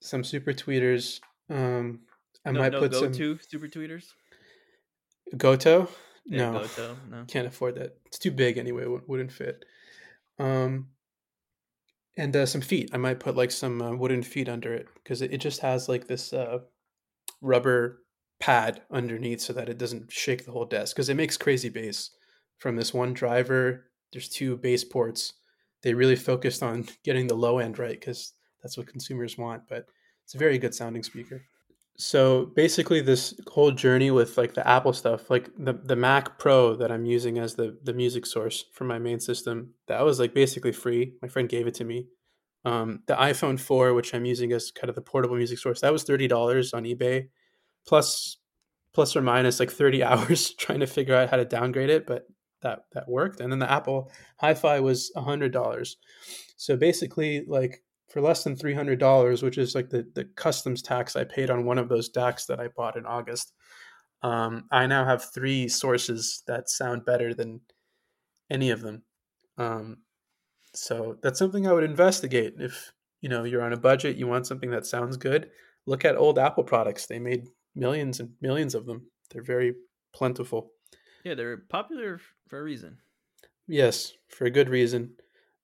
Some 0.00 0.24
super 0.24 0.52
tweeters. 0.52 1.20
Um, 1.48 2.00
I 2.44 2.52
no, 2.52 2.60
might 2.60 2.72
no 2.72 2.80
put 2.80 2.94
some 2.94 3.12
to 3.12 3.38
super 3.38 3.68
tweeters. 3.68 4.04
Goto. 5.36 5.88
Yeah, 6.26 6.50
no, 6.50 6.58
Goto. 6.60 6.96
No, 7.10 7.24
can't 7.26 7.46
afford 7.46 7.76
that. 7.76 7.96
It's 8.06 8.18
too 8.18 8.30
big 8.30 8.58
anyway. 8.58 8.84
It 8.84 9.08
wouldn't 9.08 9.32
fit. 9.32 9.64
Um, 10.38 10.88
and 12.16 12.34
uh, 12.36 12.46
some 12.46 12.60
feet. 12.60 12.90
I 12.92 12.96
might 12.98 13.20
put 13.20 13.36
like 13.36 13.50
some 13.50 13.80
uh, 13.80 13.94
wooden 13.94 14.22
feet 14.22 14.48
under 14.48 14.74
it 14.74 14.86
because 14.94 15.22
it, 15.22 15.32
it, 15.32 15.38
just 15.38 15.60
has 15.60 15.88
like 15.88 16.06
this 16.06 16.32
uh, 16.32 16.58
rubber 17.42 17.98
pad 18.40 18.82
underneath 18.90 19.40
so 19.40 19.52
that 19.52 19.68
it 19.68 19.78
doesn't 19.78 20.10
shake 20.10 20.44
the 20.44 20.52
whole 20.52 20.64
desk 20.64 20.96
because 20.96 21.08
it 21.08 21.14
makes 21.14 21.36
crazy 21.36 21.68
bass 21.68 22.10
from 22.58 22.76
this 22.76 22.94
one 22.94 23.12
driver. 23.12 23.86
There's 24.12 24.28
two 24.28 24.56
bass 24.56 24.84
ports. 24.84 25.34
They 25.82 25.94
really 25.94 26.16
focused 26.16 26.62
on 26.62 26.86
getting 27.04 27.26
the 27.26 27.34
low 27.34 27.58
end 27.58 27.78
right 27.78 27.98
because 27.98 28.32
that's 28.62 28.78
what 28.78 28.86
consumers 28.86 29.36
want. 29.36 29.62
But 29.68 29.86
it's 30.24 30.34
a 30.34 30.38
very 30.38 30.58
good 30.58 30.74
sounding 30.74 31.02
speaker. 31.02 31.42
So 31.98 32.46
basically, 32.56 33.00
this 33.00 33.38
whole 33.48 33.70
journey 33.70 34.10
with 34.10 34.38
like 34.38 34.54
the 34.54 34.66
Apple 34.66 34.92
stuff, 34.92 35.30
like 35.30 35.50
the 35.58 35.74
the 35.74 35.96
Mac 35.96 36.38
Pro 36.38 36.74
that 36.76 36.90
I'm 36.90 37.04
using 37.04 37.38
as 37.38 37.54
the 37.54 37.78
the 37.82 37.92
music 37.92 38.24
source 38.26 38.64
for 38.72 38.84
my 38.84 38.98
main 38.98 39.20
system, 39.20 39.74
that 39.88 40.00
was 40.00 40.18
like 40.18 40.34
basically 40.34 40.72
free. 40.72 41.14
My 41.20 41.28
friend 41.28 41.48
gave 41.48 41.66
it 41.66 41.74
to 41.74 41.84
me. 41.84 42.06
Um, 42.64 43.00
the 43.06 43.14
iPhone 43.14 43.58
4, 43.58 43.92
which 43.94 44.14
I'm 44.14 44.24
using 44.24 44.52
as 44.52 44.70
kind 44.70 44.88
of 44.88 44.94
the 44.94 45.02
portable 45.02 45.36
music 45.36 45.58
source, 45.58 45.80
that 45.80 45.92
was 45.92 46.04
thirty 46.04 46.28
dollars 46.28 46.72
on 46.72 46.84
eBay, 46.84 47.28
plus 47.86 48.38
plus 48.94 49.16
or 49.16 49.22
minus 49.22 49.58
like 49.58 49.70
30 49.70 50.02
hours 50.04 50.54
trying 50.54 50.80
to 50.80 50.86
figure 50.86 51.14
out 51.14 51.30
how 51.30 51.36
to 51.36 51.44
downgrade 51.44 51.90
it, 51.90 52.06
but 52.06 52.26
that 52.62 52.84
that 52.92 53.08
worked. 53.08 53.40
And 53.40 53.50
then 53.50 53.58
the 53.58 53.70
Apple 53.70 54.10
Hi-Fi 54.38 54.80
was 54.80 55.12
hundred 55.16 55.52
dollars. 55.52 55.96
So 56.56 56.76
basically, 56.76 57.44
like 57.46 57.82
for 58.08 58.20
less 58.20 58.44
than 58.44 58.56
three 58.56 58.74
hundred 58.74 58.98
dollars, 58.98 59.42
which 59.42 59.58
is 59.58 59.74
like 59.74 59.90
the 59.90 60.06
the 60.14 60.24
customs 60.36 60.82
tax 60.82 61.16
I 61.16 61.24
paid 61.24 61.50
on 61.50 61.64
one 61.64 61.78
of 61.78 61.88
those 61.88 62.10
DACs 62.10 62.46
that 62.46 62.60
I 62.60 62.68
bought 62.68 62.96
in 62.96 63.06
August, 63.06 63.52
um, 64.22 64.64
I 64.70 64.86
now 64.86 65.04
have 65.04 65.32
three 65.32 65.68
sources 65.68 66.42
that 66.46 66.70
sound 66.70 67.04
better 67.04 67.34
than 67.34 67.60
any 68.50 68.70
of 68.70 68.80
them. 68.80 69.02
Um, 69.58 69.98
so 70.74 71.18
that's 71.22 71.38
something 71.38 71.66
I 71.66 71.72
would 71.72 71.84
investigate 71.84 72.54
if 72.58 72.92
you 73.20 73.28
know 73.28 73.44
you're 73.44 73.62
on 73.62 73.72
a 73.72 73.78
budget, 73.78 74.16
you 74.16 74.26
want 74.26 74.46
something 74.46 74.70
that 74.70 74.86
sounds 74.86 75.16
good. 75.16 75.50
Look 75.86 76.04
at 76.04 76.16
old 76.16 76.38
Apple 76.38 76.64
products; 76.64 77.06
they 77.06 77.18
made 77.18 77.48
millions 77.74 78.20
and 78.20 78.30
millions 78.40 78.74
of 78.74 78.86
them. 78.86 79.06
They're 79.30 79.42
very 79.42 79.74
plentiful. 80.12 80.72
Yeah, 81.24 81.34
they're 81.34 81.56
popular 81.56 82.20
for 82.48 82.58
a 82.58 82.62
reason. 82.62 82.98
Yes, 83.66 84.12
for 84.28 84.44
a 84.44 84.50
good 84.50 84.68
reason. 84.68 85.12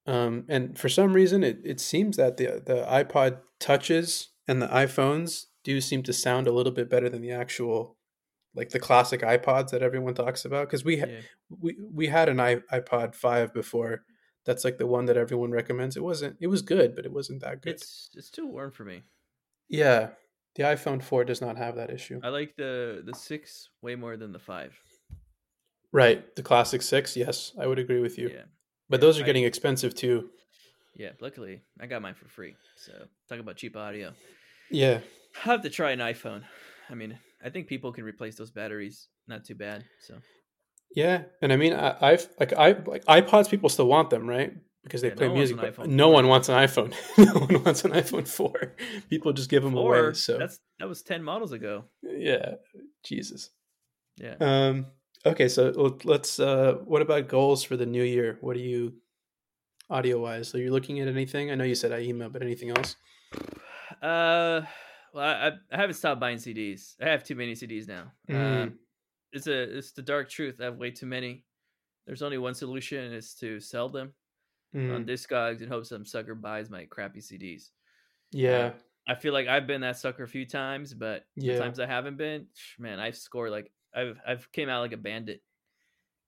Um, 0.07 0.45
and 0.49 0.79
for 0.79 0.89
some 0.89 1.13
reason, 1.13 1.45
it, 1.45 1.61
it 1.65 1.81
seems 1.81 2.17
that 2.17 2.37
the 2.37 2.63
the 2.65 2.87
iPod 2.89 3.39
touches 3.61 4.29
and 4.47 4.63
the 4.63 4.69
iPhones 4.69 5.47
do 5.65 5.81
seem 5.81 6.03
to 6.05 6.13
sound 6.13 6.47
a 6.47 6.53
little 6.53 6.73
bit 6.73 6.89
better 6.89 7.09
than 7.11 7.21
the 7.21 7.33
actual, 7.33 7.97
like 8.55 8.71
the 8.71 8.79
classic 8.79 9.21
iPods 9.21 9.71
that 9.71 9.83
everyone 9.83 10.15
talks 10.15 10.45
about. 10.45 10.67
Because 10.67 10.85
we 10.85 10.99
ha- 10.99 11.07
yeah. 11.09 11.21
we 11.61 11.77
we 11.93 12.07
had 12.07 12.29
an 12.29 12.39
iPod 12.39 13.15
five 13.15 13.53
before. 13.53 14.05
That's 14.49 14.65
like 14.65 14.79
the 14.79 14.87
one 14.87 15.05
that 15.05 15.19
everyone 15.19 15.51
recommends. 15.51 15.95
It 15.95 16.03
wasn't. 16.03 16.39
It 16.41 16.47
was 16.47 16.63
good, 16.63 16.97
but 16.97 17.05
it 17.05 17.13
wasn't 17.13 17.43
that 17.43 17.61
good. 17.61 17.75
It's 17.75 18.09
it's 18.15 18.31
too 18.31 18.47
warm 18.47 18.71
for 18.71 18.83
me. 18.83 19.03
Yeah, 19.69 20.09
the 20.55 20.63
iPhone 20.63 21.03
four 21.03 21.23
does 21.23 21.43
not 21.43 21.59
have 21.59 21.77
that 21.77 21.91
issue. 21.91 22.19
I 22.25 22.31
like 22.31 22.57
the 22.57 23.03
the 23.05 23.15
six 23.15 23.69
way 23.83 23.95
more 23.95 24.17
than 24.17 24.33
the 24.33 24.39
five. 24.39 24.73
Right, 25.93 26.35
the 26.35 26.43
classic 26.43 26.81
six. 26.81 27.15
Yes, 27.15 27.53
I 27.61 27.67
would 27.67 27.79
agree 27.79 28.01
with 28.01 28.17
you. 28.17 28.31
Yeah, 28.31 28.45
but 28.89 29.01
yeah, 29.01 29.01
those 29.03 29.21
are 29.21 29.25
getting 29.25 29.45
I, 29.45 29.49
expensive 29.49 29.95
too. 29.95 30.31
Yeah, 30.97 31.11
luckily 31.21 31.61
I 31.79 31.87
got 31.87 32.01
mine 32.01 32.15
for 32.15 32.29
free. 32.31 32.57
So 32.77 32.93
talk 33.29 33.41
about 33.41 33.57
cheap 33.57 33.77
audio. 33.77 34.15
Yeah, 34.71 35.01
I 35.45 35.51
have 35.51 35.61
to 35.61 35.69
try 35.69 35.91
an 35.91 35.99
iPhone. 35.99 36.43
I 36.89 36.95
mean, 36.95 37.19
I 37.45 37.51
think 37.51 37.67
people 37.67 37.93
can 37.93 38.05
replace 38.05 38.37
those 38.37 38.51
batteries. 38.51 39.09
Not 39.27 39.45
too 39.45 39.57
bad. 39.57 39.85
So. 40.01 40.15
Yeah, 40.95 41.23
and 41.43 41.53
I 41.53 41.57
mean, 41.57 41.75
I, 41.75 42.13
have 42.13 42.29
like 42.41 42.53
I 42.53 42.73
like 42.73 43.05
iPods. 43.05 43.51
People 43.51 43.69
still 43.69 43.87
want 43.87 44.11
them, 44.11 44.27
right? 44.27 44.53
Because 44.83 45.03
they 45.03 45.09
yeah, 45.09 45.15
play 45.15 45.29
no 45.29 45.35
music. 45.35 45.59
But 45.77 45.89
no 45.89 46.09
one 46.09 46.29
wants 46.29 46.49
an 46.49 46.57
iPhone. 46.57 46.95
no 47.19 47.41
one 47.41 47.63
wants 47.63 47.85
an 47.85 47.93
iPhone 47.93 48.27
four. 48.27 48.75
People 49.11 49.33
just 49.33 49.51
give 49.51 49.63
them 49.63 49.73
Four, 49.73 49.99
away. 49.99 50.15
So 50.15 50.39
that's 50.39 50.61
that 50.79 50.89
was 50.89 51.03
ten 51.03 51.23
models 51.23 51.53
ago. 51.53 51.85
Yeah, 52.03 52.55
Jesus. 53.05 53.51
Yeah. 54.17 54.35
Um. 54.41 54.87
Okay, 55.27 55.49
so 55.49 55.99
let's. 56.05 56.41
Uh, 56.41 56.75
what 56.85 57.03
about 57.03 57.29
goals 57.29 57.63
for 57.63 57.77
the 57.77 57.87
new 57.87 58.03
year? 58.03 58.39
What 58.41 58.57
are 58.57 58.61
you, 58.61 58.95
audio 59.91 60.21
wise? 60.21 60.55
Are 60.55 60.59
you 60.59 60.73
looking 60.73 61.01
at 61.01 61.09
anything? 61.09 61.51
I 61.51 61.55
know 61.55 61.65
you 61.65 61.75
said 61.75 61.99
email, 62.01 62.31
but 62.31 62.43
anything 62.43 62.71
else? 62.71 62.97
Uh, 64.01 64.63
well, 65.13 65.25
I, 65.25 65.53
I 65.71 65.77
haven't 65.77 65.97
stopped 65.97 66.21
buying 66.21 66.39
CDs. 66.39 66.95
I 67.01 67.09
have 67.09 67.25
too 67.25 67.35
many 67.35 67.53
CDs 67.55 67.89
now. 67.89 68.13
Mm. 68.29 68.69
Uh, 68.69 68.71
it's 69.33 69.47
a 69.47 69.79
it's 69.79 69.93
the 69.93 70.03
dark 70.03 70.31
truth. 70.31 70.57
I 70.61 70.65
have 70.65 70.77
way 70.77 70.91
too 70.91 71.07
many. 71.07 71.45
There's 72.07 72.23
only 72.23 72.39
one 72.39 72.55
solution, 72.55 73.05
and 73.05 73.15
it's 73.15 73.35
to 73.37 73.61
sell 73.61 73.89
them 73.89 74.13
mm. 74.75 74.95
on 74.95 75.05
Discogs 75.05 75.61
in 75.61 75.69
hopes 75.69 75.91
some 75.91 76.07
sucker 76.07 76.35
buys 76.35 76.71
my 76.71 76.85
crappy 76.87 77.21
CDs. 77.21 77.71
Yeah. 78.33 78.51
Uh, 78.51 78.73
I 79.09 79.15
feel 79.15 79.33
like 79.33 79.49
I've 79.49 79.67
been 79.67 79.81
that 79.81 79.97
sucker 79.97 80.23
a 80.23 80.29
few 80.29 80.47
times, 80.47 80.93
but 80.93 81.25
yeah. 81.35 81.55
the 81.55 81.61
times 81.61 81.81
I 81.81 81.87
haven't 81.87 82.19
been, 82.19 82.47
man, 82.79 83.01
I've 83.01 83.17
scored 83.17 83.51
like 83.51 83.73
I've 83.95 84.19
I've 84.27 84.51
came 84.53 84.69
out 84.69 84.81
like 84.81 84.93
a 84.93 84.99
bandit. 84.99 85.43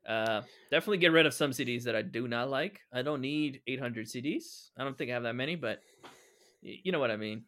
Uh, 0.09 0.41
definitely 0.71 0.97
get 0.97 1.13
rid 1.13 1.27
of 1.27 1.35
some 1.35 1.51
CDs 1.51 1.85
that 1.85 1.95
I 1.95 2.01
do 2.01 2.27
not 2.27 2.49
like. 2.49 2.81
I 2.93 3.03
don't 3.03 3.21
need 3.21 3.61
800 3.67 4.07
CDs. 4.07 4.71
I 4.79 4.85
don't 4.85 4.97
think 4.97 5.11
I 5.11 5.15
have 5.15 5.25
that 5.25 5.35
many, 5.35 5.57
but 5.57 5.81
you 6.63 6.91
know 6.91 7.01
what 7.01 7.11
I 7.11 7.17
mean. 7.17 7.45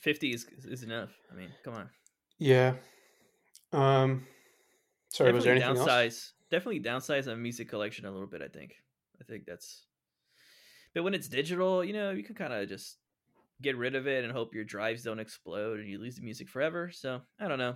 50 0.00 0.32
is 0.32 0.46
is 0.64 0.82
enough. 0.82 1.10
I 1.30 1.36
mean, 1.36 1.50
come 1.64 1.74
on. 1.74 1.90
Yeah. 2.38 2.74
Um. 3.72 4.26
Sorry, 5.10 5.32
definitely 5.32 5.34
was 5.34 5.44
there 5.44 5.54
anything 5.54 5.84
downsize, 5.84 6.04
else? 6.04 6.32
Definitely 6.50 6.80
downsize 6.80 7.26
a 7.26 7.36
music 7.36 7.68
collection 7.68 8.06
a 8.06 8.10
little 8.10 8.26
bit. 8.26 8.42
I 8.42 8.48
think. 8.48 8.74
I 9.20 9.24
think 9.24 9.44
that's. 9.46 9.84
But 10.94 11.04
when 11.04 11.14
it's 11.14 11.28
digital, 11.28 11.84
you 11.84 11.92
know, 11.92 12.10
you 12.10 12.24
can 12.24 12.34
kind 12.34 12.52
of 12.52 12.68
just 12.68 12.98
get 13.60 13.76
rid 13.76 13.94
of 13.94 14.06
it 14.06 14.24
and 14.24 14.32
hope 14.32 14.54
your 14.54 14.64
drives 14.64 15.02
don't 15.02 15.18
explode 15.18 15.80
and 15.80 15.88
you 15.88 15.98
lose 15.98 16.16
the 16.16 16.22
music 16.22 16.48
forever. 16.48 16.90
So 16.92 17.20
I 17.40 17.48
don't 17.48 17.58
know 17.58 17.74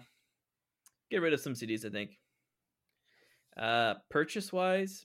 get 1.13 1.21
rid 1.21 1.35
of 1.35 1.41
some 1.41 1.53
CDs. 1.53 1.87
I 1.87 1.91
think. 1.91 2.19
Uh, 3.55 3.95
purchase 4.09 4.51
wise, 4.51 5.05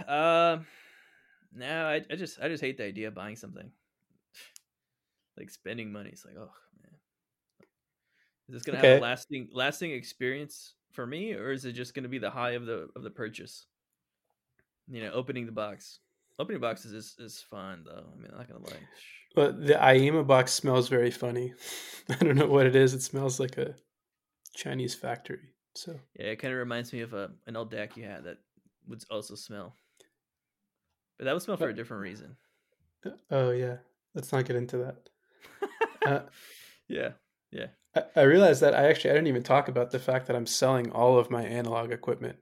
uh, 0.08 0.58
no, 1.54 1.86
I, 1.86 2.02
I 2.10 2.16
just 2.16 2.40
I 2.40 2.48
just 2.48 2.62
hate 2.62 2.76
the 2.76 2.84
idea 2.84 3.08
of 3.08 3.14
buying 3.14 3.36
something. 3.36 3.70
like 5.38 5.48
spending 5.48 5.92
money. 5.92 6.10
It's 6.12 6.24
like, 6.24 6.34
oh 6.36 6.50
man, 6.82 6.95
is 8.48 8.54
this 8.54 8.62
gonna 8.62 8.78
okay. 8.78 8.92
have 8.92 8.98
a 8.98 9.02
lasting 9.02 9.48
lasting 9.52 9.90
experience 9.92 10.74
for 10.92 11.06
me, 11.06 11.34
or 11.34 11.52
is 11.52 11.64
it 11.64 11.72
just 11.72 11.94
gonna 11.94 12.08
be 12.08 12.18
the 12.18 12.30
high 12.30 12.52
of 12.52 12.66
the 12.66 12.88
of 12.94 13.02
the 13.02 13.10
purchase? 13.10 13.66
You 14.88 15.02
know, 15.02 15.10
opening 15.12 15.46
the 15.46 15.52
box. 15.52 16.00
Opening 16.38 16.60
boxes 16.60 16.92
is, 16.92 17.14
is 17.18 17.40
fun 17.40 17.84
though. 17.84 18.04
I 18.12 18.20
mean, 18.20 18.30
I'm 18.30 18.38
not 18.38 18.48
gonna 18.48 18.64
lie. 18.64 18.76
But 19.34 19.66
the 19.66 19.74
Aiyima 19.74 20.26
box 20.26 20.52
smells 20.52 20.88
very 20.88 21.10
funny. 21.10 21.54
I 22.08 22.16
don't 22.16 22.36
know 22.36 22.46
what 22.46 22.66
it 22.66 22.76
is. 22.76 22.94
It 22.94 23.02
smells 23.02 23.40
like 23.40 23.58
a 23.58 23.74
Chinese 24.54 24.94
factory. 24.94 25.52
So 25.74 25.98
yeah, 26.18 26.26
it 26.26 26.36
kind 26.36 26.52
of 26.52 26.58
reminds 26.58 26.92
me 26.92 27.00
of 27.00 27.14
a 27.14 27.30
an 27.46 27.56
old 27.56 27.72
DAC 27.72 27.96
you 27.96 28.04
had 28.04 28.24
that 28.24 28.38
would 28.86 29.02
also 29.10 29.34
smell. 29.34 29.74
But 31.18 31.24
that 31.24 31.32
would 31.32 31.42
smell 31.42 31.56
for 31.56 31.68
a 31.68 31.74
different 31.74 32.02
reason. 32.02 32.36
Uh, 33.04 33.10
oh 33.30 33.50
yeah, 33.50 33.76
let's 34.14 34.32
not 34.32 34.44
get 34.44 34.56
into 34.56 34.78
that. 34.78 35.08
uh, 36.06 36.20
yeah, 36.88 37.10
yeah. 37.50 37.66
I, 37.94 38.02
I 38.16 38.22
realized 38.22 38.60
that 38.62 38.74
I 38.74 38.88
actually 38.88 39.10
I 39.10 39.14
didn't 39.14 39.28
even 39.28 39.42
talk 39.42 39.68
about 39.68 39.90
the 39.90 39.98
fact 39.98 40.26
that 40.26 40.36
I'm 40.36 40.46
selling 40.46 40.90
all 40.92 41.18
of 41.18 41.30
my 41.30 41.42
analog 41.42 41.92
equipment. 41.92 42.36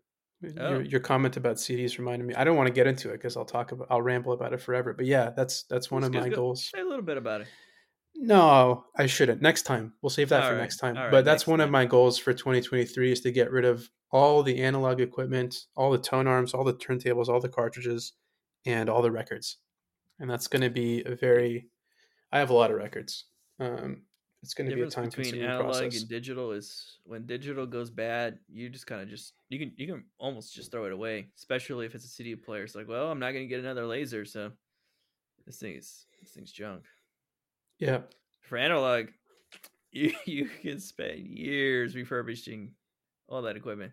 Oh. 0.59 0.71
Your, 0.71 0.83
your, 0.83 1.01
comment 1.01 1.39
about 1.39 1.57
CDs 1.57 1.97
reminded 1.97 2.27
me. 2.27 2.35
I 2.35 2.45
don't 2.45 2.57
want 2.57 2.67
to 2.67 2.73
get 2.73 2.87
into 2.87 3.09
it 3.11 3.15
because 3.15 3.35
I'll 3.35 3.47
talk 3.47 3.73
about, 3.73 3.87
I'll 3.89 4.03
ramble 4.03 4.33
about 4.33 4.53
it 4.53 4.61
forever. 4.61 4.93
But 4.93 5.07
yeah, 5.07 5.31
that's 5.31 5.63
that's 5.65 5.91
one 5.91 6.03
Let's 6.03 6.15
of 6.15 6.21
my 6.21 6.29
goals. 6.29 6.71
Say 6.71 6.83
a 6.83 6.85
little 6.85 7.05
bit 7.05 7.17
about 7.17 7.43
it. 7.43 7.47
No, 8.17 8.85
I 8.97 9.07
shouldn't. 9.07 9.43
Next 9.43 9.63
time, 9.63 9.95
we'll 10.01 10.11
save 10.11 10.29
that 10.29 10.43
all 10.43 10.51
for 10.51 10.55
right. 10.55 10.61
next 10.61 10.77
time. 10.77 10.97
Right. 10.97 11.11
But 11.11 11.25
that's 11.25 11.43
next 11.43 11.47
one 11.49 11.59
time. 11.59 11.69
of 11.69 11.73
my 11.73 11.85
goals 11.85 12.19
for 12.19 12.33
2023 12.33 13.13
is 13.13 13.21
to 13.23 13.33
get 13.33 13.51
rid 13.51 13.65
of 13.65 13.89
all 14.11 14.43
the 14.43 14.63
analog 14.63 15.01
equipment, 15.01 15.57
all 15.77 15.91
the 15.91 15.99
tone 15.99 16.27
arms, 16.27 16.55
all 16.55 16.63
the 16.63 16.75
turntables, 16.75 17.29
all 17.29 17.41
the 17.41 17.49
cartridges, 17.49 18.13
and 18.67 18.89
all 18.89 19.03
the 19.03 19.11
records. 19.11 19.57
And 20.21 20.31
that's 20.31 20.47
going 20.47 20.63
to 20.63 20.71
be 20.71 21.03
a 21.05 21.17
very. 21.17 21.69
I 22.31 22.39
have 22.39 22.51
a 22.51 22.55
lot 22.55 22.71
of 22.71 22.77
records. 22.77 23.25
Um, 23.59 24.03
it's 24.45 24.53
going 24.53 24.69
to 24.69 24.77
be 24.77 24.83
a 24.83 24.91
time 24.91 25.09
between 25.09 25.43
analog 25.43 25.73
process. 25.73 26.01
and 26.01 26.09
digital 26.11 26.53
is 26.53 26.99
when 27.05 27.25
digital 27.25 27.65
goes 27.67 27.91
bad, 27.91 28.39
you 28.53 28.69
just 28.69 28.87
kind 28.87 29.01
of 29.01 29.09
just 29.09 29.33
you 29.49 29.59
can 29.59 29.73
you 29.77 29.87
can 29.87 30.05
almost 30.19 30.55
just 30.55 30.71
throw 30.71 30.85
it 30.85 30.93
away, 30.93 31.29
especially 31.39 31.87
if 31.87 31.95
it's 31.95 32.05
a 32.05 32.09
CD 32.09 32.37
player. 32.37 32.63
It's 32.63 32.75
like, 32.75 32.87
well, 32.87 33.11
I'm 33.11 33.19
not 33.19 33.33
going 33.33 33.45
to 33.45 33.49
get 33.49 33.61
another 33.61 33.87
laser, 33.87 34.27
so 34.27 34.53
this 35.47 35.57
thing 35.57 35.77
is 35.77 36.05
this 36.21 36.33
thing's 36.33 36.53
junk. 36.53 36.83
Yeah. 37.79 38.01
For 38.43 38.59
analog, 38.59 39.07
you 39.93 40.13
you 40.27 40.51
can 40.61 40.79
spend 40.79 41.21
years 41.21 41.97
refurbishing 41.97 42.73
all 43.27 43.41
that 43.43 43.57
equipment. 43.57 43.93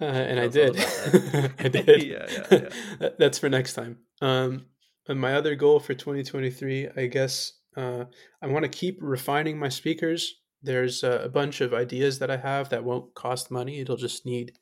Uh, 0.00 0.04
and 0.04 0.38
I 0.38 0.46
did. 0.46 0.76
I 1.58 1.68
did. 1.68 2.04
yeah, 2.04 2.26
yeah, 2.30 2.68
yeah. 3.00 3.08
That's 3.18 3.38
for 3.38 3.48
next 3.48 3.74
time. 3.74 3.98
Um, 4.20 4.66
and 5.08 5.20
my 5.20 5.34
other 5.34 5.56
goal 5.56 5.80
for 5.80 5.94
2023, 5.94 6.90
I 6.96 7.06
guess, 7.06 7.52
uh, 7.76 8.04
I 8.40 8.46
want 8.46 8.64
to 8.64 8.68
keep 8.68 8.98
refining 9.00 9.58
my 9.58 9.68
speakers. 9.68 10.40
There's 10.62 11.02
a, 11.02 11.22
a 11.24 11.28
bunch 11.28 11.60
of 11.60 11.74
ideas 11.74 12.18
that 12.18 12.30
I 12.30 12.36
have 12.36 12.68
that 12.68 12.84
won't 12.84 13.14
cost 13.14 13.50
money. 13.50 13.80
It'll 13.80 13.96
just 13.96 14.24
need 14.26 14.52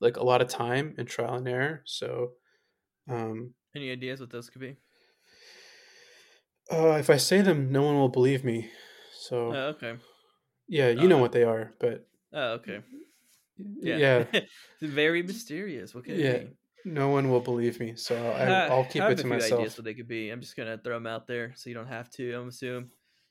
like 0.00 0.16
a 0.16 0.24
lot 0.24 0.42
of 0.42 0.48
time 0.48 0.94
and 0.98 1.06
trial 1.06 1.34
and 1.34 1.48
error. 1.48 1.82
So, 1.84 2.32
um, 3.08 3.54
any 3.74 3.90
ideas 3.90 4.20
what 4.20 4.30
those 4.30 4.50
could 4.50 4.60
be? 4.60 4.76
Uh, 6.70 6.96
if 6.98 7.10
I 7.10 7.16
say 7.16 7.42
them, 7.42 7.70
no 7.70 7.82
one 7.82 7.96
will 7.96 8.08
believe 8.08 8.44
me. 8.44 8.70
So, 9.18 9.52
oh, 9.52 9.66
okay. 9.76 9.94
Yeah, 10.68 10.88
you 10.88 11.02
uh, 11.02 11.06
know 11.06 11.18
what 11.18 11.32
they 11.32 11.44
are, 11.44 11.72
but 11.78 12.06
oh, 12.32 12.52
okay. 12.54 12.80
Yeah, 13.80 13.96
yeah. 13.96 14.24
it's 14.32 14.50
very 14.80 15.22
mysterious. 15.22 15.94
What 15.94 16.04
can 16.04 16.18
yeah. 16.18 16.42
No 16.86 17.08
one 17.08 17.28
will 17.28 17.40
believe 17.40 17.80
me, 17.80 17.94
so 17.96 18.14
I, 18.14 18.68
will 18.72 18.84
keep 18.84 19.02
I 19.02 19.10
it 19.10 19.18
to 19.18 19.26
myself. 19.26 19.60
Ideas 19.60 19.76
what 19.76 19.84
they 19.84 19.92
could 19.92 20.06
be. 20.06 20.30
I'm 20.30 20.40
just 20.40 20.56
gonna 20.56 20.78
throw 20.78 20.94
them 20.94 21.06
out 21.08 21.26
there, 21.26 21.52
so 21.56 21.68
you 21.68 21.74
don't 21.74 21.88
have 21.88 22.08
to. 22.10 22.32
I'm 22.32 22.46
assuming 22.46 22.90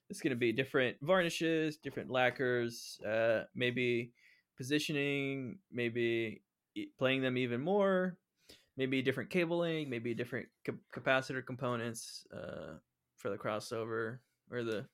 it's 0.09 0.19
gonna 0.19 0.35
be 0.35 0.51
different 0.51 0.97
varnishes, 1.01 1.77
different 1.77 2.11
lacquers, 2.11 2.99
uh, 3.07 3.43
maybe 3.55 4.11
positioning, 4.57 5.59
maybe 5.71 6.41
playing 6.99 7.21
them 7.21 7.37
even 7.37 7.61
more, 7.61 8.17
maybe 8.75 9.01
different 9.01 9.29
cabling, 9.29 9.89
maybe 9.89 10.13
different 10.13 10.47
capacitor 10.93 11.43
components 11.45 12.27
uh, 12.35 12.73
for 13.15 13.29
the 13.29 13.37
crossover 13.37 14.17
or 14.51 14.63
the 14.65 14.85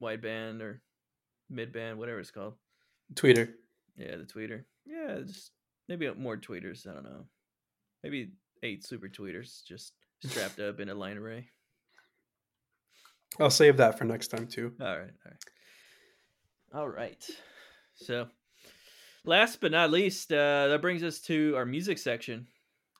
wideband 0.00 0.60
or 0.60 0.80
midband, 1.52 1.96
whatever 1.96 2.20
it's 2.20 2.30
called. 2.30 2.54
Tweeter. 3.14 3.54
Yeah, 3.96 4.18
the 4.18 4.24
tweeter. 4.24 4.62
Yeah, 4.86 5.18
just 5.26 5.50
maybe 5.88 6.08
more 6.14 6.36
tweeters. 6.36 6.88
I 6.88 6.94
don't 6.94 7.02
know. 7.02 7.26
Maybe 8.02 8.30
eight 8.62 8.84
super 8.84 9.08
tweeters 9.08 9.64
just 9.64 9.92
strapped 10.24 10.60
up 10.60 10.80
in 10.80 10.88
a 10.88 10.94
line 10.94 11.16
array. 11.16 11.48
I'll 13.38 13.50
save 13.50 13.76
that 13.76 13.98
for 13.98 14.04
next 14.04 14.28
time 14.28 14.46
too. 14.46 14.72
All 14.80 14.86
right, 14.86 15.10
all 15.24 15.30
right, 15.30 15.44
all 16.74 16.88
right. 16.88 17.30
So, 17.94 18.28
last 19.24 19.60
but 19.60 19.72
not 19.72 19.90
least, 19.90 20.32
uh, 20.32 20.68
that 20.68 20.80
brings 20.80 21.02
us 21.02 21.20
to 21.22 21.54
our 21.56 21.66
music 21.66 21.98
section. 21.98 22.46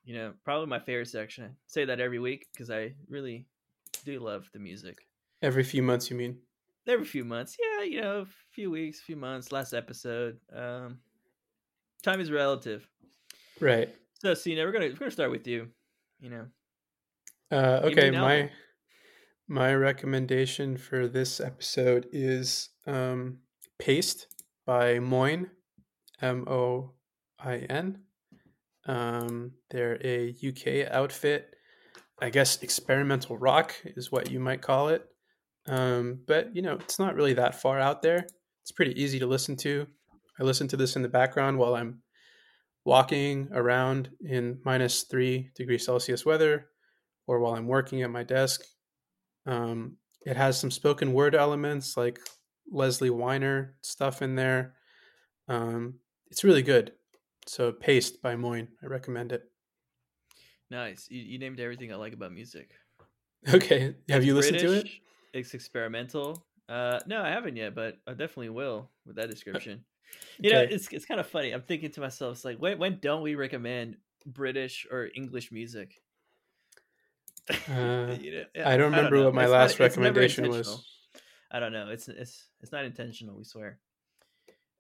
You 0.04 0.14
know, 0.14 0.32
probably 0.44 0.66
my 0.66 0.78
favorite 0.78 1.08
section. 1.08 1.44
I 1.44 1.48
say 1.66 1.84
that 1.84 2.00
every 2.00 2.18
week 2.18 2.46
because 2.52 2.70
I 2.70 2.94
really 3.08 3.46
do 4.04 4.20
love 4.20 4.48
the 4.52 4.58
music. 4.58 4.98
Every 5.42 5.62
few 5.62 5.82
months, 5.82 6.10
you 6.10 6.16
mean? 6.16 6.38
Every 6.86 7.04
few 7.04 7.24
months, 7.24 7.56
yeah. 7.60 7.84
You 7.84 8.00
know, 8.00 8.20
a 8.20 8.26
few 8.52 8.70
weeks, 8.70 9.00
a 9.00 9.02
few 9.02 9.16
months. 9.16 9.52
Last 9.52 9.74
episode. 9.74 10.38
Um, 10.54 10.98
time 12.02 12.20
is 12.20 12.30
relative. 12.30 12.88
Right. 13.60 13.94
So, 14.18 14.34
Sina, 14.34 14.64
we're 14.64 14.72
gonna 14.72 14.86
we're 14.86 14.96
gonna 14.96 15.10
start 15.12 15.30
with 15.30 15.46
you. 15.46 15.68
You 16.18 16.30
know. 16.30 16.46
Uh, 17.52 17.80
okay, 17.84 18.10
my 18.10 18.50
my 19.46 19.72
recommendation 19.74 20.76
for 20.76 21.06
this 21.06 21.40
episode 21.40 22.08
is 22.12 22.70
um, 22.88 23.38
"Paste" 23.78 24.26
by 24.66 24.98
Moin, 24.98 25.50
M 26.20 26.48
O 26.48 26.94
I 27.38 27.58
N. 27.70 28.00
Um, 28.86 29.52
they're 29.70 30.04
a 30.04 30.34
UK 30.44 30.90
outfit. 30.90 31.54
I 32.20 32.30
guess 32.30 32.60
experimental 32.60 33.38
rock 33.38 33.76
is 33.84 34.10
what 34.10 34.32
you 34.32 34.40
might 34.40 34.62
call 34.62 34.88
it. 34.88 35.06
Um, 35.68 36.20
but 36.26 36.56
you 36.56 36.62
know, 36.62 36.74
it's 36.74 36.98
not 36.98 37.14
really 37.14 37.34
that 37.34 37.54
far 37.54 37.78
out 37.78 38.02
there. 38.02 38.26
It's 38.62 38.72
pretty 38.72 39.00
easy 39.00 39.20
to 39.20 39.26
listen 39.26 39.54
to. 39.58 39.86
I 40.40 40.42
listen 40.42 40.66
to 40.68 40.76
this 40.76 40.96
in 40.96 41.02
the 41.02 41.08
background 41.08 41.56
while 41.56 41.76
I'm 41.76 42.02
walking 42.88 43.50
around 43.52 44.08
in 44.24 44.58
minus 44.64 45.02
three 45.02 45.50
degrees 45.54 45.84
Celsius 45.84 46.24
weather 46.24 46.68
or 47.26 47.38
while 47.38 47.54
I'm 47.54 47.66
working 47.66 48.00
at 48.00 48.10
my 48.10 48.22
desk. 48.22 48.62
Um, 49.44 49.98
it 50.24 50.38
has 50.38 50.58
some 50.58 50.70
spoken 50.70 51.12
word 51.12 51.34
elements 51.34 51.98
like 51.98 52.18
Leslie 52.72 53.10
Winer 53.10 53.72
stuff 53.82 54.22
in 54.22 54.36
there. 54.36 54.72
Um, 55.48 55.98
it's 56.30 56.44
really 56.44 56.62
good. 56.62 56.92
So, 57.46 57.72
Paste 57.72 58.22
by 58.22 58.36
Moin. 58.36 58.68
I 58.82 58.86
recommend 58.86 59.32
it. 59.32 59.42
Nice. 60.70 61.08
You, 61.10 61.20
you, 61.20 61.38
named 61.38 61.60
everything 61.60 61.92
I 61.92 61.96
like 61.96 62.14
about 62.14 62.32
music. 62.32 62.70
Okay. 63.54 63.94
Have 64.08 64.24
you 64.24 64.34
listened 64.34 64.58
British, 64.58 64.82
to 64.82 64.88
it? 64.88 65.38
It's 65.38 65.54
experimental. 65.54 66.44
Uh, 66.68 66.98
no, 67.06 67.22
I 67.22 67.28
haven't 67.28 67.54
yet, 67.54 67.72
but 67.72 67.98
I 68.04 68.10
definitely 68.10 68.48
will 68.48 68.90
with 69.06 69.14
that 69.14 69.30
description. 69.30 69.84
You 70.40 70.50
okay. 70.50 70.56
know, 70.56 70.74
it's 70.74 70.88
it's 70.92 71.04
kind 71.04 71.20
of 71.20 71.26
funny. 71.26 71.52
I'm 71.52 71.62
thinking 71.62 71.90
to 71.92 72.00
myself, 72.00 72.36
it's 72.36 72.44
like, 72.44 72.58
when 72.58 72.78
when 72.78 72.98
don't 73.00 73.22
we 73.22 73.34
recommend 73.34 73.96
British 74.26 74.86
or 74.90 75.08
English 75.14 75.52
music? 75.52 76.00
Uh, 77.70 78.14
you 78.20 78.32
know, 78.32 78.44
I 78.62 78.76
don't 78.76 78.90
remember 78.90 79.16
I 79.16 79.20
don't 79.20 79.24
what 79.24 79.34
my 79.34 79.44
it's 79.44 79.52
last 79.52 79.80
not, 79.80 79.86
recommendation 79.86 80.48
was. 80.50 80.84
I 81.50 81.60
don't 81.60 81.72
know. 81.72 81.88
It's 81.88 82.06
it's 82.08 82.46
it's 82.60 82.72
not 82.72 82.84
intentional. 82.84 83.36
We 83.36 83.44
swear. 83.44 83.78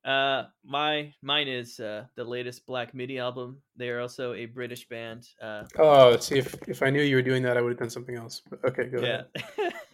Uh, 0.04 0.44
my 0.64 1.14
mine 1.22 1.48
is 1.48 1.80
uh 1.80 2.04
the 2.14 2.24
latest 2.24 2.66
Black 2.66 2.94
Midi 2.94 3.18
album. 3.18 3.62
They 3.76 3.88
are 3.88 4.00
also 4.00 4.34
a 4.34 4.44
British 4.44 4.86
band. 4.86 5.26
Uh, 5.40 5.64
oh, 5.78 6.18
see 6.18 6.38
if 6.38 6.54
if 6.68 6.82
I 6.82 6.90
knew 6.90 7.00
you 7.00 7.16
were 7.16 7.22
doing 7.22 7.42
that, 7.44 7.56
I 7.56 7.62
would 7.62 7.70
have 7.70 7.78
done 7.78 7.90
something 7.90 8.16
else. 8.16 8.42
But 8.50 8.62
okay, 8.66 8.84
go 8.84 9.00
yeah. 9.00 9.22
ahead. 9.58 9.72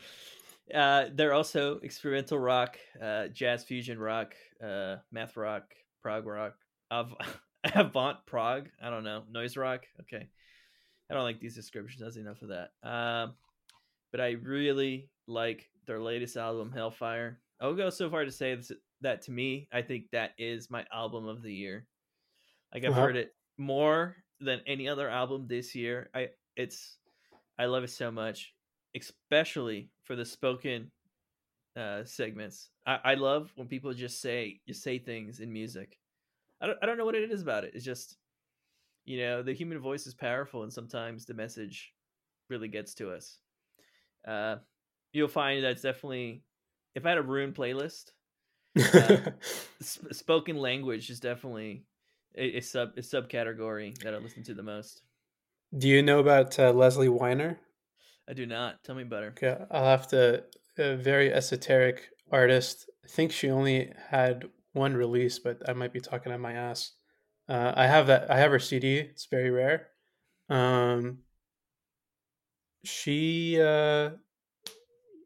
uh, 0.73 1.07
they're 1.13 1.35
also 1.35 1.79
experimental 1.83 2.39
rock, 2.39 2.79
uh, 3.03 3.29
jazz 3.29 3.65
fusion 3.65 3.99
rock, 3.99 4.35
uh, 4.63 4.97
math 5.13 5.37
rock, 5.37 5.75
prog 6.03 6.27
rock, 6.27 6.55
av- 6.91 7.15
avant 7.75 8.25
prog. 8.27 8.69
I 8.83 8.91
don't 8.91 9.05
know, 9.05 9.25
noise 9.31 9.57
rock. 9.57 9.85
Okay, 10.03 10.29
I 11.11 11.15
don't 11.15 11.25
like 11.25 11.41
these 11.41 11.55
descriptions. 11.55 12.03
That's 12.03 12.17
enough 12.17 12.43
of 12.43 12.49
that. 12.49 12.71
Um, 12.83 13.35
but 14.11 14.21
I 14.21 14.33
really 14.43 15.11
like 15.27 15.69
their 15.87 16.01
latest 16.01 16.37
album, 16.37 16.73
Hellfire. 16.73 17.41
I 17.61 17.67
will 17.67 17.75
go 17.75 17.91
so 17.91 18.09
far 18.11 18.25
to 18.25 18.31
say 18.31 18.55
this, 18.55 18.73
that 19.01 19.23
to 19.23 19.33
me, 19.33 19.69
I 19.73 19.83
think 19.83 20.05
that 20.13 20.33
is 20.39 20.71
my 20.71 20.85
album 20.93 21.27
of 21.27 21.43
the 21.43 21.53
year. 21.53 21.87
Like 22.73 22.85
I've 22.85 22.93
uh-huh. 22.93 23.01
heard 23.01 23.17
it 23.17 23.35
more 23.59 24.17
than 24.41 24.61
any 24.67 24.89
other 24.89 25.09
album 25.09 25.47
this 25.49 25.75
year. 25.75 26.11
I 26.15 26.31
it's 26.57 26.97
I 27.59 27.67
love 27.67 27.85
it 27.85 27.91
so 27.91 28.11
much, 28.11 28.53
especially 28.97 29.91
for 30.03 30.17
the 30.17 30.25
spoken 30.25 30.91
uh, 31.77 32.05
segments. 32.05 32.71
I, 32.87 32.99
I 33.05 33.15
love 33.15 33.53
when 33.57 33.69
people 33.69 33.93
just 33.93 34.21
say 34.21 34.61
just 34.67 34.83
say 34.83 34.99
things 34.99 35.41
in 35.41 35.53
music. 35.53 35.99
I 36.61 36.67
don't 36.67 36.79
I 36.83 36.87
don't 36.87 36.99
know 36.99 37.05
what 37.05 37.15
it 37.15 37.31
is 37.31 37.43
about 37.43 37.65
it. 37.65 37.73
It's 37.75 37.85
just 37.85 38.17
you 39.05 39.19
know 39.19 39.43
the 39.43 39.53
human 39.53 39.79
voice 39.79 40.07
is 40.07 40.15
powerful, 40.15 40.63
and 40.63 40.73
sometimes 40.73 41.25
the 41.25 41.35
message 41.35 41.93
really 42.49 42.69
gets 42.69 42.95
to 42.95 43.11
us. 43.11 43.39
Uh, 44.27 44.57
you'll 45.13 45.29
find 45.29 45.65
that's 45.65 45.83
definitely 45.83 46.43
if 46.95 47.05
I 47.05 47.11
had 47.11 47.19
a 47.19 47.23
Roon 47.23 47.53
playlist, 47.53 48.13
uh, 48.77 49.31
sp- 49.83 50.13
spoken 50.13 50.57
language 50.57 51.11
is 51.11 51.21
definitely 51.21 51.85
a, 52.37 52.59
a, 52.59 52.61
sub 52.61 52.91
a 52.97 53.01
subcategory 53.01 53.99
that 54.03 54.15
I 54.15 54.19
listen 54.19 54.43
to 54.45 54.55
the 54.55 54.63
most. 54.63 55.03
Do 55.77 55.89
you 55.89 56.03
know 56.03 56.21
about 56.21 56.59
uh, 56.59 56.73
Leslie 56.73 57.09
Winer? 57.09 57.57
I 58.29 58.33
do 58.33 58.47
not. 58.47 58.83
Tell 58.85 58.95
me 58.95 59.05
better. 59.05 59.29
Okay, 59.29 59.57
I'll 59.71 59.85
have 59.85 60.09
to 60.09 60.45
a 60.79 60.97
very 60.97 61.33
esoteric 61.33 62.09
artist. 62.31 62.89
I 63.05 63.09
think 63.09 63.33
she 63.33 63.51
only 63.51 63.93
had 64.11 64.45
one 64.73 64.95
release, 64.95 65.39
but 65.39 65.59
I 65.69 65.73
might 65.73 65.93
be 65.93 66.01
talking 66.01 66.33
on 66.33 66.41
my 66.41 66.53
ass. 66.53 66.93
Uh, 67.49 67.73
I 67.77 67.87
have 67.87 68.07
that. 68.09 68.31
I 68.31 68.39
have 68.39 68.51
her 68.51 68.59
CD. 68.59 68.99
It's 68.99 69.27
very 69.27 69.51
rare. 69.51 69.89
Um, 70.49 71.19
she, 72.85 73.61
uh, 73.61 74.11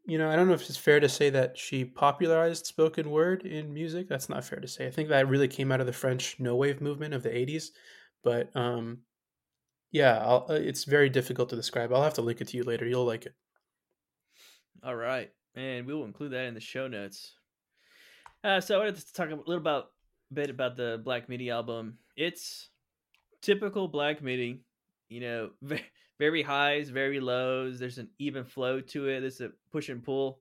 you 0.05 0.17
know, 0.17 0.29
I 0.29 0.35
don't 0.35 0.47
know 0.47 0.53
if 0.53 0.69
it's 0.69 0.77
fair 0.77 0.99
to 0.99 1.09
say 1.09 1.29
that 1.29 1.57
she 1.57 1.85
popularized 1.85 2.65
spoken 2.65 3.09
word 3.09 3.43
in 3.43 3.73
music. 3.73 4.07
That's 4.07 4.29
not 4.29 4.43
fair 4.43 4.59
to 4.59 4.67
say. 4.67 4.87
I 4.87 4.91
think 4.91 5.09
that 5.09 5.27
really 5.27 5.47
came 5.47 5.71
out 5.71 5.81
of 5.81 5.87
the 5.87 5.93
French 5.93 6.35
no 6.39 6.55
wave 6.55 6.81
movement 6.81 7.13
of 7.13 7.23
the 7.23 7.29
'80s. 7.29 7.69
But 8.23 8.55
um, 8.55 8.99
yeah, 9.91 10.17
I'll, 10.19 10.45
uh, 10.49 10.53
it's 10.53 10.83
very 10.83 11.09
difficult 11.09 11.49
to 11.49 11.55
describe. 11.55 11.93
I'll 11.93 12.03
have 12.03 12.15
to 12.15 12.21
link 12.21 12.41
it 12.41 12.47
to 12.49 12.57
you 12.57 12.63
later. 12.63 12.85
You'll 12.85 13.05
like 13.05 13.25
it. 13.25 13.35
All 14.83 14.95
right 14.95 15.31
and 15.55 15.85
we 15.85 15.93
will 15.93 16.05
include 16.05 16.31
that 16.31 16.45
in 16.45 16.53
the 16.53 16.59
show 16.59 16.87
notes. 16.87 17.33
Uh, 18.43 18.61
so 18.61 18.75
I 18.75 18.77
wanted 18.79 18.97
to 18.97 19.13
talk 19.13 19.29
a 19.29 19.35
little 19.35 19.55
about 19.55 19.91
bit 20.31 20.49
about 20.49 20.77
the 20.77 21.01
Black 21.03 21.27
Midi 21.27 21.49
album. 21.49 21.97
It's 22.15 22.69
typical 23.41 23.87
Black 23.87 24.21
Midi, 24.21 24.61
you 25.09 25.19
know, 25.19 25.49
very 26.19 26.41
highs, 26.41 26.89
very 26.89 27.19
lows. 27.19 27.79
There's 27.79 27.97
an 27.97 28.09
even 28.19 28.45
flow 28.45 28.79
to 28.79 29.09
it. 29.09 29.21
There's 29.21 29.41
a 29.41 29.51
push 29.71 29.89
and 29.89 30.03
pull. 30.03 30.39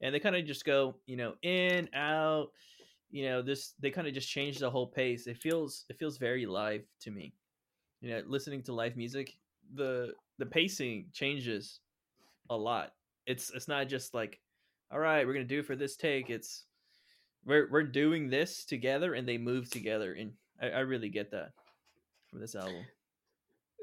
and 0.00 0.14
they 0.14 0.20
kind 0.20 0.36
of 0.36 0.44
just 0.46 0.64
go, 0.64 0.96
you 1.06 1.16
know, 1.16 1.34
in 1.42 1.88
out. 1.94 2.48
You 3.10 3.26
know, 3.26 3.42
this 3.42 3.74
they 3.78 3.90
kind 3.90 4.08
of 4.08 4.14
just 4.14 4.28
change 4.28 4.58
the 4.58 4.70
whole 4.70 4.86
pace. 4.86 5.26
It 5.26 5.36
feels 5.36 5.84
it 5.88 5.98
feels 5.98 6.18
very 6.18 6.46
live 6.46 6.82
to 7.00 7.10
me. 7.10 7.34
You 8.04 8.10
know, 8.10 8.22
listening 8.26 8.62
to 8.64 8.74
live 8.74 8.98
music, 8.98 9.32
the 9.74 10.12
the 10.36 10.44
pacing 10.44 11.06
changes 11.14 11.80
a 12.50 12.56
lot. 12.56 12.92
It's 13.26 13.50
it's 13.54 13.66
not 13.66 13.88
just 13.88 14.12
like, 14.12 14.40
all 14.92 14.98
right, 14.98 15.26
we're 15.26 15.32
gonna 15.32 15.46
do 15.46 15.62
for 15.62 15.74
this 15.74 15.96
take. 15.96 16.28
It's 16.28 16.66
we're 17.46 17.66
we're 17.70 17.82
doing 17.82 18.28
this 18.28 18.66
together, 18.66 19.14
and 19.14 19.26
they 19.26 19.38
move 19.38 19.70
together, 19.70 20.12
and 20.12 20.32
I, 20.60 20.66
I 20.66 20.78
really 20.80 21.08
get 21.08 21.30
that 21.30 21.52
from 22.28 22.40
this 22.40 22.54
album. 22.54 22.84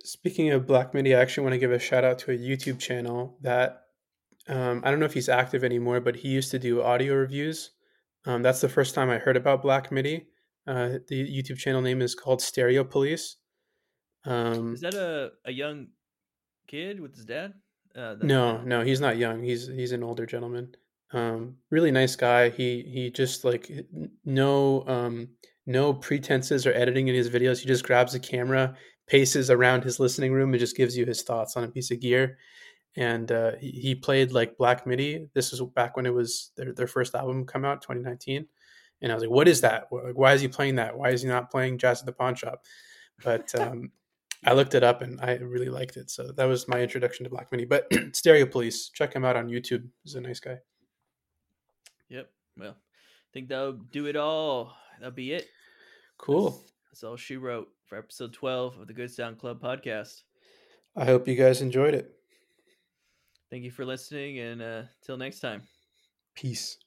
Speaking 0.03 0.51
of 0.51 0.67
Black 0.67 0.93
Midi, 0.93 1.15
I 1.15 1.19
actually 1.19 1.45
want 1.45 1.53
to 1.53 1.59
give 1.59 1.71
a 1.71 1.79
shout 1.79 2.03
out 2.03 2.19
to 2.19 2.31
a 2.31 2.37
YouTube 2.37 2.77
channel 2.77 3.39
that 3.41 3.85
um, 4.47 4.81
I 4.83 4.91
don't 4.91 4.99
know 4.99 5.07
if 5.07 5.15
he's 5.15 5.29
active 5.29 5.63
anymore, 5.63 5.99
but 5.99 6.15
he 6.15 6.27
used 6.27 6.51
to 6.51 6.59
do 6.59 6.83
audio 6.83 7.15
reviews. 7.15 7.71
Um, 8.27 8.43
that's 8.43 8.61
the 8.61 8.69
first 8.69 8.93
time 8.93 9.09
I 9.09 9.17
heard 9.17 9.35
about 9.35 9.63
Black 9.63 9.91
Midi. 9.91 10.27
Uh, 10.67 10.99
the 11.07 11.25
YouTube 11.25 11.57
channel 11.57 11.81
name 11.81 12.03
is 12.03 12.13
called 12.13 12.39
Stereo 12.39 12.83
Police. 12.83 13.37
Um, 14.25 14.73
is 14.73 14.81
that 14.81 14.93
a, 14.93 15.31
a 15.45 15.51
young 15.51 15.87
kid 16.67 16.99
with 16.99 17.15
his 17.15 17.25
dad? 17.25 17.53
Uh, 17.95 18.15
no, 18.21 18.61
no, 18.61 18.81
he's 18.81 19.01
not 19.01 19.17
young. 19.17 19.43
He's 19.43 19.67
he's 19.67 19.91
an 19.91 20.03
older 20.03 20.25
gentleman. 20.25 20.75
Um, 21.13 21.57
really 21.69 21.91
nice 21.91 22.15
guy. 22.15 22.49
He 22.49 22.83
he 22.83 23.09
just 23.09 23.43
like 23.43 23.69
no 24.23 24.87
um, 24.87 25.29
no 25.65 25.93
pretenses 25.93 26.65
or 26.65 26.73
editing 26.73 27.07
in 27.07 27.15
his 27.15 27.29
videos. 27.29 27.59
He 27.59 27.67
just 27.67 27.83
grabs 27.83 28.15
a 28.15 28.19
camera, 28.19 28.75
paces 29.07 29.49
around 29.49 29.83
his 29.83 29.99
listening 29.99 30.31
room, 30.31 30.53
and 30.53 30.59
just 30.59 30.77
gives 30.77 30.95
you 30.95 31.05
his 31.05 31.21
thoughts 31.21 31.57
on 31.57 31.63
a 31.63 31.67
piece 31.67 31.91
of 31.91 31.99
gear. 31.99 32.37
And 32.95 33.31
uh, 33.31 33.53
he, 33.59 33.71
he 33.71 33.95
played 33.95 34.31
like 34.31 34.57
Black 34.57 34.85
MIDI. 34.85 35.29
This 35.33 35.51
was 35.51 35.61
back 35.75 35.95
when 35.95 36.05
it 36.05 36.13
was 36.13 36.51
their, 36.57 36.73
their 36.73 36.87
first 36.87 37.15
album 37.15 37.45
come 37.45 37.65
out, 37.65 37.81
2019. 37.81 38.45
And 39.01 39.11
I 39.11 39.15
was 39.15 39.23
like, 39.23 39.31
"What 39.31 39.47
is 39.47 39.61
that? 39.61 39.87
Like 39.91 40.17
why 40.17 40.33
is 40.33 40.41
he 40.41 40.47
playing 40.47 40.75
that? 40.75 40.97
Why 40.97 41.09
is 41.09 41.23
he 41.23 41.27
not 41.27 41.51
playing 41.51 41.77
Jazz 41.77 41.99
at 41.99 42.05
the 42.05 42.13
Pawn 42.13 42.35
Shop?" 42.35 42.63
But 43.23 43.53
um, 43.59 43.91
I 44.45 44.53
looked 44.53 44.73
it 44.73 44.83
up 44.83 45.01
and 45.01 45.19
I 45.21 45.35
really 45.35 45.69
liked 45.69 45.97
it. 45.97 46.09
So 46.09 46.31
that 46.31 46.45
was 46.45 46.67
my 46.67 46.81
introduction 46.81 47.23
to 47.25 47.29
Black 47.29 47.51
Midi. 47.51 47.65
But 47.65 47.87
Stereo 48.13 48.45
Police, 48.45 48.89
check 48.89 49.13
him 49.13 49.23
out 49.23 49.35
on 49.35 49.49
YouTube. 49.49 49.87
He's 50.03 50.15
a 50.15 50.21
nice 50.21 50.39
guy. 50.39 50.57
Yep. 52.09 52.29
Well, 52.57 52.71
I 52.71 53.29
think 53.33 53.49
that'll 53.49 53.73
do 53.73 54.07
it 54.07 54.15
all. 54.15 54.75
That'll 54.99 55.11
be 55.13 55.33
it. 55.33 55.47
Cool. 56.17 56.49
That's, 56.51 56.73
that's 56.89 57.03
all 57.03 57.17
she 57.17 57.37
wrote 57.37 57.69
for 57.85 57.97
episode 57.97 58.33
12 58.33 58.79
of 58.79 58.87
the 58.87 58.93
Good 58.93 59.11
Sound 59.11 59.37
Club 59.37 59.61
podcast. 59.61 60.23
I 60.95 61.05
hope 61.05 61.27
you 61.27 61.35
guys 61.35 61.61
enjoyed 61.61 61.93
it. 61.93 62.11
Thank 63.49 63.63
you 63.63 63.71
for 63.71 63.85
listening 63.85 64.39
and 64.39 64.61
uh 64.61 64.83
till 65.03 65.17
next 65.17 65.39
time. 65.39 65.63
Peace. 66.35 66.77